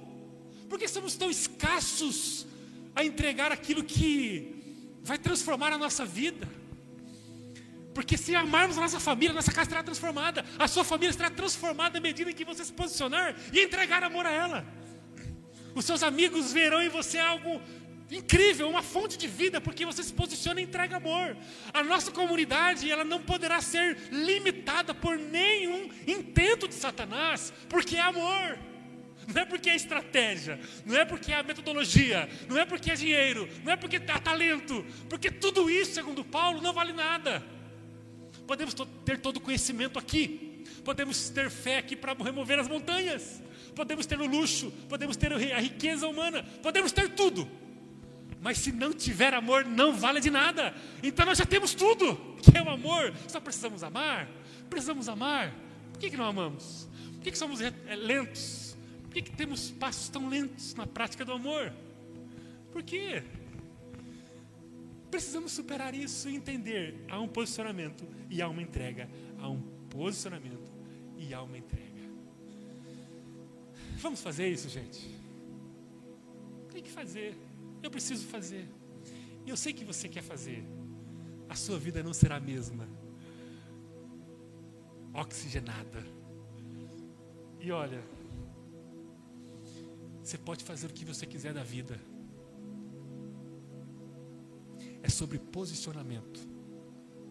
Porque 0.69 0.87
somos 0.87 1.15
tão 1.15 1.29
escassos 1.29 2.47
a 2.95 3.03
entregar 3.03 3.51
aquilo 3.51 3.83
que 3.83 4.97
vai 5.03 5.17
transformar 5.17 5.71
a 5.71 5.77
nossa 5.77 6.05
vida. 6.05 6.47
Porque 7.93 8.17
se 8.17 8.35
amarmos 8.35 8.77
a 8.77 8.81
nossa 8.81 8.99
família, 8.99 9.33
nossa 9.33 9.51
casa 9.51 9.69
será 9.69 9.83
transformada. 9.83 10.43
A 10.57 10.67
sua 10.67 10.83
família 10.83 11.13
será 11.13 11.29
transformada 11.29 11.97
à 11.99 12.01
medida 12.01 12.31
em 12.31 12.33
que 12.33 12.43
você 12.43 12.65
se 12.65 12.73
posicionar 12.73 13.35
e 13.51 13.61
entregar 13.61 14.03
amor 14.03 14.25
a 14.25 14.31
ela. 14.31 14.65
Os 15.75 15.85
seus 15.85 16.03
amigos 16.03 16.51
verão 16.51 16.81
em 16.81 16.89
você 16.89 17.17
algo 17.19 17.61
incrível, 18.11 18.69
uma 18.69 18.83
fonte 18.83 19.17
de 19.17 19.27
vida, 19.27 19.59
porque 19.59 19.85
você 19.85 20.03
se 20.03 20.13
posiciona 20.13 20.61
e 20.61 20.63
entrega 20.63 20.97
amor. 20.97 21.35
A 21.73 21.83
nossa 21.83 22.11
comunidade, 22.11 22.91
ela 22.91 23.03
não 23.03 23.21
poderá 23.21 23.61
ser 23.61 23.97
limitada 24.11 24.93
por 24.93 25.17
nenhum 25.17 25.89
intento 26.07 26.67
de 26.67 26.75
Satanás, 26.75 27.53
porque 27.69 27.95
é 27.95 28.01
amor. 28.01 28.57
Não 29.33 29.41
é 29.41 29.45
porque 29.45 29.69
é 29.69 29.75
estratégia, 29.75 30.59
não 30.85 30.97
é 30.97 31.05
porque 31.05 31.31
é 31.31 31.35
a 31.35 31.43
metodologia, 31.43 32.29
não 32.49 32.57
é 32.57 32.65
porque 32.65 32.91
é 32.91 32.95
dinheiro, 32.95 33.47
não 33.63 33.71
é 33.71 33.75
porque 33.77 33.95
há 33.95 34.19
talento, 34.19 34.85
porque 35.09 35.31
tudo 35.31 35.69
isso, 35.69 35.93
segundo 35.93 36.25
Paulo, 36.25 36.61
não 36.61 36.73
vale 36.73 36.91
nada. 36.91 37.41
Podemos 38.47 38.73
ter 39.05 39.19
todo 39.19 39.37
o 39.37 39.41
conhecimento 39.41 39.97
aqui, 39.97 40.63
podemos 40.83 41.29
ter 41.29 41.49
fé 41.49 41.77
aqui 41.77 41.95
para 41.95 42.13
remover 42.13 42.59
as 42.59 42.67
montanhas, 42.67 43.41
podemos 43.75 44.05
ter 44.05 44.19
o 44.19 44.25
luxo, 44.25 44.71
podemos 44.89 45.15
ter 45.15 45.31
a 45.31 45.59
riqueza 45.59 46.07
humana, 46.07 46.43
podemos 46.61 46.91
ter 46.91 47.09
tudo. 47.09 47.47
Mas 48.43 48.57
se 48.57 48.73
não 48.73 48.91
tiver 48.91 49.33
amor, 49.33 49.63
não 49.63 49.93
vale 49.93 50.19
de 50.19 50.29
nada. 50.29 50.75
Então 51.01 51.25
nós 51.25 51.37
já 51.37 51.45
temos 51.45 51.73
tudo, 51.73 52.35
que 52.41 52.57
é 52.57 52.61
o 52.61 52.69
amor. 52.69 53.13
Só 53.29 53.39
precisamos 53.39 53.83
amar. 53.83 54.29
Precisamos 54.69 55.07
amar. 55.07 55.53
Por 55.93 55.99
que, 55.99 56.09
que 56.09 56.17
não 56.17 56.25
amamos? 56.25 56.89
Por 57.13 57.21
que, 57.21 57.31
que 57.31 57.37
somos 57.37 57.61
lentos? 57.61 58.75
Por 59.03 59.11
que, 59.11 59.21
que 59.21 59.31
temos 59.31 59.71
passos 59.71 60.09
tão 60.09 60.27
lentos 60.27 60.75
na 60.75 60.85
prática 60.85 61.23
do 61.23 61.31
amor? 61.31 61.71
Por 62.73 62.83
quê? 62.83 63.23
Precisamos 65.13 65.51
superar 65.51 65.93
isso 65.93 66.27
e 66.27 66.35
entender. 66.35 67.05
Há 67.07 67.21
um 67.21 67.27
posicionamento 67.27 68.03
e 68.31 68.41
há 68.41 68.49
uma 68.49 68.63
entrega. 68.63 69.07
Há 69.37 69.47
um 69.47 69.61
posicionamento 69.87 70.71
e 71.15 71.31
há 71.35 71.43
uma 71.43 71.55
entrega. 71.55 72.01
Vamos 73.99 74.21
fazer 74.21 74.47
isso, 74.49 74.67
gente? 74.69 75.07
Tem 76.71 76.81
que 76.81 76.89
fazer. 76.89 77.37
Eu 77.83 77.91
preciso 77.91 78.25
fazer. 78.25 78.67
E 79.45 79.51
eu 79.51 79.55
sei 79.55 79.71
que 79.71 79.85
você 79.85 80.09
quer 80.09 80.23
fazer. 80.23 80.65
A 81.47 81.53
sua 81.53 81.77
vida 81.77 82.01
não 82.01 82.11
será 82.11 82.37
a 82.37 82.39
mesma. 82.39 82.89
Oxigenada. 85.13 86.03
E 87.59 87.71
olha, 87.71 88.03
você 90.23 90.39
pode 90.39 90.63
fazer 90.63 90.87
o 90.87 90.89
que 90.89 91.05
você 91.05 91.27
quiser 91.27 91.53
da 91.53 91.61
vida. 91.61 92.01
É 95.03 95.09
sobre 95.09 95.37
posicionamento 95.37 96.39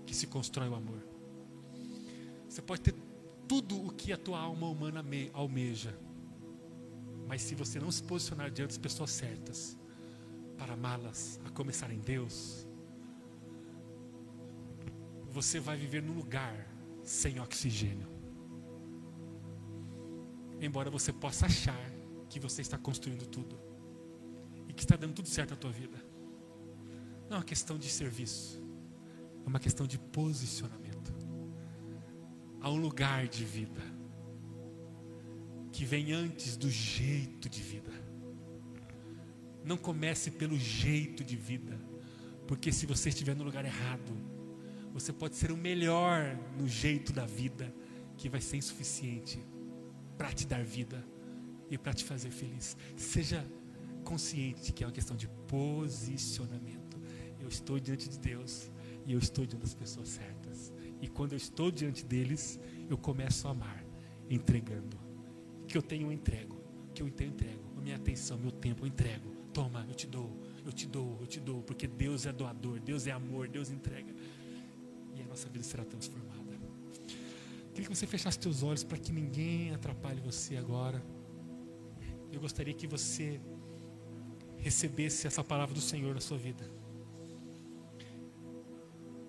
que 0.07 0.15
se 0.15 0.29
constrói 0.29 0.69
o 0.69 0.75
amor. 0.75 1.03
Você 2.49 2.63
pode 2.63 2.83
ter 2.83 2.95
tudo 3.49 3.87
o 3.87 3.91
que 3.91 4.13
a 4.13 4.17
tua 4.17 4.39
alma 4.39 4.69
humana 4.69 5.05
almeja. 5.33 5.99
Mas 7.27 7.43
se 7.43 7.55
você 7.55 7.81
não 7.81 7.91
se 7.91 8.03
posicionar 8.03 8.51
diante 8.51 8.69
das 8.71 8.79
pessoas 8.79 9.11
certas, 9.11 9.77
para 10.59 10.75
amá-las, 10.75 11.41
a 11.45 11.51
começar 11.51 11.91
em 11.91 11.99
Deus, 11.99 12.67
você 15.31 15.59
vai 15.59 15.77
viver 15.77 16.03
num 16.03 16.15
lugar 16.15 16.69
sem 17.03 17.41
oxigênio. 17.41 18.07
Embora 20.61 20.91
você 20.91 21.13
possa 21.13 21.47
achar 21.47 21.91
que 22.29 22.39
você 22.39 22.61
está 22.61 22.79
construindo 22.79 23.27
tudo 23.27 23.59
e 24.69 24.73
que 24.73 24.83
está 24.83 24.95
dando 24.95 25.15
tudo 25.15 25.29
certo 25.29 25.51
na 25.51 25.57
tua 25.57 25.73
vida. 25.73 26.12
Não 27.33 27.37
é 27.37 27.41
uma 27.41 27.47
questão 27.47 27.79
de 27.79 27.89
serviço, 27.89 28.63
é 29.43 29.49
uma 29.49 29.59
questão 29.59 29.87
de 29.87 29.99
posicionamento. 29.99 31.15
Há 32.61 32.69
um 32.69 32.77
lugar 32.77 33.27
de 33.27 33.43
vida 33.43 33.81
que 35.73 35.87
vem 35.87 36.13
antes 36.13 36.59
do 36.59 36.69
jeito 36.69 37.49
de 37.49 37.63
vida. 37.63 37.91
Não 39.65 39.79
comece 39.79 40.31
pelo 40.31 40.59
jeito 40.59 41.25
de 41.25 41.35
vida, 41.35 41.81
porque 42.47 42.71
se 42.71 42.85
você 42.85 43.09
estiver 43.09 43.35
no 43.35 43.45
lugar 43.45 43.65
errado, 43.65 44.13
você 44.93 45.11
pode 45.11 45.35
ser 45.35 45.51
o 45.51 45.57
melhor 45.57 46.39
no 46.59 46.69
jeito 46.69 47.15
da 47.15 47.25
vida, 47.25 47.75
que 48.19 48.29
vai 48.29 48.43
ser 48.43 48.59
insuficiente 48.59 49.43
para 50.19 50.31
te 50.35 50.47
dar 50.47 50.63
vida 50.63 51.03
e 51.71 51.79
para 51.79 51.95
te 51.95 52.05
fazer 52.05 52.31
feliz. 52.31 52.77
Seja 52.95 53.43
consciente 54.05 54.71
que 54.71 54.85
é 54.85 54.87
uma 54.87 54.93
questão 54.93 55.17
de 55.17 55.29
posicionamento. 55.49 56.82
Eu 57.43 57.49
estou 57.49 57.79
diante 57.79 58.09
de 58.09 58.19
Deus 58.19 58.71
e 59.05 59.13
eu 59.13 59.19
estou 59.19 59.45
diante 59.45 59.63
das 59.63 59.75
pessoas 59.75 60.09
certas. 60.09 60.73
E 61.01 61.09
quando 61.09 61.33
eu 61.33 61.37
estou 61.37 61.71
diante 61.71 62.05
deles, 62.05 62.59
eu 62.89 62.97
começo 62.97 63.49
a 63.49 63.51
amar, 63.51 63.85
entregando. 64.31 64.97
Que 65.67 65.77
eu 65.77 65.83
tenho, 65.83 66.07
eu 66.07 66.13
entrego. 66.13 66.57
Que 66.95 67.03
eu 67.03 67.11
tenho, 67.11 67.31
eu 67.31 67.35
entrego. 67.35 67.63
A 67.77 67.81
minha 67.81 67.97
atenção, 67.97 68.39
meu 68.39 68.53
tempo, 68.53 68.85
eu 68.85 68.87
entrego. 68.87 69.29
Toma, 69.53 69.85
eu 69.89 69.95
te 69.95 70.07
dou, 70.07 70.41
eu 70.65 70.73
te 70.73 70.87
dou, 70.87 71.19
eu 71.21 71.27
te 71.27 71.41
dou. 71.41 71.63
Porque 71.63 71.87
Deus 71.87 72.25
é 72.25 72.33
doador, 72.33 72.81
Deus 72.81 73.07
é 73.07 73.11
amor, 73.11 73.49
Deus 73.49 73.71
entrega. 73.71 74.15
E 75.15 75.21
a 75.21 75.27
nossa 75.27 75.49
vida 75.49 75.65
será 75.65 75.85
transformada. 75.85 76.33
Queria 77.75 77.89
que 77.89 77.97
você 77.97 78.07
fechasse 78.07 78.39
seus 78.41 78.63
olhos 78.63 78.85
para 78.85 78.99
que 78.99 79.13
ninguém 79.13 79.75
atrapalhe 79.75 80.21
você 80.21 80.57
agora 80.57 81.03
eu 82.33 82.41
gostaria 82.41 82.73
que 82.73 82.87
você 82.87 83.41
recebesse 84.57 85.27
essa 85.27 85.45
palavra 85.45 85.75
do 85.75 85.81
Senhor 85.81 86.15
na 86.15 86.21
sua 86.21 86.39
vida. 86.39 86.69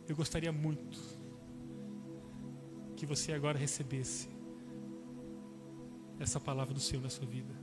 Eu 0.07 0.15
gostaria 0.15 0.51
muito 0.51 0.99
que 2.95 3.05
você 3.05 3.31
agora 3.31 3.57
recebesse 3.57 4.27
essa 6.19 6.39
palavra 6.39 6.73
do 6.73 6.79
Senhor 6.79 7.01
na 7.01 7.09
sua 7.09 7.25
vida. 7.25 7.53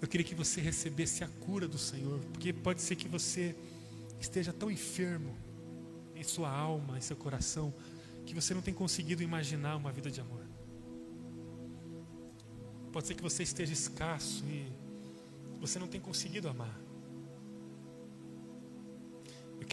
Eu 0.00 0.08
queria 0.08 0.26
que 0.26 0.34
você 0.34 0.60
recebesse 0.60 1.24
a 1.24 1.28
cura 1.28 1.66
do 1.66 1.78
Senhor, 1.78 2.20
porque 2.32 2.52
pode 2.52 2.82
ser 2.82 2.96
que 2.96 3.08
você 3.08 3.56
esteja 4.20 4.52
tão 4.52 4.70
enfermo 4.70 5.34
em 6.14 6.22
sua 6.22 6.50
alma, 6.50 6.98
em 6.98 7.00
seu 7.00 7.16
coração, 7.16 7.72
que 8.24 8.34
você 8.34 8.52
não 8.52 8.62
tem 8.62 8.74
conseguido 8.74 9.22
imaginar 9.22 9.76
uma 9.76 9.92
vida 9.92 10.10
de 10.10 10.20
amor. 10.20 10.44
Pode 12.92 13.06
ser 13.06 13.14
que 13.14 13.22
você 13.22 13.42
esteja 13.42 13.72
escasso 13.72 14.44
e 14.46 14.72
você 15.60 15.78
não 15.78 15.86
tem 15.86 16.00
conseguido 16.00 16.48
amar. 16.48 16.85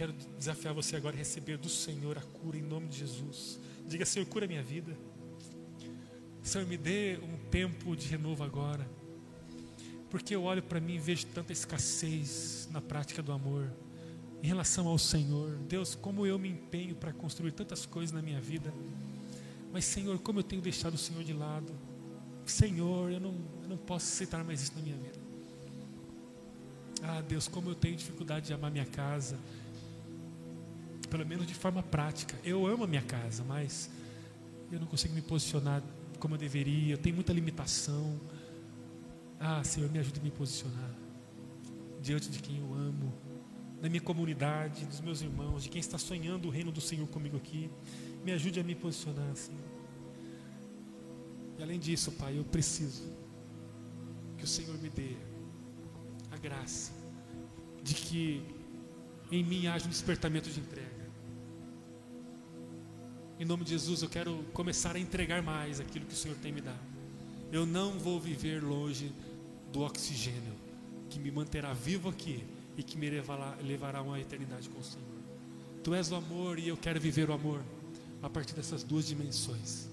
Quero 0.03 0.13
desafiar 0.37 0.73
você 0.73 0.97
agora 0.97 1.15
a 1.15 1.17
receber 1.17 1.57
do 1.57 1.69
Senhor 1.69 2.17
a 2.17 2.21
cura 2.21 2.57
em 2.57 2.61
nome 2.61 2.89
de 2.89 2.97
Jesus. 2.97 3.57
Diga, 3.87 4.05
Senhor, 4.05 4.25
cura 4.25 4.45
minha 4.45 4.61
vida. 4.61 4.97
Senhor, 6.41 6.67
me 6.67 6.75
dê 6.75 7.17
um 7.23 7.37
tempo 7.49 7.95
de 7.95 8.09
renovo 8.09 8.43
agora. 8.43 8.85
Porque 10.09 10.35
eu 10.35 10.43
olho 10.43 10.61
para 10.61 10.81
mim 10.81 10.95
e 10.95 10.99
vejo 10.99 11.27
tanta 11.27 11.53
escassez 11.53 12.67
na 12.69 12.81
prática 12.81 13.23
do 13.23 13.31
amor 13.31 13.71
em 14.43 14.47
relação 14.47 14.89
ao 14.89 14.97
Senhor. 14.97 15.55
Deus, 15.69 15.95
como 15.95 16.27
eu 16.27 16.37
me 16.37 16.49
empenho 16.49 16.95
para 16.95 17.13
construir 17.13 17.53
tantas 17.53 17.85
coisas 17.85 18.11
na 18.11 18.21
minha 18.21 18.41
vida. 18.41 18.73
Mas, 19.71 19.85
Senhor, 19.85 20.19
como 20.19 20.39
eu 20.39 20.43
tenho 20.43 20.61
deixado 20.61 20.95
o 20.95 20.97
Senhor 20.97 21.23
de 21.23 21.31
lado. 21.31 21.71
Senhor, 22.45 23.09
eu 23.09 23.21
não, 23.21 23.35
eu 23.61 23.69
não 23.69 23.77
posso 23.77 24.05
aceitar 24.07 24.43
mais 24.43 24.63
isso 24.63 24.73
na 24.75 24.81
minha 24.81 24.97
vida. 24.97 25.19
Ah, 27.01 27.21
Deus, 27.21 27.47
como 27.47 27.69
eu 27.69 27.75
tenho 27.75 27.95
dificuldade 27.95 28.47
de 28.47 28.53
amar 28.53 28.69
minha 28.69 28.85
casa, 28.85 29.39
pelo 31.13 31.27
menos 31.27 31.45
de 31.45 31.53
forma 31.53 31.83
prática. 31.83 32.35
Eu 32.43 32.65
amo 32.65 32.85
a 32.85 32.87
minha 32.87 33.03
casa, 33.03 33.43
mas 33.43 33.87
eu 34.71 34.79
não 34.79 34.87
consigo 34.87 35.13
me 35.13 35.21
posicionar 35.21 35.83
como 36.17 36.33
eu 36.33 36.39
deveria, 36.39 36.95
eu 36.95 36.97
tenho 36.97 37.13
muita 37.13 37.31
limitação. 37.31 38.19
Ah, 39.39 39.63
Senhor, 39.63 39.91
me 39.91 39.99
ajude 39.99 40.19
a 40.19 40.23
me 40.23 40.31
posicionar 40.31 40.89
diante 42.01 42.31
de 42.31 42.39
quem 42.39 42.57
eu 42.57 42.73
amo, 42.73 43.13
na 43.79 43.89
minha 43.89 44.01
comunidade, 44.01 44.87
dos 44.87 45.01
meus 45.01 45.21
irmãos, 45.21 45.61
de 45.61 45.69
quem 45.69 45.79
está 45.79 45.99
sonhando 45.99 46.47
o 46.47 46.51
reino 46.51 46.71
do 46.71 46.81
Senhor 46.81 47.07
comigo 47.07 47.37
aqui. 47.37 47.69
Me 48.25 48.31
ajude 48.31 48.59
a 48.59 48.63
me 48.63 48.73
posicionar, 48.73 49.35
Senhor. 49.35 49.61
E 51.59 51.61
além 51.61 51.77
disso, 51.77 52.11
Pai, 52.13 52.39
eu 52.39 52.43
preciso 52.43 53.03
que 54.35 54.45
o 54.45 54.47
Senhor 54.47 54.75
me 54.79 54.89
dê 54.89 55.15
a 56.31 56.37
graça 56.37 56.91
de 57.83 57.93
que 57.93 58.43
em 59.31 59.43
mim 59.43 59.67
haja 59.67 59.85
um 59.85 59.89
despertamento 59.89 60.49
de 60.49 60.59
entrega. 60.59 60.92
Em 63.39 63.45
nome 63.45 63.63
de 63.63 63.71
Jesus, 63.71 64.01
eu 64.01 64.09
quero 64.09 64.43
começar 64.53 64.95
a 64.95 64.99
entregar 64.99 65.41
mais 65.41 65.79
aquilo 65.79 66.05
que 66.05 66.13
o 66.13 66.17
Senhor 66.17 66.37
tem 66.37 66.51
me 66.51 66.61
dado. 66.61 66.79
Eu 67.51 67.65
não 67.65 67.97
vou 67.97 68.19
viver 68.19 68.63
longe 68.63 69.11
do 69.71 69.81
oxigênio 69.81 70.53
que 71.09 71.19
me 71.19 71.31
manterá 71.31 71.73
vivo 71.73 72.09
aqui 72.09 72.43
e 72.77 72.83
que 72.83 72.97
me 72.97 73.09
levará, 73.09 73.55
levará 73.63 74.01
uma 74.01 74.19
eternidade 74.19 74.69
com 74.69 74.79
o 74.79 74.83
Senhor. 74.83 75.05
Tu 75.83 75.93
és 75.93 76.11
o 76.11 76.15
amor 76.15 76.57
e 76.59 76.67
eu 76.67 76.77
quero 76.77 76.99
viver 76.99 77.29
o 77.29 77.33
amor 77.33 77.61
a 78.21 78.29
partir 78.29 78.53
dessas 78.53 78.83
duas 78.83 79.05
dimensões 79.05 79.92